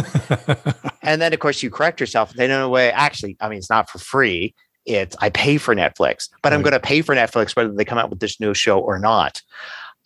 and 1.02 1.20
then, 1.20 1.32
of 1.32 1.40
course, 1.40 1.62
you 1.62 1.70
correct 1.70 2.00
yourself. 2.00 2.32
They 2.32 2.46
don't 2.46 2.60
know 2.60 2.68
way. 2.68 2.90
Actually, 2.92 3.36
I 3.40 3.48
mean, 3.48 3.58
it's 3.58 3.70
not 3.70 3.90
for 3.90 3.98
free. 3.98 4.54
It's 4.86 5.16
I 5.20 5.30
pay 5.30 5.58
for 5.58 5.74
Netflix, 5.74 6.28
but 6.42 6.50
right. 6.50 6.56
I'm 6.56 6.62
going 6.62 6.72
to 6.72 6.80
pay 6.80 7.02
for 7.02 7.14
Netflix 7.14 7.56
whether 7.56 7.72
they 7.72 7.84
come 7.84 7.98
out 7.98 8.10
with 8.10 8.20
this 8.20 8.40
new 8.40 8.54
show 8.54 8.78
or 8.78 8.98
not. 8.98 9.42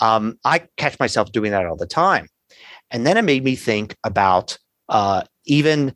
Um, 0.00 0.38
I 0.44 0.66
catch 0.76 0.98
myself 0.98 1.32
doing 1.32 1.50
that 1.52 1.66
all 1.66 1.76
the 1.76 1.86
time, 1.86 2.28
and 2.90 3.06
then 3.06 3.16
it 3.16 3.22
made 3.22 3.44
me 3.44 3.56
think 3.56 3.96
about 4.04 4.58
uh, 4.88 5.22
even 5.44 5.94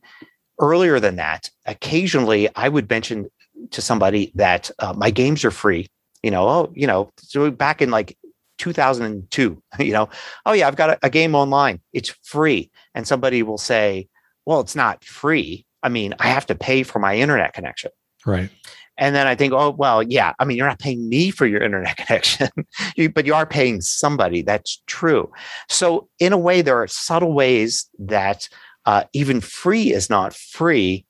earlier 0.61 1.01
than 1.01 1.17
that. 1.17 1.51
Occasionally, 1.67 2.49
I 2.55 2.69
would 2.69 2.89
mention 2.89 3.29
to 3.71 3.81
somebody 3.81 4.33
that 4.35 4.71
uh, 4.79 4.93
my 4.93 5.11
games 5.11 5.45
are 5.45 5.51
free. 5.51 5.89
You 6.23 6.31
know, 6.31 6.49
oh, 6.49 6.73
you 6.75 6.87
know, 6.87 7.11
so 7.19 7.51
back 7.51 7.83
in 7.83 7.91
like 7.91 8.17
2002, 8.59 9.63
you 9.79 9.93
know, 9.93 10.09
oh 10.47 10.53
yeah, 10.53 10.69
I've 10.69 10.77
got 10.77 10.91
a, 10.91 10.99
a 11.03 11.11
game 11.11 11.35
online. 11.35 11.81
It's 11.93 12.11
free, 12.23 12.71
and 12.95 13.07
somebody 13.07 13.43
will 13.43 13.59
say, 13.59 14.09
well, 14.47 14.61
it's 14.61 14.77
not 14.77 15.05
free. 15.05 15.67
I 15.83 15.89
mean, 15.89 16.15
I 16.19 16.29
have 16.29 16.47
to 16.47 16.55
pay 16.55 16.83
for 16.83 16.99
my 16.99 17.17
internet 17.17 17.53
connection. 17.53 17.91
Right. 18.27 18.51
And 18.97 19.15
then 19.15 19.27
I 19.27 19.35
think, 19.35 19.53
oh, 19.53 19.71
well, 19.71 20.03
yeah, 20.03 20.35
I 20.39 20.45
mean, 20.45 20.57
you're 20.57 20.69
not 20.69 20.79
paying 20.79 21.09
me 21.09 21.31
for 21.31 21.47
your 21.47 21.61
internet 21.61 21.97
connection, 22.07 22.49
you, 22.97 23.11
but 23.11 23.27
you 23.27 23.35
are 23.35 23.47
paying 23.47 23.81
somebody. 23.81 24.43
That's 24.43 24.83
true. 24.87 25.33
So, 25.69 26.09
in 26.21 26.33
a 26.33 26.39
way, 26.39 26.63
there 26.63 26.81
are 26.81 26.87
subtle 26.87 27.33
ways 27.33 27.89
that 27.99 28.49
uh, 28.87 29.05
even 29.13 29.41
free 29.41 29.93
is 29.93 30.09
not 30.09 30.35
free 30.35 31.05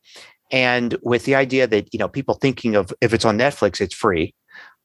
and 0.51 0.97
with 1.03 1.25
the 1.25 1.35
idea 1.35 1.67
that 1.67 1.93
you 1.93 1.99
know 1.99 2.09
people 2.09 2.35
thinking 2.35 2.77
of 2.77 2.93
if 3.01 3.12
it's 3.12 3.25
on 3.25 3.39
netflix 3.39 3.81
it's 3.81 3.95
free 3.95 4.35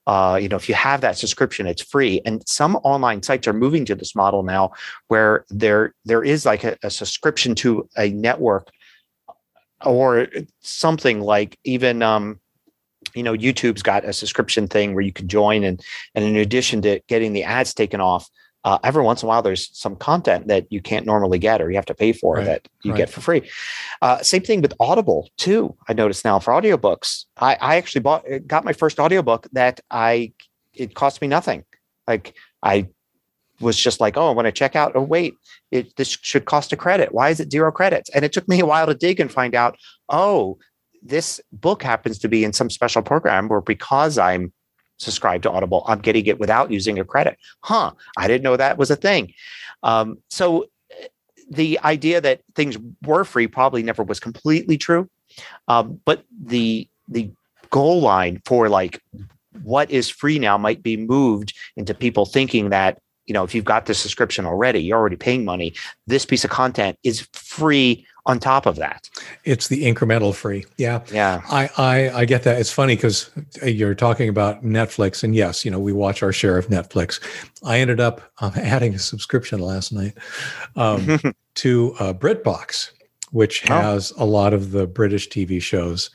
uh, 0.08 0.40
you 0.42 0.50
know 0.50 0.56
if 0.56 0.68
you 0.68 0.74
have 0.74 1.02
that 1.02 1.18
subscription 1.18 1.68
it's 1.68 1.84
free 1.84 2.22
and 2.26 2.42
some 2.48 2.76
online 2.78 3.22
sites 3.22 3.48
are 3.48 3.54
moving 3.54 3.86
to 3.86 3.94
this 3.94 4.16
model 4.16 4.42
now 4.44 4.72
where 5.08 5.46
there 5.50 5.94
there 6.06 6.24
is 6.24 6.46
like 6.46 6.64
a, 6.64 6.76
a 6.84 6.90
subscription 6.90 7.54
to 7.54 7.88
a 7.98 8.10
network 8.10 8.70
or 9.86 10.28
something 10.62 11.22
like 11.22 11.58
even 11.64 12.02
um, 12.02 12.40
you 13.14 13.24
know 13.24 13.34
youtube's 13.34 13.84
got 13.84 14.06
a 14.06 14.14
subscription 14.14 14.68
thing 14.68 14.94
where 14.94 15.04
you 15.04 15.14
can 15.14 15.28
join 15.28 15.64
and 15.64 15.82
and 16.16 16.26
in 16.26 16.36
addition 16.36 16.82
to 16.82 17.00
getting 17.08 17.34
the 17.34 17.44
ads 17.44 17.74
taken 17.74 18.02
off 18.02 18.30
uh, 18.66 18.78
every 18.84 19.02
once 19.02 19.24
in 19.24 19.28
a 19.28 19.30
while 19.30 19.42
there's 19.42 19.70
some 19.78 19.96
content 19.96 20.48
that 20.48 20.66
you 20.70 20.82
can't 20.82 21.06
normally 21.06 21.40
get 21.40 21.62
or 21.62 21.70
you 21.70 21.78
have 21.78 21.86
to 21.86 21.96
pay 21.96 22.12
for 22.12 22.36
right, 22.36 22.46
that 22.46 22.68
you 22.84 22.92
right. 22.92 22.98
get 22.98 23.10
for 23.10 23.22
free. 23.22 23.50
Uh, 24.02 24.22
same 24.22 24.42
thing 24.42 24.62
with 24.62 24.74
audible 24.80 25.30
too 25.38 25.76
i 25.88 25.94
noticed 25.94 26.26
now 26.26 26.40
for 26.40 26.52
audiobooks. 26.54 27.26
I, 27.38 27.58
I 27.62 27.78
actually 27.78 28.02
bought 28.02 28.26
got 28.46 28.66
my 28.66 28.74
first 28.74 29.00
audiobook 29.00 29.48
that 29.54 29.80
i 29.90 30.34
it 30.74 30.94
cost 30.94 31.22
me 31.22 31.28
nothing. 31.28 31.64
Like 32.08 32.34
i 32.62 32.88
was 33.62 33.78
just 33.78 34.00
like 34.00 34.18
oh 34.18 34.30
i 34.30 34.32
want 34.32 34.46
to 34.46 34.52
check 34.52 34.76
out 34.76 34.92
oh 34.96 35.02
wait 35.02 35.34
it, 35.72 35.96
this 35.96 36.18
should 36.22 36.46
cost 36.46 36.74
a 36.74 36.78
credit 36.78 37.14
why 37.14 37.30
is 37.30 37.40
it 37.40 37.52
zero 37.52 37.72
credits 37.72 38.10
and 38.12 38.24
it 38.26 38.34
took 38.34 38.48
me 38.48 38.60
a 38.60 38.66
while 38.66 38.86
to 38.86 38.94
dig 38.94 39.20
and 39.20 39.32
find 39.32 39.56
out 39.56 39.78
oh 40.10 40.58
this 41.02 41.40
book 41.52 41.82
happens 41.82 42.20
to 42.20 42.28
be 42.28 42.44
in 42.44 42.54
some 42.54 42.70
special 42.70 43.02
program 43.02 43.48
where 43.48 43.62
because 43.62 44.18
i'm 44.18 44.52
subscribed 45.00 45.44
to 45.44 45.52
Audible, 45.52 45.84
I'm 45.88 46.00
getting 46.00 46.26
it 46.26 46.40
without 46.40 46.72
using 46.72 47.00
a 47.00 47.06
credit. 47.06 47.38
Huh. 47.62 47.94
I 48.18 48.28
didn't 48.28 48.44
know 48.44 48.58
that 48.58 48.78
was 48.78 48.92
a 48.92 48.96
thing. 48.96 49.34
Um, 49.82 50.20
so 50.30 50.68
the 51.50 51.80
idea 51.84 52.22
that 52.22 52.42
things 52.56 52.78
were 53.04 53.24
free 53.24 53.48
probably 53.48 53.82
never 53.82 54.04
was 54.04 54.20
completely 54.20 54.78
true. 54.78 55.10
Um, 55.68 56.00
but 56.06 56.24
the 56.44 56.88
the 57.08 57.32
goal 57.72 58.02
line 58.02 58.42
for 58.46 58.70
like 58.70 59.02
what 59.64 59.90
is 59.90 60.10
free 60.10 60.38
now 60.38 60.58
might 60.58 60.84
be 60.84 60.98
moved 60.98 61.54
into 61.76 61.94
people 61.94 62.26
thinking 62.26 62.70
that 62.70 63.00
you 63.30 63.34
know 63.34 63.44
if 63.44 63.56
you've 63.56 63.66
got 63.66 63.86
the 63.86 63.94
subscription 63.94 64.46
already 64.46 64.82
you're 64.82 64.98
already 64.98 65.16
paying 65.16 65.46
money 65.46 65.74
this 66.08 66.26
piece 66.26 66.44
of 66.44 66.50
content 66.50 66.98
is 67.04 67.28
free 67.34 68.06
on 68.30 68.40
top 68.40 68.68
of 68.68 68.76
that. 68.76 69.10
It's 69.44 69.70
the 69.70 69.84
incremental 69.84 70.36
free. 70.36 70.66
Yeah. 70.78 71.02
Yeah. 71.12 71.42
I, 71.50 71.70
I, 71.78 72.10
I 72.12 72.26
get 72.26 72.44
that. 72.44 72.60
It's 72.60 72.72
funny 72.72 72.96
because 72.96 73.32
you're 73.64 73.96
talking 73.96 74.30
about 74.30 74.64
Netflix 74.64 75.24
and 75.24 75.34
yes, 75.36 75.66
you 75.66 75.72
know, 75.72 75.80
we 75.80 75.94
watch 75.94 76.22
our 76.22 76.32
share 76.32 76.56
of 76.58 76.68
Netflix. 76.68 77.20
I 77.64 77.80
ended 77.80 78.00
up 78.00 78.22
um, 78.40 78.52
adding 78.56 78.94
a 78.94 79.00
subscription 79.00 79.60
last 79.60 79.92
night 79.92 80.16
um, 80.76 81.20
to 81.56 81.96
uh, 82.00 82.14
BritBox, 82.14 82.92
which 83.32 83.70
oh. 83.70 83.74
has 83.74 84.14
oh. 84.18 84.24
a 84.24 84.28
lot 84.28 84.54
of 84.54 84.72
the 84.72 84.86
British 84.86 85.28
TV 85.30 85.60
shows 85.60 86.12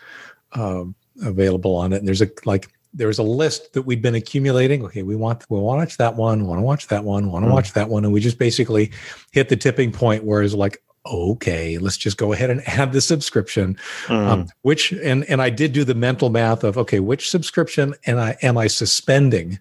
um, 0.52 0.94
available 1.22 1.74
on 1.74 1.92
it. 1.92 1.96
And 1.96 2.06
there's 2.06 2.22
a, 2.22 2.30
like, 2.44 2.70
there 2.94 3.08
was 3.08 3.18
a 3.18 3.24
list 3.24 3.72
that 3.72 3.82
we'd 3.82 4.00
been 4.00 4.14
accumulating. 4.14 4.84
Okay, 4.84 5.02
we 5.02 5.16
want 5.16 5.44
we 5.50 5.58
want 5.58 5.78
to 5.78 5.84
watch 5.84 5.96
that 5.98 6.14
one, 6.14 6.46
want 6.46 6.58
to 6.58 6.62
watch 6.62 6.86
that 6.88 7.04
one, 7.04 7.30
want 7.30 7.44
to 7.44 7.50
mm. 7.50 7.54
watch 7.54 7.72
that 7.72 7.88
one, 7.88 8.04
and 8.04 8.12
we 8.12 8.20
just 8.20 8.38
basically 8.38 8.92
hit 9.32 9.48
the 9.48 9.56
tipping 9.56 9.92
point 9.92 10.24
where 10.24 10.42
it's 10.42 10.54
like, 10.54 10.82
okay, 11.06 11.78
let's 11.78 11.96
just 11.96 12.16
go 12.16 12.32
ahead 12.32 12.50
and 12.50 12.62
add 12.68 12.92
the 12.92 13.00
subscription. 13.00 13.76
Mm. 14.06 14.26
Um, 14.26 14.48
which 14.62 14.92
and 14.92 15.24
and 15.24 15.42
I 15.42 15.50
did 15.50 15.72
do 15.72 15.84
the 15.84 15.94
mental 15.94 16.30
math 16.30 16.64
of 16.64 16.78
okay, 16.78 17.00
which 17.00 17.28
subscription 17.28 17.94
and 18.06 18.20
I 18.20 18.36
am 18.42 18.56
I 18.56 18.68
suspending 18.68 19.58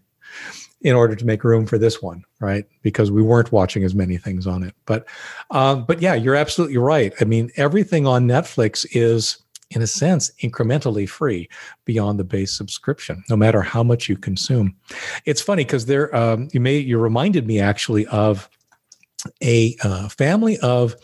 in 0.82 0.96
order 0.96 1.16
to 1.16 1.26
make 1.26 1.46
room 1.46 1.66
for 1.66 1.78
this 1.78 2.02
one, 2.02 2.24
right? 2.42 2.66
Because 2.82 3.10
we 3.10 3.22
weren't 3.22 3.54
watching 3.54 3.86
as 3.86 3.96
many 3.96 4.18
things 4.18 4.46
on 4.46 4.64
it. 4.64 4.76
But 4.86 5.08
um, 5.50 5.86
but 5.86 6.02
yeah, 6.02 6.14
you're 6.14 6.36
absolutely 6.36 6.78
right. 6.78 7.14
I 7.20 7.24
mean, 7.24 7.50
everything 7.56 8.06
on 8.06 8.28
Netflix 8.28 8.86
is 8.92 9.38
in 9.76 9.82
a 9.82 9.88
sense, 9.88 10.32
incrementally 10.42 11.08
free 11.08 11.50
beyond 11.86 12.20
the 12.20 12.24
base 12.24 12.52
subscription, 12.52 13.24
no 13.30 13.36
matter 13.36 13.62
how 13.62 13.84
much 13.84 14.10
you 14.10 14.18
consume. 14.18 14.76
It's 15.26 15.42
funny 15.42 15.64
because 15.64 15.86
there, 15.86 16.16
um, 16.16 16.50
you 16.54 16.60
may, 16.60 16.78
you 16.78 16.98
reminded 16.98 17.48
me 17.48 17.60
actually 17.60 18.06
of 18.08 18.50
a 19.42 19.76
uh, 19.84 20.10
family 20.10 20.58
of 20.60 20.96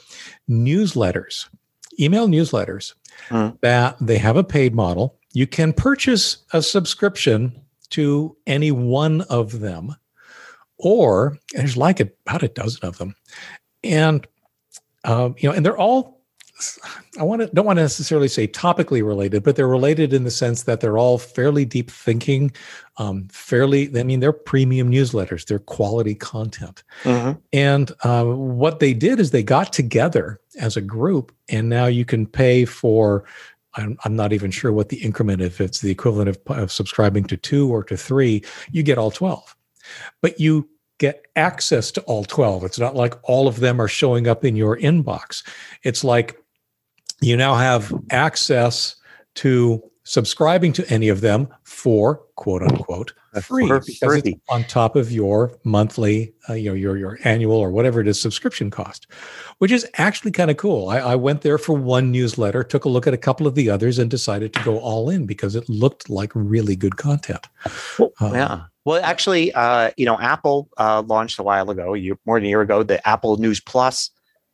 newsletters, 0.49 1.47
email 1.99 2.27
newsletters 2.27 2.93
mm. 3.29 3.57
that 3.61 3.95
they 3.99 4.17
have 4.17 4.37
a 4.37 4.43
paid 4.43 4.73
model. 4.75 5.17
You 5.33 5.47
can 5.47 5.73
purchase 5.73 6.37
a 6.53 6.61
subscription 6.61 7.61
to 7.91 8.35
any 8.45 8.71
one 8.71 9.21
of 9.21 9.59
them, 9.59 9.95
or 10.77 11.37
there's 11.53 11.77
like 11.77 11.99
about 11.99 12.43
a 12.43 12.47
dozen 12.47 12.87
of 12.87 12.97
them, 12.97 13.15
and 13.83 14.27
um, 15.03 15.35
you 15.37 15.49
know, 15.49 15.55
and 15.55 15.65
they're 15.65 15.77
all 15.77 16.18
I 17.17 17.23
want 17.23 17.41
to 17.41 17.47
don't 17.47 17.65
want 17.65 17.77
to 17.77 17.83
necessarily 17.83 18.27
say 18.27 18.47
topically 18.47 19.05
related, 19.05 19.43
but 19.43 19.55
they're 19.55 19.67
related 19.67 20.13
in 20.13 20.23
the 20.23 20.31
sense 20.31 20.63
that 20.63 20.81
they're 20.81 20.97
all 20.97 21.17
fairly 21.17 21.63
deep 21.63 21.89
thinking, 21.89 22.51
um, 22.97 23.27
fairly. 23.31 23.89
I 23.97 24.03
mean, 24.03 24.19
they're 24.19 24.33
premium 24.33 24.91
newsletters. 24.91 25.45
They're 25.45 25.59
quality 25.59 26.15
content, 26.15 26.83
mm-hmm. 27.03 27.39
and 27.53 27.91
uh, 28.03 28.25
what 28.25 28.79
they 28.79 28.93
did 28.93 29.19
is 29.19 29.31
they 29.31 29.43
got 29.43 29.71
together 29.71 30.39
as 30.59 30.75
a 30.75 30.81
group, 30.81 31.33
and 31.47 31.69
now 31.69 31.85
you 31.85 32.05
can 32.05 32.25
pay 32.25 32.65
for. 32.65 33.23
I'm, 33.75 33.97
I'm 34.03 34.15
not 34.15 34.33
even 34.33 34.49
sure 34.49 34.73
what 34.73 34.89
the 34.89 34.97
increment, 34.97 35.41
if 35.41 35.61
it's 35.61 35.79
the 35.79 35.91
equivalent 35.91 36.27
of, 36.27 36.39
of 36.47 36.71
subscribing 36.71 37.25
to 37.25 37.37
two 37.37 37.69
or 37.69 37.83
to 37.83 37.95
three, 37.95 38.43
you 38.71 38.83
get 38.83 38.97
all 38.97 39.11
twelve, 39.11 39.55
but 40.21 40.39
you 40.39 40.67
get 40.99 41.27
access 41.37 41.91
to 41.91 42.01
all 42.01 42.25
12. 42.25 42.65
It's 42.65 42.77
not 42.77 42.93
like 42.93 43.15
all 43.23 43.47
of 43.47 43.61
them 43.61 43.81
are 43.81 43.87
showing 43.87 44.27
up 44.27 44.43
in 44.43 44.57
your 44.57 44.77
inbox. 44.77 45.47
It's 45.83 46.03
like 46.03 46.37
you 47.21 47.35
now 47.35 47.55
have 47.55 47.93
access 48.09 48.95
to 49.35 49.81
subscribing 50.03 50.73
to 50.73 50.91
any 50.91 51.09
of 51.09 51.21
them 51.21 51.47
for 51.63 52.21
quote 52.35 52.63
unquote 52.63 53.13
free 53.43 53.67
because 53.67 53.95
free. 53.99 54.21
it's 54.25 54.41
on 54.49 54.63
top 54.63 54.95
of 54.95 55.11
your 55.11 55.51
monthly 55.63 56.33
uh, 56.49 56.53
you 56.53 56.69
know 56.69 56.73
your 56.73 56.97
your 56.97 57.19
annual 57.23 57.57
or 57.57 57.69
whatever 57.69 58.01
it 58.01 58.07
is 58.07 58.19
subscription 58.19 58.71
cost 58.71 59.05
which 59.59 59.71
is 59.71 59.85
actually 59.95 60.31
kind 60.31 60.49
of 60.49 60.57
cool. 60.57 60.89
I, 60.89 60.99
I, 60.99 61.15
went 61.15 61.41
there 61.41 61.57
for 61.57 61.73
one 61.73 62.11
newsletter 62.11 62.63
took 62.63 62.85
a 62.85 62.89
look 62.89 63.05
at 63.05 63.13
a 63.13 63.17
couple 63.17 63.45
of 63.45 63.55
the 63.55 63.69
others 63.69 63.99
and 63.99 64.09
decided 64.09 64.53
to 64.53 64.63
go 64.63 64.79
all 64.79 65.09
in 65.09 65.25
because 65.25 65.53
it 65.53 65.69
looked 65.69 66.09
like 66.09 66.31
really 66.33 66.75
good 66.75 66.97
content. 66.97 67.47
Well, 67.99 68.11
um, 68.19 68.33
yeah. 68.33 68.61
Well 68.85 69.03
actually 69.03 69.53
uh, 69.53 69.91
you 69.97 70.05
know 70.05 70.19
apple 70.19 70.69
uh, 70.77 71.03
launched 71.05 71.39
a 71.39 71.43
while 71.43 71.69
ago 71.69 71.95
more 72.25 72.39
than 72.39 72.45
a 72.45 72.49
year 72.49 72.61
ago 72.61 72.81
the 72.83 73.05
apple 73.07 73.37
news 73.37 73.59
plus 73.59 74.09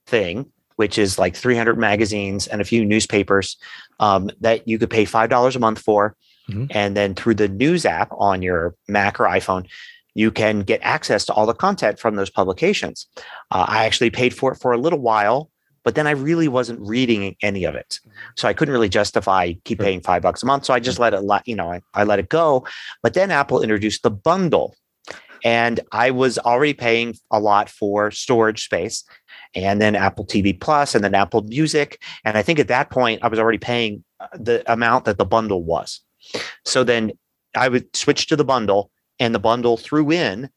thing 0.05 0.51
which 0.76 0.98
is 0.98 1.18
like 1.18 1.36
300 1.36 1.78
magazines 1.78 2.48
and 2.48 2.62
a 2.62 2.66
few 2.66 2.86
newspapers 2.86 3.58
um, 4.00 4.30
that 4.42 4.68
you 4.68 4.78
could 4.78 4.90
pay 4.90 5.06
$5 5.06 5.56
a 5.56 5.60
month 5.60 5.80
for. 5.80 6.16
Mm-hmm. 6.50 6.66
And 6.72 6.96
then 6.96 7.16
through 7.16 7.36
the 7.36 7.48
news 7.48 7.86
app 7.86 8.10
on 8.12 8.42
your 8.42 8.76
Mac 8.88 9.20
or 9.20 9.26
iPhone, 9.26 9.68
you 10.14 10.32
can 10.32 10.62
get 10.62 10.80
access 10.84 11.26
to 11.26 11.34
all 11.34 11.46
the 11.46 11.54
content 11.54 12.00
from 12.00 12.16
those 12.16 12.30
publications. 12.30 13.08
Uh, 13.52 13.66
I 13.68 13.86
actually 13.86 14.10
paid 14.10 14.34
for 14.34 14.54
it 14.54 14.58
for 14.58 14.72
a 14.72 14.78
little 14.78 15.00
while, 15.00 15.50
but 15.84 15.96
then 15.96 16.08
I 16.08 16.12
really 16.12 16.48
wasn't 16.48 16.80
reading 16.80 17.36
any 17.42 17.66
of 17.66 17.76
it. 17.76 18.00
So 18.36 18.48
I 18.48 18.54
couldn't 18.54 18.72
really 18.72 18.90
justify 18.90 19.54
keep 19.66 19.80
paying 19.80 20.02
five 20.02 20.22
bucks 20.22 20.42
a 20.42 20.46
month. 20.46 20.66
So 20.66 20.74
I 20.74 20.80
just 20.80 21.00
let 21.00 21.14
it, 21.14 21.22
you 21.46 21.56
know, 21.56 21.72
I, 21.72 21.82
I 21.94 22.06
let 22.06 22.20
it 22.20 22.30
go. 22.30 22.66
But 23.04 23.14
then 23.14 23.30
Apple 23.30 23.62
introduced 23.62 24.04
the 24.04 24.12
bundle. 24.12 24.76
And 25.44 25.80
I 25.92 26.10
was 26.10 26.40
already 26.40 26.74
paying 26.74 27.16
a 27.30 27.40
lot 27.40 27.70
for 27.70 28.10
storage 28.10 28.64
space 28.64 29.04
and 29.56 29.82
then 29.82 29.95
Apple 29.95 30.26
TV 30.26 30.60
Plus, 30.60 30.95
and 30.95 31.03
then 31.03 31.16
Apple 31.16 31.43
Music. 31.43 32.01
And 32.24 32.38
I 32.38 32.41
think 32.41 32.60
at 32.60 32.68
that 32.68 32.89
point, 32.89 33.24
I 33.24 33.28
was 33.28 33.39
already 33.39 33.58
paying 33.58 34.03
uh, 34.20 34.28
the 34.34 34.72
amount 34.72 35.06
that 35.06 35.18
the 35.18 35.26
bundle 35.26 35.64
was. 35.64 36.01
So 36.66 36.84
then 36.84 37.12
I 37.56 37.70
would 37.70 37.95
switch 37.95 38.28
to 38.28 38.36
the 38.36 38.45
bundle, 38.45 38.91
and 39.20 39.34
the 39.34 39.39
bundle 39.39 39.78
threw 39.78 40.12
in 40.12 40.49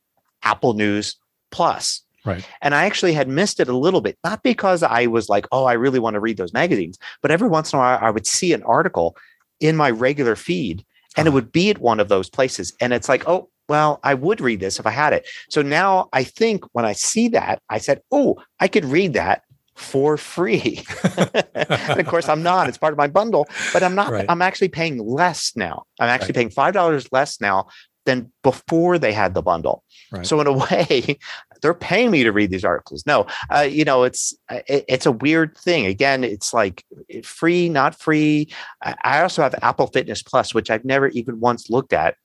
Apple 0.43 0.75
News 0.75 1.17
Plus. 1.51 2.03
Right. 2.25 2.47
And 2.61 2.75
I 2.75 2.85
actually 2.85 3.13
had 3.13 3.29
missed 3.29 3.61
it 3.61 3.69
a 3.69 3.77
little 3.77 4.01
bit, 4.01 4.19
not 4.25 4.43
because 4.43 4.83
I 4.83 5.07
was 5.07 5.29
like, 5.29 5.47
oh, 5.53 5.65
I 5.65 5.75
really 5.75 5.99
want 5.99 6.15
to 6.15 6.21
read 6.21 6.37
those 6.37 6.53
magazines, 6.53 6.99
but 7.23 7.31
every 7.31 7.49
once 7.49 7.73
in 7.73 7.79
a 7.79 7.81
while 7.81 7.99
I 8.03 8.11
would 8.11 8.27
see 8.27 8.53
an 8.53 8.63
article 8.65 9.17
in 9.61 9.77
my 9.77 9.91
regular 9.91 10.37
feed 10.37 10.85
and 11.17 11.27
uh-huh. 11.27 11.33
it 11.33 11.35
would 11.35 11.53
be 11.53 11.71
at 11.71 11.79
one 11.79 12.01
of 12.01 12.09
those 12.09 12.29
places. 12.29 12.75
And 12.81 12.93
it's 12.93 13.09
like, 13.09 13.27
oh, 13.29 13.49
well, 13.69 14.01
I 14.03 14.15
would 14.15 14.41
read 14.41 14.61
this 14.61 14.79
if 14.79 14.87
I 14.87 14.91
had 14.91 15.13
it. 15.13 15.29
So 15.51 15.63
now 15.63 16.09
I 16.13 16.25
think 16.25 16.65
when 16.73 16.85
I 16.85 16.93
see 16.93 17.29
that, 17.29 17.61
I 17.69 17.79
said, 17.79 18.01
oh, 18.11 18.37
I 18.61 18.69
could 18.69 18.85
read 18.85 19.13
that 19.13 19.43
for 19.79 20.17
free. 20.17 20.85
and 21.55 22.01
of 22.01 22.07
course, 22.07 22.29
I'm 22.29 22.43
not. 22.43 22.69
It's 22.69 22.79
part 22.79 22.93
of 22.93 22.99
my 22.99 23.07
bundle, 23.07 23.47
but 23.73 23.83
I'm 23.83 23.95
not. 23.95 24.11
Right. 24.11 24.27
I'm 24.29 24.43
actually 24.43 24.69
paying 24.69 24.99
less 24.99 25.53
now. 25.55 25.85
I'm 26.01 26.09
actually 26.09 26.29
right. 26.29 26.35
paying 26.35 26.51
five 26.51 26.75
dollars 26.75 27.09
less 27.13 27.41
now 27.41 27.69
than 28.05 28.33
before 28.43 28.99
they 28.99 29.13
had 29.13 29.35
the 29.35 29.43
bundle. 29.43 29.85
Right. 30.11 30.27
So 30.27 30.41
in 30.41 30.47
a 30.47 30.53
way, 30.71 31.19
they're 31.63 31.75
paying 31.75 32.11
me 32.11 32.25
to 32.25 32.33
read 32.33 32.51
these 32.51 32.65
articles. 32.65 33.05
No, 33.07 33.27
uh, 33.55 33.61
you 33.61 33.85
know, 33.85 34.03
it's 34.03 34.35
it, 34.51 34.85
it's 34.89 35.07
a 35.07 35.13
weird 35.13 35.57
thing. 35.57 35.87
Again, 35.87 36.25
it's 36.25 36.53
like 36.53 36.85
free, 37.23 37.69
not 37.69 37.99
free. 37.99 38.51
I 38.83 39.23
also 39.23 39.43
have 39.43 39.55
Apple 39.63 39.87
Fitness 39.87 40.23
Plus, 40.23 40.53
which 40.55 40.71
I've 40.71 40.85
never 40.85 41.09
even 41.09 41.39
once 41.39 41.71
looked 41.71 41.93
at. 41.93 42.17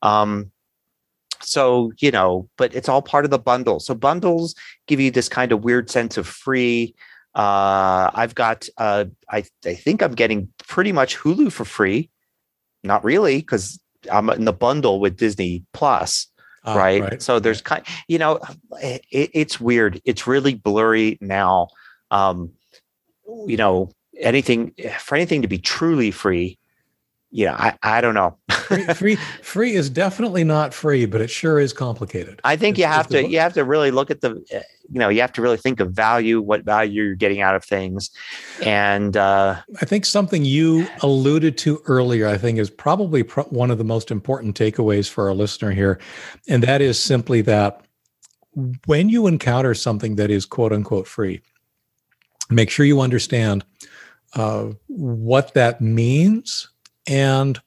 Um, 0.00 0.50
so 1.44 1.92
you 1.98 2.10
know 2.10 2.48
but 2.56 2.74
it's 2.74 2.88
all 2.88 3.02
part 3.02 3.24
of 3.24 3.30
the 3.30 3.38
bundle 3.38 3.80
so 3.80 3.94
bundles 3.94 4.54
give 4.86 5.00
you 5.00 5.10
this 5.10 5.28
kind 5.28 5.52
of 5.52 5.64
weird 5.64 5.90
sense 5.90 6.16
of 6.16 6.26
free 6.26 6.94
uh 7.34 8.10
i've 8.14 8.34
got 8.34 8.68
uh 8.78 9.04
i 9.30 9.44
i 9.64 9.74
think 9.74 10.02
i'm 10.02 10.14
getting 10.14 10.48
pretty 10.68 10.92
much 10.92 11.16
hulu 11.16 11.50
for 11.50 11.64
free 11.64 12.10
not 12.82 13.02
really 13.04 13.38
because 13.38 13.80
i'm 14.10 14.28
in 14.30 14.44
the 14.44 14.52
bundle 14.52 15.00
with 15.00 15.16
disney 15.16 15.64
plus 15.72 16.26
uh, 16.64 16.74
right? 16.76 17.02
right? 17.02 17.22
so 17.22 17.38
there's 17.38 17.60
kind 17.60 17.84
you 18.08 18.18
know 18.18 18.38
it, 18.82 19.02
it's 19.10 19.60
weird 19.60 20.00
it's 20.04 20.26
really 20.26 20.54
blurry 20.54 21.18
now 21.20 21.68
um 22.10 22.50
you 23.46 23.56
know 23.56 23.90
anything 24.18 24.72
for 25.00 25.14
anything 25.14 25.42
to 25.42 25.48
be 25.48 25.58
truly 25.58 26.10
free 26.10 26.58
you 27.32 27.46
know, 27.46 27.54
I, 27.54 27.76
I 27.82 28.00
don't 28.02 28.14
know. 28.14 28.36
free, 28.50 28.84
free, 28.94 29.16
free 29.40 29.72
is 29.72 29.88
definitely 29.88 30.44
not 30.44 30.74
free, 30.74 31.06
but 31.06 31.22
it 31.22 31.30
sure 31.30 31.58
is 31.58 31.72
complicated. 31.72 32.40
I 32.44 32.56
think 32.56 32.74
it's, 32.74 32.80
you 32.80 32.86
have 32.86 33.08
to 33.08 33.26
you 33.26 33.38
have 33.40 33.54
to 33.54 33.64
really 33.64 33.90
look 33.90 34.10
at 34.10 34.20
the 34.20 34.44
eh, 34.50 34.60
you 34.92 34.98
know 34.98 35.08
you 35.08 35.22
have 35.22 35.32
to 35.32 35.42
really 35.42 35.56
think 35.56 35.80
of 35.80 35.92
value, 35.92 36.42
what 36.42 36.64
value 36.64 37.02
you're 37.02 37.14
getting 37.14 37.40
out 37.40 37.54
of 37.54 37.64
things, 37.64 38.10
and 38.62 39.16
uh, 39.16 39.56
I 39.80 39.84
think 39.86 40.04
something 40.04 40.44
you 40.44 40.86
alluded 41.02 41.56
to 41.58 41.80
earlier, 41.86 42.28
I 42.28 42.36
think, 42.36 42.58
is 42.58 42.68
probably 42.68 43.22
pro- 43.22 43.44
one 43.44 43.70
of 43.70 43.78
the 43.78 43.84
most 43.84 44.10
important 44.10 44.56
takeaways 44.56 45.08
for 45.08 45.26
our 45.26 45.34
listener 45.34 45.70
here, 45.70 45.98
and 46.48 46.62
that 46.62 46.82
is 46.82 46.98
simply 46.98 47.40
that 47.42 47.80
when 48.84 49.08
you 49.08 49.26
encounter 49.26 49.72
something 49.72 50.16
that 50.16 50.30
is 50.30 50.44
quote 50.44 50.74
unquote 50.74 51.08
free, 51.08 51.40
make 52.50 52.68
sure 52.68 52.84
you 52.84 53.00
understand 53.00 53.64
uh, 54.34 54.66
what 54.88 55.54
that 55.54 55.80
means 55.80 56.68
and 57.06 57.60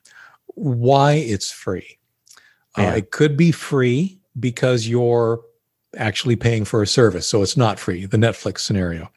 why 0.47 1.13
it's 1.13 1.51
free. 1.51 1.97
Uh, 2.77 2.81
yeah. 2.81 2.91
Uh, 2.91 2.95
it 2.95 3.11
could 3.11 3.37
be 3.37 3.51
free 3.51 4.19
because 4.39 4.87
you're 4.87 5.41
actually 5.97 6.35
paying 6.35 6.65
for 6.65 6.81
a 6.81 6.87
service, 6.87 7.27
so 7.27 7.41
it's 7.41 7.57
not 7.57 7.79
free, 7.79 8.05
the 8.05 8.17
Netflix 8.17 8.59
scenario. 8.59 9.09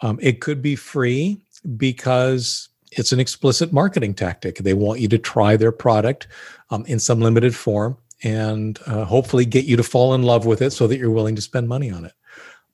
Um, 0.00 0.18
it 0.22 0.40
could 0.40 0.62
be 0.62 0.76
free 0.76 1.38
because 1.76 2.68
it's 2.92 3.12
an 3.12 3.20
explicit 3.20 3.72
marketing 3.72 4.14
tactic. 4.14 4.58
They 4.58 4.74
want 4.74 5.00
you 5.00 5.08
to 5.08 5.18
try 5.18 5.56
their 5.56 5.72
product 5.72 6.28
um, 6.70 6.84
in 6.86 6.98
some 6.98 7.20
limited 7.20 7.54
form 7.54 7.96
and 8.22 8.78
uh, 8.86 9.04
hopefully 9.04 9.44
get 9.44 9.64
you 9.64 9.76
to 9.76 9.82
fall 9.82 10.14
in 10.14 10.22
love 10.22 10.46
with 10.46 10.62
it 10.62 10.72
so 10.72 10.86
that 10.86 10.98
you're 10.98 11.10
willing 11.10 11.36
to 11.36 11.42
spend 11.42 11.68
money 11.68 11.90
on 11.90 12.04
it. 12.04 12.12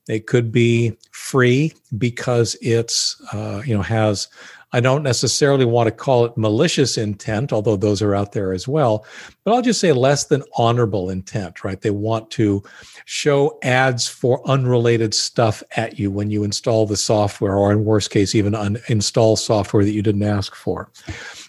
It 0.07 0.27
could 0.27 0.51
be 0.51 0.95
free 1.11 1.73
because 1.97 2.55
it's 2.61 3.19
uh, 3.33 3.63
you 3.65 3.75
know 3.75 3.81
has 3.81 4.27
I 4.71 4.79
don't 4.79 5.03
necessarily 5.03 5.65
want 5.65 5.87
to 5.87 5.91
call 5.91 6.25
it 6.25 6.37
malicious 6.37 6.97
intent, 6.97 7.53
although 7.53 7.77
those 7.77 8.01
are 8.01 8.15
out 8.15 8.33
there 8.33 8.51
as 8.51 8.67
well. 8.67 9.05
But 9.43 9.53
I'll 9.53 9.61
just 9.61 9.79
say 9.79 9.93
less 9.93 10.25
than 10.25 10.43
honorable 10.57 11.09
intent, 11.09 11.63
right? 11.63 11.79
They 11.79 11.91
want 11.91 12.29
to 12.31 12.63
show 13.05 13.57
ads 13.63 14.07
for 14.07 14.47
unrelated 14.49 15.13
stuff 15.13 15.63
at 15.77 15.97
you 15.97 16.11
when 16.11 16.29
you 16.29 16.43
install 16.43 16.85
the 16.85 16.97
software, 16.97 17.55
or 17.55 17.71
in 17.71 17.85
worst 17.85 18.11
case, 18.11 18.35
even 18.35 18.53
uninstall 18.53 19.37
software 19.37 19.83
that 19.83 19.91
you 19.91 20.01
didn't 20.01 20.23
ask 20.23 20.55
for. 20.55 20.91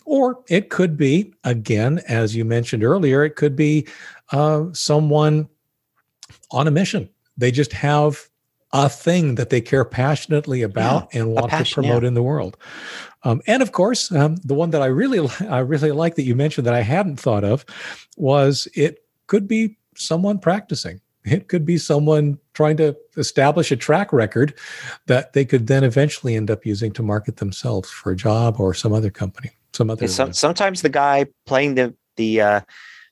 Or 0.05 0.45
it 0.49 0.71
could 0.71 0.97
be, 0.97 1.35
again, 1.45 2.01
as 2.09 2.37
you 2.37 2.45
mentioned 2.45 2.85
earlier, 2.85 3.25
it 3.25 3.35
could 3.35 3.57
be 3.57 3.89
uh, 4.31 4.67
someone 4.73 5.49
on 6.53 6.69
a 6.69 6.71
mission. 6.71 7.09
They 7.37 7.51
just 7.51 7.73
have 7.73 8.29
a 8.73 8.89
thing 8.89 9.37
that 9.37 9.51
they 9.51 9.61
care 9.61 9.85
passionately 9.85 10.63
about 10.63 11.09
yeah, 11.13 11.21
and 11.21 11.33
want 11.33 11.51
passion, 11.51 11.67
to 11.67 11.75
promote 11.75 12.03
yeah. 12.03 12.09
in 12.09 12.15
the 12.15 12.23
world. 12.23 12.57
Um, 13.23 13.41
and 13.47 13.63
of 13.63 13.73
course, 13.73 14.13
um, 14.13 14.37
the 14.37 14.55
one 14.55 14.71
that 14.71 14.83
I 14.83 14.87
really, 14.87 15.29
I 15.49 15.59
really 15.61 15.93
like 15.93 16.17
that 16.17 16.25
you 16.25 16.35
mentioned 16.35 16.67
that 16.67 16.75
I 16.75 16.83
hadn't 16.83 17.17
thought 17.19 17.45
of 17.45 17.65
was 18.17 18.69
it 18.75 19.05
could 19.27 19.49
be 19.49 19.77
someone 19.97 20.39
practicing. 20.39 21.01
It 21.25 21.49
could 21.49 21.65
be 21.65 21.77
someone 21.77 22.39
trying 22.55 22.77
to 22.77 22.97
establish 23.17 23.73
a 23.73 23.77
track 23.77 24.13
record 24.13 24.55
that 25.07 25.33
they 25.33 25.45
could 25.45 25.67
then 25.67 25.83
eventually 25.83 26.37
end 26.37 26.53
up 26.53 26.65
using 26.65 26.93
to 26.93 27.03
market 27.03 27.39
themselves 27.39 27.91
for 27.91 28.13
a 28.13 28.17
job 28.17 28.61
or 28.61 28.73
some 28.75 28.93
other 28.93 29.11
company, 29.11 29.51
some 29.73 29.91
other. 29.91 30.07
Some, 30.07 30.33
sometimes 30.33 30.83
the 30.83 30.89
guy 30.89 31.27
playing 31.45 31.75
the 31.75 31.95
the 32.15 32.41
uh, 32.41 32.61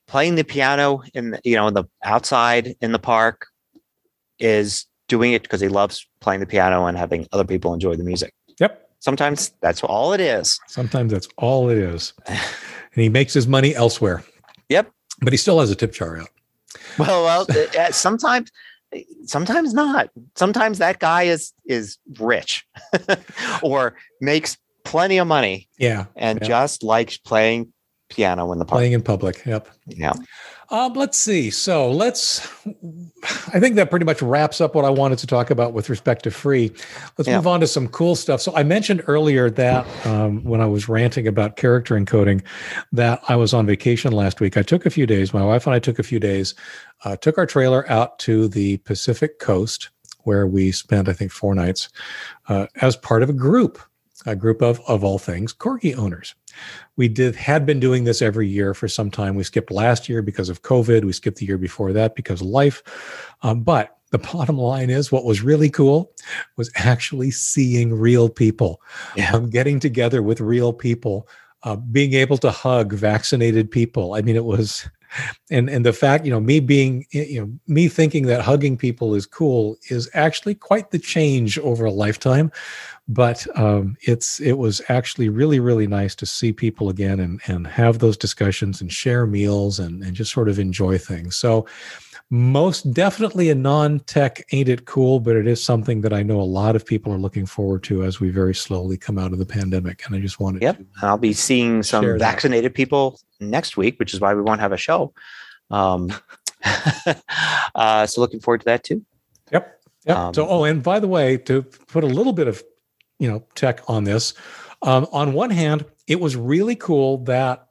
playing 0.07 0.37
the 0.37 0.45
piano 0.45 1.03
in 1.13 1.33
the, 1.33 1.41
you 1.43 1.57
know 1.57 1.67
in 1.67 1.75
the 1.75 1.85
outside 2.05 2.77
in 2.81 2.93
the 2.93 3.01
park 3.01 3.49
is 4.39 4.87
doing 5.15 5.33
it 5.33 5.43
because 5.43 5.61
he 5.61 5.69
loves 5.69 6.07
playing 6.21 6.41
the 6.41 6.47
piano 6.47 6.87
and 6.87 6.99
having 6.99 7.27
other 7.33 7.45
people 7.45 7.73
enjoy 7.73 7.95
the 7.95 8.03
music. 8.03 8.33
Yep. 8.59 8.73
Sometimes 8.99 9.53
that's 9.61 9.83
all 9.85 10.13
it 10.13 10.21
is. 10.21 10.59
Sometimes 10.67 11.13
that's 11.13 11.29
all 11.37 11.71
it 11.71 11.79
is. 11.79 12.13
and 12.27 12.39
he 12.95 13.09
makes 13.09 13.33
his 13.33 13.47
money 13.47 13.75
elsewhere. 13.77 14.25
Yep. 14.69 14.91
But 15.21 15.33
he 15.33 15.37
still 15.37 15.61
has 15.61 15.71
a 15.71 15.77
tip 15.77 15.93
jar 15.93 16.19
out. 16.19 16.31
Well, 16.99 17.25
well, 17.25 17.47
uh, 17.49 17.79
uh, 17.81 17.93
sometimes 17.93 18.51
sometimes 19.25 19.73
not. 19.73 20.11
Sometimes 20.35 20.79
that 20.79 20.99
guy 20.99 21.25
is 21.25 21.53
is 21.65 21.99
rich 22.19 22.67
or 23.63 23.95
makes 24.21 24.57
plenty 24.85 25.19
of 25.19 25.29
money. 25.29 25.69
Yeah. 25.79 26.07
And 26.17 26.41
yeah. 26.41 26.49
just 26.49 26.83
likes 26.83 27.19
playing 27.19 27.73
piano 28.09 28.51
in 28.53 28.59
the 28.59 28.65
park. 28.65 28.79
Playing 28.79 28.93
in 28.93 29.03
public. 29.03 29.45
Yep. 29.47 29.69
Yeah. 29.87 30.13
Um, 30.75 30.95
let's 30.95 31.17
see. 31.17 31.51
So 31.51 31.89
let's. 31.89 32.41
I 33.55 33.61
think 33.61 33.77
that 33.77 33.91
pretty 33.91 34.05
much 34.05 34.21
wraps 34.21 34.61
up 34.61 34.75
what 34.75 34.85
I 34.85 34.91
wanted 34.91 35.19
to 35.19 35.27
talk 35.29 35.51
about 35.51 35.73
with 35.73 35.89
respect 35.89 36.25
to 36.25 36.33
free. 36.33 36.73
Let's 37.17 37.29
yeah. 37.29 37.37
move 37.37 37.47
on 37.47 37.61
to 37.61 37.69
some 37.69 37.87
cool 37.87 38.17
stuff. 38.17 38.41
So 38.41 38.53
I 38.57 38.65
mentioned 38.65 39.01
earlier 39.07 39.49
that 39.51 39.87
um, 40.05 40.43
when 40.43 40.61
I 40.61 40.67
was 40.67 40.89
ranting 40.89 41.29
about 41.29 41.55
character 41.55 41.95
encoding, 41.95 42.43
that 42.91 43.23
I 43.29 43.37
was 43.37 43.55
on 43.55 43.67
vacation 43.67 44.11
last 44.11 44.41
week. 44.41 44.57
I 44.57 44.63
took 44.63 44.85
a 44.85 44.91
few 44.91 45.07
days. 45.07 45.33
My 45.33 45.45
wife 45.45 45.65
and 45.65 45.77
I 45.77 45.79
took 45.79 46.01
a 46.01 46.03
few 46.03 46.19
days. 46.19 46.57
Uh, 47.05 47.15
took 47.15 47.39
our 47.39 47.47
trailer 47.47 47.89
out 47.89 48.19
to 48.21 48.49
the 48.49 48.79
Pacific 48.79 49.39
Coast, 49.39 49.91
where 50.25 50.49
we 50.49 50.73
spent 50.73 51.09
I 51.09 51.13
think 51.13 51.31
four 51.31 51.55
nights 51.55 51.89
uh, 52.49 52.67
as 52.81 52.97
part 52.97 53.23
of 53.23 53.31
a 53.31 53.35
group 53.35 53.79
a 54.27 54.37
group 54.37 54.63
of, 54.63 54.81
of 54.89 55.05
all 55.05 55.19
things, 55.19 55.53
corgi 55.53 55.97
owners. 55.97 56.35
We 56.97 57.09
did 57.09 57.37
had 57.37 57.67
been 57.67 57.81
doing 57.81 58.05
this 58.05 58.23
every 58.23 58.49
year 58.49 58.75
for 58.75 58.89
some 58.89 59.11
time. 59.11 59.35
We 59.35 59.45
skipped 59.45 59.71
last 59.71 60.09
year 60.09 60.23
because 60.23 60.49
of 60.49 60.63
COVID. 60.63 61.05
We 61.05 61.13
skipped 61.13 61.39
the 61.39 61.47
year 61.47 61.59
before 61.59 61.93
that 61.93 62.15
because 62.15 62.41
of 62.41 62.47
life. 62.47 62.83
Um, 63.43 63.63
but 63.63 63.99
the 64.11 64.19
bottom 64.19 64.59
line 64.59 64.91
is 64.91 65.11
what 65.11 65.25
was 65.25 65.43
really 65.43 65.69
cool 65.69 66.13
was 66.57 66.71
actually 66.77 67.33
seeing 67.33 67.93
real 67.93 68.29
people, 68.29 68.81
yeah. 69.17 69.33
um, 69.35 69.51
getting 69.51 69.81
together 69.81 70.23
with 70.23 70.41
real 70.41 70.73
people, 70.73 71.29
uh, 71.65 71.77
being 71.77 72.15
able 72.15 72.39
to 72.39 72.51
hug 72.51 72.93
vaccinated 72.93 73.71
people. 73.71 74.15
I 74.15 74.23
mean, 74.23 74.37
it 74.37 74.45
was 74.45 74.89
and 75.51 75.69
and 75.69 75.85
the 75.85 75.93
fact 75.93 76.25
you 76.25 76.31
know 76.31 76.41
me 76.41 76.61
being 76.61 77.07
you 77.11 77.41
know 77.41 77.53
me 77.67 77.89
thinking 77.89 78.27
that 78.27 78.41
hugging 78.41 78.77
people 78.77 79.15
is 79.15 79.27
cool 79.27 79.77
is 79.91 80.09
actually 80.15 80.55
quite 80.55 80.91
the 80.91 80.99
change 80.99 81.59
over 81.59 81.85
a 81.85 81.93
lifetime. 81.93 82.51
But 83.07 83.47
um, 83.55 83.97
it's 84.01 84.41
it 84.41 84.55
was 84.55 84.81
actually 84.89 85.29
really 85.29 85.61
really 85.61 85.87
nice 85.87 86.15
to 86.17 86.27
see 86.27 86.53
people 86.53 86.89
again 86.89 87.21
and 87.21 87.41
and 87.47 87.67
have 87.67 87.99
those 87.99 88.17
discussions 88.17 88.81
and 88.81 88.91
share 88.91 89.27
meals 89.27 89.79
and 89.79 90.03
and 90.03 90.15
just 90.15 90.33
sort 90.33 90.49
of 90.49 90.59
enjoy 90.59 90.99
things. 90.99 91.37
So 91.37 91.67
most 92.35 92.93
definitely 92.93 93.49
a 93.51 93.55
non-tech 93.55 94.45
ain't 94.53 94.69
it 94.69 94.87
cool 94.87 95.21
but 95.21 95.37
it 95.37 95.47
is 95.47 95.63
something 95.63 96.01
that 96.01 96.13
i 96.13 96.23
know 96.23 96.41
a 96.41 96.43
lot 96.43 96.75
of 96.75 96.85
people 96.85 97.13
are 97.13 97.19
looking 97.19 97.47
forward 97.47 97.83
to 97.83 98.03
as 98.03 98.21
we 98.21 98.31
very 98.31 98.55
slowly 98.55 98.97
come 98.97 99.19
out 99.19 99.33
of 99.33 99.39
the 99.39 99.47
pandemic 99.47 100.05
and 100.07 100.17
i 100.17 100.19
just 100.19 100.41
wanted 100.41 100.61
to 100.61 100.67
yep 100.67 100.81
i'll 101.03 101.19
be 101.19 101.33
seeing 101.33 101.83
some 101.83 102.19
vaccinated 102.19 102.73
that. 102.73 102.77
people 102.77 103.21
next 103.41 103.77
week 103.77 103.99
which 103.99 104.13
is 104.13 104.21
why 104.21 104.35
we 104.35 104.43
won't 104.43 104.61
have 104.61 104.73
a 104.73 104.77
show 104.77 105.13
um, 105.71 106.13
uh, 107.75 108.07
so 108.07 108.21
looking 108.21 108.41
forward 108.41 108.59
to 108.59 108.65
that 108.65 108.85
too 108.85 109.05
yep 109.53 109.75
Yep. 110.07 110.17
Um, 110.17 110.35
so, 110.35 110.47
oh, 110.49 110.65
and 110.65 110.83
by 110.83 111.01
the 111.01 111.09
way, 111.09 111.37
to 111.39 111.63
put 111.63 112.05
a 112.05 112.07
little 112.07 112.33
bit 112.33 112.49
of 112.49 112.63
you 113.19 113.31
know 113.31 113.45
tech 113.55 113.81
on 113.89 114.05
this. 114.05 114.35
Um, 114.83 115.07
on 115.13 115.33
one 115.33 115.51
hand, 115.51 115.85
it 116.07 116.21
was 116.21 116.37
really 116.37 116.77
cool 116.77 117.19
that 117.25 117.69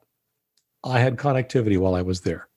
I 0.84 1.00
had 1.00 1.18
connectivity 1.18 1.78
while 1.78 1.96
I 1.96 2.02
was 2.02 2.22
there. 2.22 2.48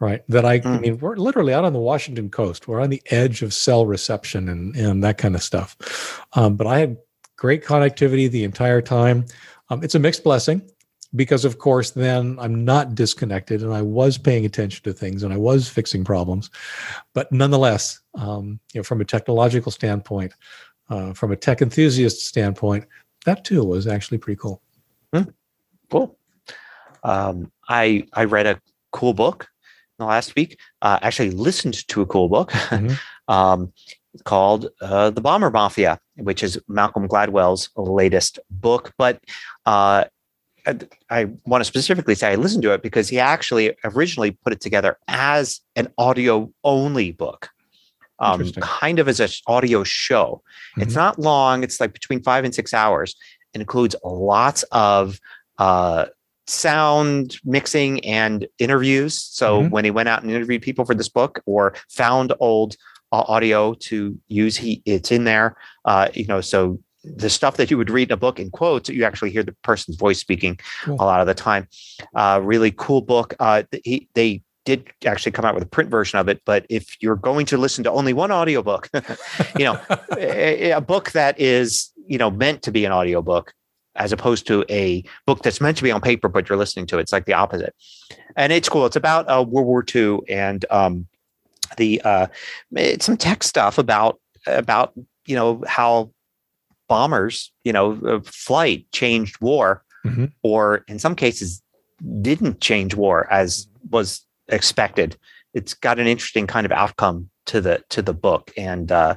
Right. 0.00 0.22
That 0.28 0.46
I, 0.46 0.60
mm. 0.60 0.66
I 0.66 0.78
mean, 0.78 0.98
we're 0.98 1.16
literally 1.16 1.52
out 1.52 1.66
on 1.66 1.74
the 1.74 1.78
Washington 1.78 2.30
coast. 2.30 2.66
We're 2.66 2.80
on 2.80 2.88
the 2.88 3.02
edge 3.10 3.42
of 3.42 3.52
cell 3.52 3.84
reception 3.84 4.48
and, 4.48 4.74
and 4.74 5.04
that 5.04 5.18
kind 5.18 5.34
of 5.34 5.42
stuff. 5.42 6.26
Um, 6.32 6.56
but 6.56 6.66
I 6.66 6.78
had 6.78 6.96
great 7.36 7.64
connectivity 7.64 8.30
the 8.30 8.44
entire 8.44 8.80
time. 8.80 9.26
Um, 9.68 9.84
it's 9.84 9.94
a 9.94 9.98
mixed 9.98 10.24
blessing 10.24 10.62
because, 11.14 11.44
of 11.44 11.58
course, 11.58 11.90
then 11.90 12.38
I'm 12.40 12.64
not 12.64 12.94
disconnected 12.94 13.62
and 13.62 13.74
I 13.74 13.82
was 13.82 14.16
paying 14.16 14.46
attention 14.46 14.82
to 14.84 14.94
things 14.94 15.22
and 15.22 15.34
I 15.34 15.36
was 15.36 15.68
fixing 15.68 16.02
problems. 16.02 16.48
But 17.12 17.30
nonetheless, 17.30 18.00
um, 18.14 18.58
you 18.72 18.80
know, 18.80 18.84
from 18.84 19.02
a 19.02 19.04
technological 19.04 19.70
standpoint, 19.70 20.32
uh, 20.88 21.12
from 21.12 21.30
a 21.30 21.36
tech 21.36 21.60
enthusiast 21.60 22.26
standpoint, 22.26 22.86
that 23.26 23.44
too 23.44 23.64
was 23.64 23.86
actually 23.86 24.18
pretty 24.18 24.38
cool. 24.38 24.62
Hmm. 25.12 25.24
Cool. 25.90 26.16
Um, 27.02 27.52
I 27.68 28.06
I 28.12 28.24
read 28.24 28.46
a 28.46 28.60
cool 28.92 29.12
book 29.12 29.48
the 30.00 30.06
last 30.06 30.34
week. 30.34 30.58
Uh, 30.82 30.98
actually, 31.02 31.30
listened 31.30 31.86
to 31.88 32.00
a 32.02 32.06
cool 32.06 32.28
book 32.28 32.50
mm-hmm. 32.50 32.94
um, 33.32 33.72
called 34.24 34.68
uh, 34.80 35.10
"The 35.10 35.20
Bomber 35.20 35.50
Mafia," 35.50 36.00
which 36.16 36.42
is 36.42 36.58
Malcolm 36.68 37.06
Gladwell's 37.08 37.70
latest 37.76 38.38
book. 38.50 38.92
But 38.98 39.20
uh, 39.66 40.04
I, 40.66 40.78
I 41.08 41.24
want 41.46 41.60
to 41.60 41.64
specifically 41.64 42.14
say 42.14 42.32
I 42.32 42.34
listened 42.34 42.62
to 42.64 42.72
it 42.72 42.82
because 42.82 43.08
he 43.08 43.18
actually 43.18 43.74
originally 43.84 44.32
put 44.32 44.52
it 44.52 44.60
together 44.60 44.98
as 45.08 45.60
an 45.76 45.92
audio 45.96 46.52
only 46.64 47.12
book 47.12 47.50
um, 48.20 48.50
kind 48.52 48.98
of 48.98 49.08
as 49.08 49.18
an 49.18 49.28
audio 49.46 49.82
show. 49.82 50.42
Mm-hmm. 50.72 50.82
It's 50.82 50.94
not 50.94 51.18
long, 51.18 51.64
it's 51.64 51.80
like 51.80 51.92
between 51.92 52.22
five 52.22 52.44
and 52.44 52.54
six 52.54 52.72
hours. 52.72 53.16
It 53.54 53.60
includes 53.60 53.96
lots 54.04 54.62
of 54.70 55.18
uh, 55.58 56.06
sound 56.50 57.38
mixing 57.44 58.04
and 58.04 58.46
interviews. 58.58 59.20
So 59.20 59.60
mm-hmm. 59.60 59.70
when 59.70 59.84
he 59.84 59.90
went 59.90 60.08
out 60.08 60.22
and 60.22 60.30
interviewed 60.30 60.62
people 60.62 60.84
for 60.84 60.94
this 60.94 61.08
book 61.08 61.42
or 61.46 61.74
found 61.88 62.32
old 62.40 62.76
uh, 63.12 63.24
audio 63.26 63.74
to 63.74 64.18
use, 64.28 64.56
he 64.56 64.82
it's 64.84 65.10
in 65.10 65.24
there. 65.24 65.56
Uh, 65.84 66.08
you 66.14 66.26
know, 66.26 66.40
so 66.40 66.78
the 67.02 67.30
stuff 67.30 67.56
that 67.56 67.70
you 67.70 67.78
would 67.78 67.90
read 67.90 68.08
in 68.08 68.12
a 68.12 68.16
book 68.16 68.38
in 68.38 68.50
quotes, 68.50 68.88
you 68.88 69.04
actually 69.04 69.30
hear 69.30 69.42
the 69.42 69.56
person's 69.62 69.96
voice 69.96 70.18
speaking 70.18 70.58
cool. 70.84 70.96
a 70.96 71.04
lot 71.04 71.20
of 71.20 71.26
the 71.26 71.34
time. 71.34 71.66
Uh, 72.14 72.40
really 72.42 72.72
cool 72.76 73.00
book. 73.00 73.34
Uh, 73.40 73.62
he, 73.84 74.08
they 74.14 74.42
did 74.66 74.92
actually 75.06 75.32
come 75.32 75.44
out 75.44 75.54
with 75.54 75.62
a 75.62 75.68
print 75.68 75.88
version 75.90 76.18
of 76.18 76.28
it 76.28 76.42
but 76.44 76.66
if 76.68 77.02
you're 77.02 77.16
going 77.16 77.46
to 77.46 77.56
listen 77.56 77.82
to 77.82 77.90
only 77.90 78.12
one 78.12 78.30
audiobook 78.30 78.90
you 79.58 79.64
know 79.64 79.80
a, 80.18 80.72
a, 80.72 80.80
book 80.82 81.12
that 81.12 81.40
is 81.40 81.90
you 82.06 82.18
know 82.18 82.30
meant 82.30 82.62
to 82.62 82.70
be 82.70 82.84
an 82.84 82.92
audiobook 82.92 83.54
as 84.00 84.12
opposed 84.12 84.46
to 84.46 84.64
a 84.68 85.04
book 85.26 85.42
that's 85.42 85.60
meant 85.60 85.76
to 85.76 85.82
be 85.84 85.92
on 85.92 86.00
paper 86.00 86.28
but 86.28 86.48
you're 86.48 86.58
listening 86.58 86.86
to 86.86 86.98
it. 86.98 87.02
it's 87.02 87.12
like 87.12 87.26
the 87.26 87.32
opposite 87.32 87.74
and 88.36 88.52
it's 88.52 88.68
cool 88.68 88.86
it's 88.86 88.96
about 88.96 89.26
uh, 89.26 89.44
world 89.46 89.66
war 89.66 89.84
ii 89.94 90.18
and 90.28 90.64
um, 90.70 91.06
the 91.76 92.00
uh, 92.02 92.26
some 92.98 93.16
tech 93.16 93.44
stuff 93.44 93.78
about 93.78 94.18
about 94.46 94.92
you 95.26 95.36
know 95.36 95.62
how 95.68 96.10
bombers 96.88 97.52
you 97.62 97.72
know 97.72 97.98
uh, 98.04 98.20
flight 98.24 98.90
changed 98.90 99.40
war 99.40 99.84
mm-hmm. 100.04 100.24
or 100.42 100.84
in 100.88 100.98
some 100.98 101.14
cases 101.14 101.62
didn't 102.20 102.60
change 102.60 102.94
war 102.94 103.30
as 103.30 103.68
was 103.90 104.24
expected. 104.48 105.16
It's 105.54 105.74
got 105.74 105.98
an 105.98 106.06
interesting 106.06 106.46
kind 106.46 106.64
of 106.64 106.72
outcome 106.72 107.30
to 107.46 107.60
the 107.60 107.82
to 107.90 108.02
the 108.02 108.14
book, 108.14 108.52
and 108.56 108.90
uh, 108.90 109.16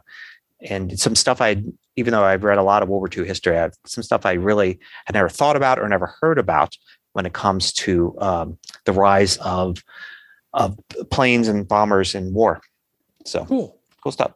and 0.61 0.99
some 0.99 1.15
stuff 1.15 1.41
I, 1.41 1.63
even 1.96 2.12
though 2.12 2.24
I've 2.24 2.44
read 2.44 2.58
a 2.58 2.64
lot 2.64 2.84
of 2.84 2.89
World 2.89 3.02
War 3.02 3.10
II 3.24 3.28
history, 3.28 3.58
I 3.58 3.62
have 3.62 3.74
some 3.86 4.04
stuff 4.04 4.26
I 4.26 4.34
really 4.34 4.80
had 5.06 5.14
never 5.14 5.30
thought 5.30 5.56
about 5.56 5.80
or 5.80 5.88
never 5.88 6.14
heard 6.22 6.38
about 6.39 6.76
when 7.14 7.26
it 7.26 7.34
comes 7.34 7.72
to 7.74 8.16
um, 8.20 8.58
the 8.86 8.94
rise 8.94 9.38
of 9.38 9.84
of 10.54 10.78
planes 11.10 11.48
and 11.48 11.68
bombers 11.68 12.14
in 12.16 12.34
war. 12.34 12.62
So 13.26 13.46
cool, 13.46 13.80
cool 14.04 14.12
stuff. 14.12 14.34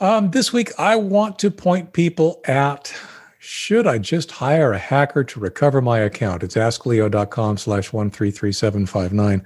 Um, 0.00 0.30
this 0.30 0.52
week, 0.52 0.70
I 0.78 0.96
want 0.96 1.38
to 1.40 1.50
point 1.50 1.92
people 1.92 2.40
at 2.46 2.94
should 3.40 3.86
I 3.86 3.98
just 3.98 4.30
hire 4.30 4.72
a 4.72 4.78
hacker 4.78 5.24
to 5.24 5.40
recover 5.40 5.80
my 5.80 5.98
account? 6.00 6.42
It's 6.42 6.56
askleo.com 6.56 7.56
slash 7.56 7.92
133759. 7.92 9.42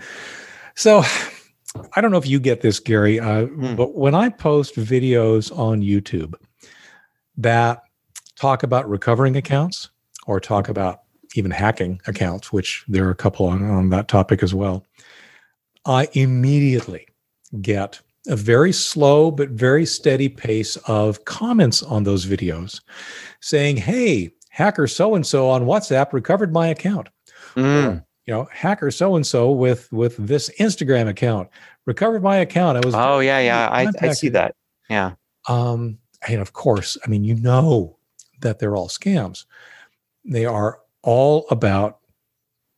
So 0.75 1.03
I 1.95 2.01
don't 2.01 2.11
know 2.11 2.19
if 2.19 2.27
you 2.27 2.41
get 2.41 2.61
this, 2.63 2.81
Gary, 2.81 3.21
uh, 3.21 3.47
Hmm. 3.47 3.77
but 3.77 3.95
when 3.95 4.15
I 4.15 4.29
post 4.31 4.77
videos 4.77 5.57
on 5.57 5.81
YouTube 5.83 6.35
that 7.37 7.83
talk 8.37 8.63
about 8.63 8.89
recovering 8.89 9.37
accounts 9.37 9.91
or 10.27 10.41
talk 10.41 10.69
about 10.69 11.03
even 11.35 11.51
hacking 11.51 12.01
accounts, 12.07 12.53
which 12.53 12.85
there 12.89 13.07
are 13.07 13.11
a 13.11 13.15
couple 13.15 13.47
on, 13.47 13.63
on 13.69 13.91
that 13.91 14.09
topic 14.09 14.43
as 14.43 14.55
well, 14.55 14.85
I 15.87 16.09
immediately 16.13 17.07
get 17.61 18.01
a 18.29 18.37
very 18.37 18.73
slow 18.73 19.31
but 19.31 19.51
very 19.51 19.85
steady 19.85 20.29
pace 20.29 20.77
of 20.87 21.25
comments 21.25 21.83
on 21.83 22.05
those 22.05 22.25
videos 22.25 22.81
saying, 23.41 23.77
Hey, 23.79 24.31
hacker 24.51 24.87
so 24.87 25.15
and 25.15 25.27
so 25.27 25.49
on 25.49 25.65
WhatsApp 25.65 26.13
recovered 26.13 26.53
my 26.53 26.69
account. 26.69 27.09
Mm. 27.57 28.05
You 28.27 28.35
know, 28.35 28.49
hacker 28.53 28.91
so 28.91 29.17
and 29.17 29.27
so 29.27 29.51
with 29.51 29.91
with 29.93 30.17
this 30.19 30.51
Instagram 30.61 31.09
account 31.09 31.49
recovered 31.87 32.23
my 32.23 32.37
account. 32.37 32.79
I 32.79 32.87
was 32.87 32.95
Oh 32.95 33.19
yeah, 33.19 33.41
yeah. 33.41 33.69
I, 33.69 33.89
I 34.01 34.13
see 34.13 34.29
that. 34.29 34.55
Yeah. 34.89 35.15
Um, 35.49 35.99
and 36.29 36.41
of 36.41 36.53
course, 36.53 36.97
I 37.05 37.09
mean, 37.09 37.25
you 37.25 37.35
know 37.35 37.99
that 38.41 38.59
they're 38.59 38.77
all 38.77 38.89
scams. 38.89 39.45
They 40.25 40.45
are 40.45 40.81
all 41.03 41.47
about 41.51 41.99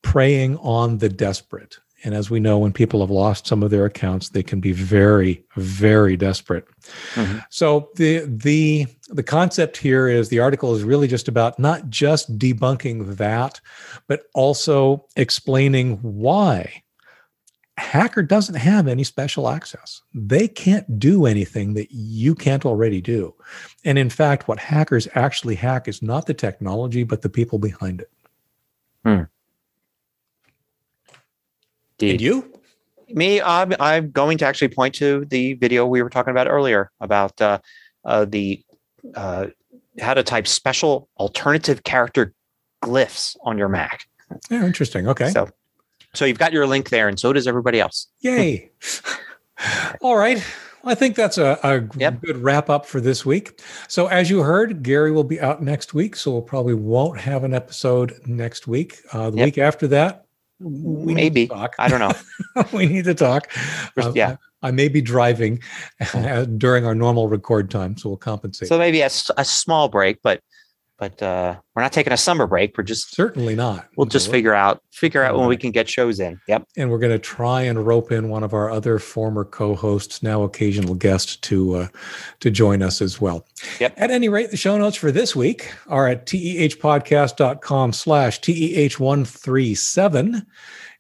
preying 0.03 0.57
on 0.59 0.99
the 0.99 1.09
desperate. 1.09 1.79
And 2.05 2.15
as 2.15 2.29
we 2.29 2.39
know, 2.39 2.59
when 2.59 2.73
people 2.73 3.01
have 3.01 3.11
lost 3.11 3.47
some 3.47 3.63
of 3.63 3.71
their 3.71 3.87
accounts, 3.87 4.29
they 4.29 4.43
can 4.43 4.61
be 4.61 4.73
very, 4.73 5.43
very 5.57 6.19
desperate. 6.19 6.67
Mhm. 7.15 7.43
So 7.49 7.89
the 7.97 8.27
the 8.27 8.87
the 9.09 9.23
concept 9.23 9.79
here 9.79 10.07
is 10.07 10.29
the 10.29 10.39
article 10.41 10.75
is 10.75 10.83
really 10.83 11.09
just 11.09 11.29
about 11.29 11.59
not 11.59 11.89
just 11.89 12.39
debunking 12.39 13.17
that, 13.17 13.61
but 14.07 14.25
also 14.35 15.07
explaining 15.17 15.97
why 16.03 16.84
hacker 17.77 18.23
doesn't 18.23 18.55
have 18.55 18.87
any 18.87 19.05
special 19.05 19.49
access. 19.49 20.03
They 20.15 20.47
can't 20.49 20.99
do 20.99 21.27
anything 21.27 21.75
that 21.75 21.89
you 21.91 22.35
can't 22.35 22.65
already 22.65 23.01
do. 23.01 23.35
And 23.85 23.99
in 23.99 24.11
fact, 24.11 24.49
what 24.49 24.59
hackers 24.59 25.09
actually 25.15 25.57
hack 25.57 25.89
is 25.89 26.03
not 26.03 26.27
the 26.27 26.35
technology, 26.35 27.03
but 27.03 27.23
the 27.23 27.29
people 27.29 27.59
behind 27.59 28.01
it. 28.01 28.11
Indeed. 32.13 32.21
you? 32.21 32.61
Me, 33.09 33.41
I'm, 33.41 33.73
I'm 33.79 34.11
going 34.11 34.39
to 34.39 34.47
actually 34.47 34.69
point 34.69 34.95
to 34.97 35.25
the 35.27 35.55
video 35.55 35.87
we 35.87 36.03
were 36.03 36.11
talking 36.11 36.31
about 36.31 36.49
earlier 36.49 36.91
about 37.01 37.41
uh, 37.41 37.59
uh, 38.05 38.25
the 38.25 38.65
uh, 39.15 39.49
how 40.01 40.15
to 40.15 40.23
type 40.23 40.47
special 40.47 41.09
alternative 41.19 41.85
character 41.85 42.33
glyphs 42.83 43.37
on 43.45 43.59
your 43.59 43.69
Mac. 43.69 44.07
Yeah, 44.51 44.65
interesting. 44.65 45.07
Okay. 45.07 45.29
So, 45.31 45.49
so 46.15 46.25
you've 46.25 46.39
got 46.39 46.53
your 46.53 46.67
link 46.67 46.89
there, 46.91 47.09
and 47.09 47.19
so 47.19 47.33
does 47.33 47.47
everybody 47.47 47.81
else. 47.81 48.09
Yay. 48.21 48.71
All 50.01 50.17
right. 50.17 50.43
I 50.87 50.95
think 50.95 51.17
that's 51.17 51.39
a, 51.39 51.59
a 51.63 51.89
Yep. 51.99 52.21
good 52.23 52.37
wrap 52.43 52.69
up 52.69 52.85
for 52.85 53.01
this 53.01 53.25
week. 53.25 53.63
So, 53.89 54.07
as 54.09 54.29
you 54.29 54.43
heard, 54.43 54.83
Gary 54.83 55.13
will 55.13 55.25
be 55.25 55.41
out 55.41 55.63
next 55.63 55.95
week. 55.95 56.15
So, 56.15 56.31
we'll 56.33 56.43
probably 56.43 56.75
won't 56.75 57.19
have 57.21 57.43
an 57.45 57.55
episode 57.55 58.15
next 58.27 58.67
week. 58.67 58.99
Uh, 59.13 59.31
the 59.31 59.39
Yep. 59.39 59.45
week 59.47 59.59
after 59.59 59.87
that, 59.89 60.27
we 60.61 61.15
need 61.15 61.15
Maybe. 61.15 61.47
to 61.49 61.55
talk. 61.55 61.75
I 61.79 61.89
don't 61.89 62.01
know. 62.01 62.65
we 62.73 62.87
need 62.87 63.05
to 63.07 63.15
talk. 63.15 63.51
Uh, 63.97 64.13
yeah. 64.15 64.37
I, 64.63 64.69
I 64.69 64.71
may 64.73 64.89
be 64.89 65.01
driving 65.01 65.61
during 66.59 66.85
our 66.85 66.95
normal 66.95 67.29
record 67.29 67.71
time, 67.71 67.97
so 67.97 68.11
we'll 68.11 68.19
compensate. 68.19 68.69
So 68.69 68.79
maybe 68.79 69.01
a 69.01 69.11
small 69.11 69.89
break, 69.89 70.21
but 70.23 70.41
but 70.99 71.21
uh, 71.23 71.57
we're 71.75 71.83
not 71.83 71.93
taking 71.93 72.13
a 72.13 72.17
summer 72.17 72.47
break. 72.47 72.79
We're 72.79 72.85
just 72.85 73.15
Certainly 73.15 73.57
not. 73.57 73.89
we'll 73.97 74.07
just 74.07 74.31
figure 74.31 74.55
out 74.55 74.81
figure 74.93 75.25
out 75.25 75.37
when 75.37 75.49
we 75.49 75.57
can 75.57 75.73
get 75.73 75.89
shows 75.89 76.21
in. 76.21 76.41
Yep. 76.47 76.69
and 76.77 76.91
we're 76.91 76.99
going 76.99 77.13
to 77.13 77.19
try 77.19 77.63
and 77.63 77.85
rope 77.87 78.13
in 78.13 78.29
one 78.29 78.43
of 78.45 78.53
our 78.55 78.71
other 78.71 78.99
former 78.99 79.45
co-hosts, 79.45 80.23
now 80.23 80.43
occasional 80.45 80.95
guest, 80.95 81.43
to 81.43 81.75
uh, 81.75 81.89
to 82.41 82.51
join 82.51 82.83
us 82.83 83.03
as 83.03 83.21
well. 83.21 83.47
Yep. 83.81 83.95
At 83.97 84.11
any 84.11 84.29
rate, 84.29 84.51
the 84.51 84.57
show 84.57 84.77
notes 84.79 84.97
for 84.97 85.11
this 85.11 85.35
week 85.35 85.73
are 85.89 86.07
at 86.09 86.27
tehpodcast.com 86.27 87.93
slash 87.93 88.41
teh137. 88.41 90.47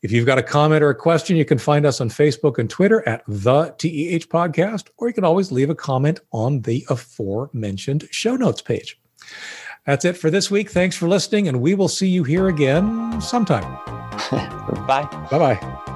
If 0.02 0.12
you've 0.12 0.26
got 0.26 0.36
a 0.36 0.42
comment 0.42 0.82
or 0.82 0.90
a 0.90 0.94
question, 0.94 1.36
you 1.36 1.46
can 1.46 1.56
find 1.56 1.86
us 1.86 1.98
on 2.00 2.10
Facebook 2.10 2.58
and 2.58 2.68
Twitter 2.68 3.08
at 3.08 3.22
the 3.26 3.74
TEH 3.78 4.28
Podcast, 4.28 4.88
or 4.98 5.08
you 5.08 5.14
can 5.14 5.24
always 5.24 5.50
leave 5.50 5.70
a 5.70 5.74
comment 5.74 6.20
on 6.30 6.60
the 6.60 6.84
aforementioned 6.90 8.06
show 8.10 8.36
notes 8.36 8.60
page. 8.60 9.00
That's 9.86 10.04
it 10.04 10.16
for 10.16 10.30
this 10.30 10.50
week. 10.50 10.70
Thanks 10.70 10.96
for 10.96 11.08
listening, 11.08 11.48
and 11.48 11.60
we 11.60 11.74
will 11.74 11.88
see 11.88 12.08
you 12.08 12.24
here 12.24 12.48
again 12.48 13.20
sometime. 13.20 13.78
Bye. 14.86 15.08
Bye 15.30 15.56
bye. 15.56 15.90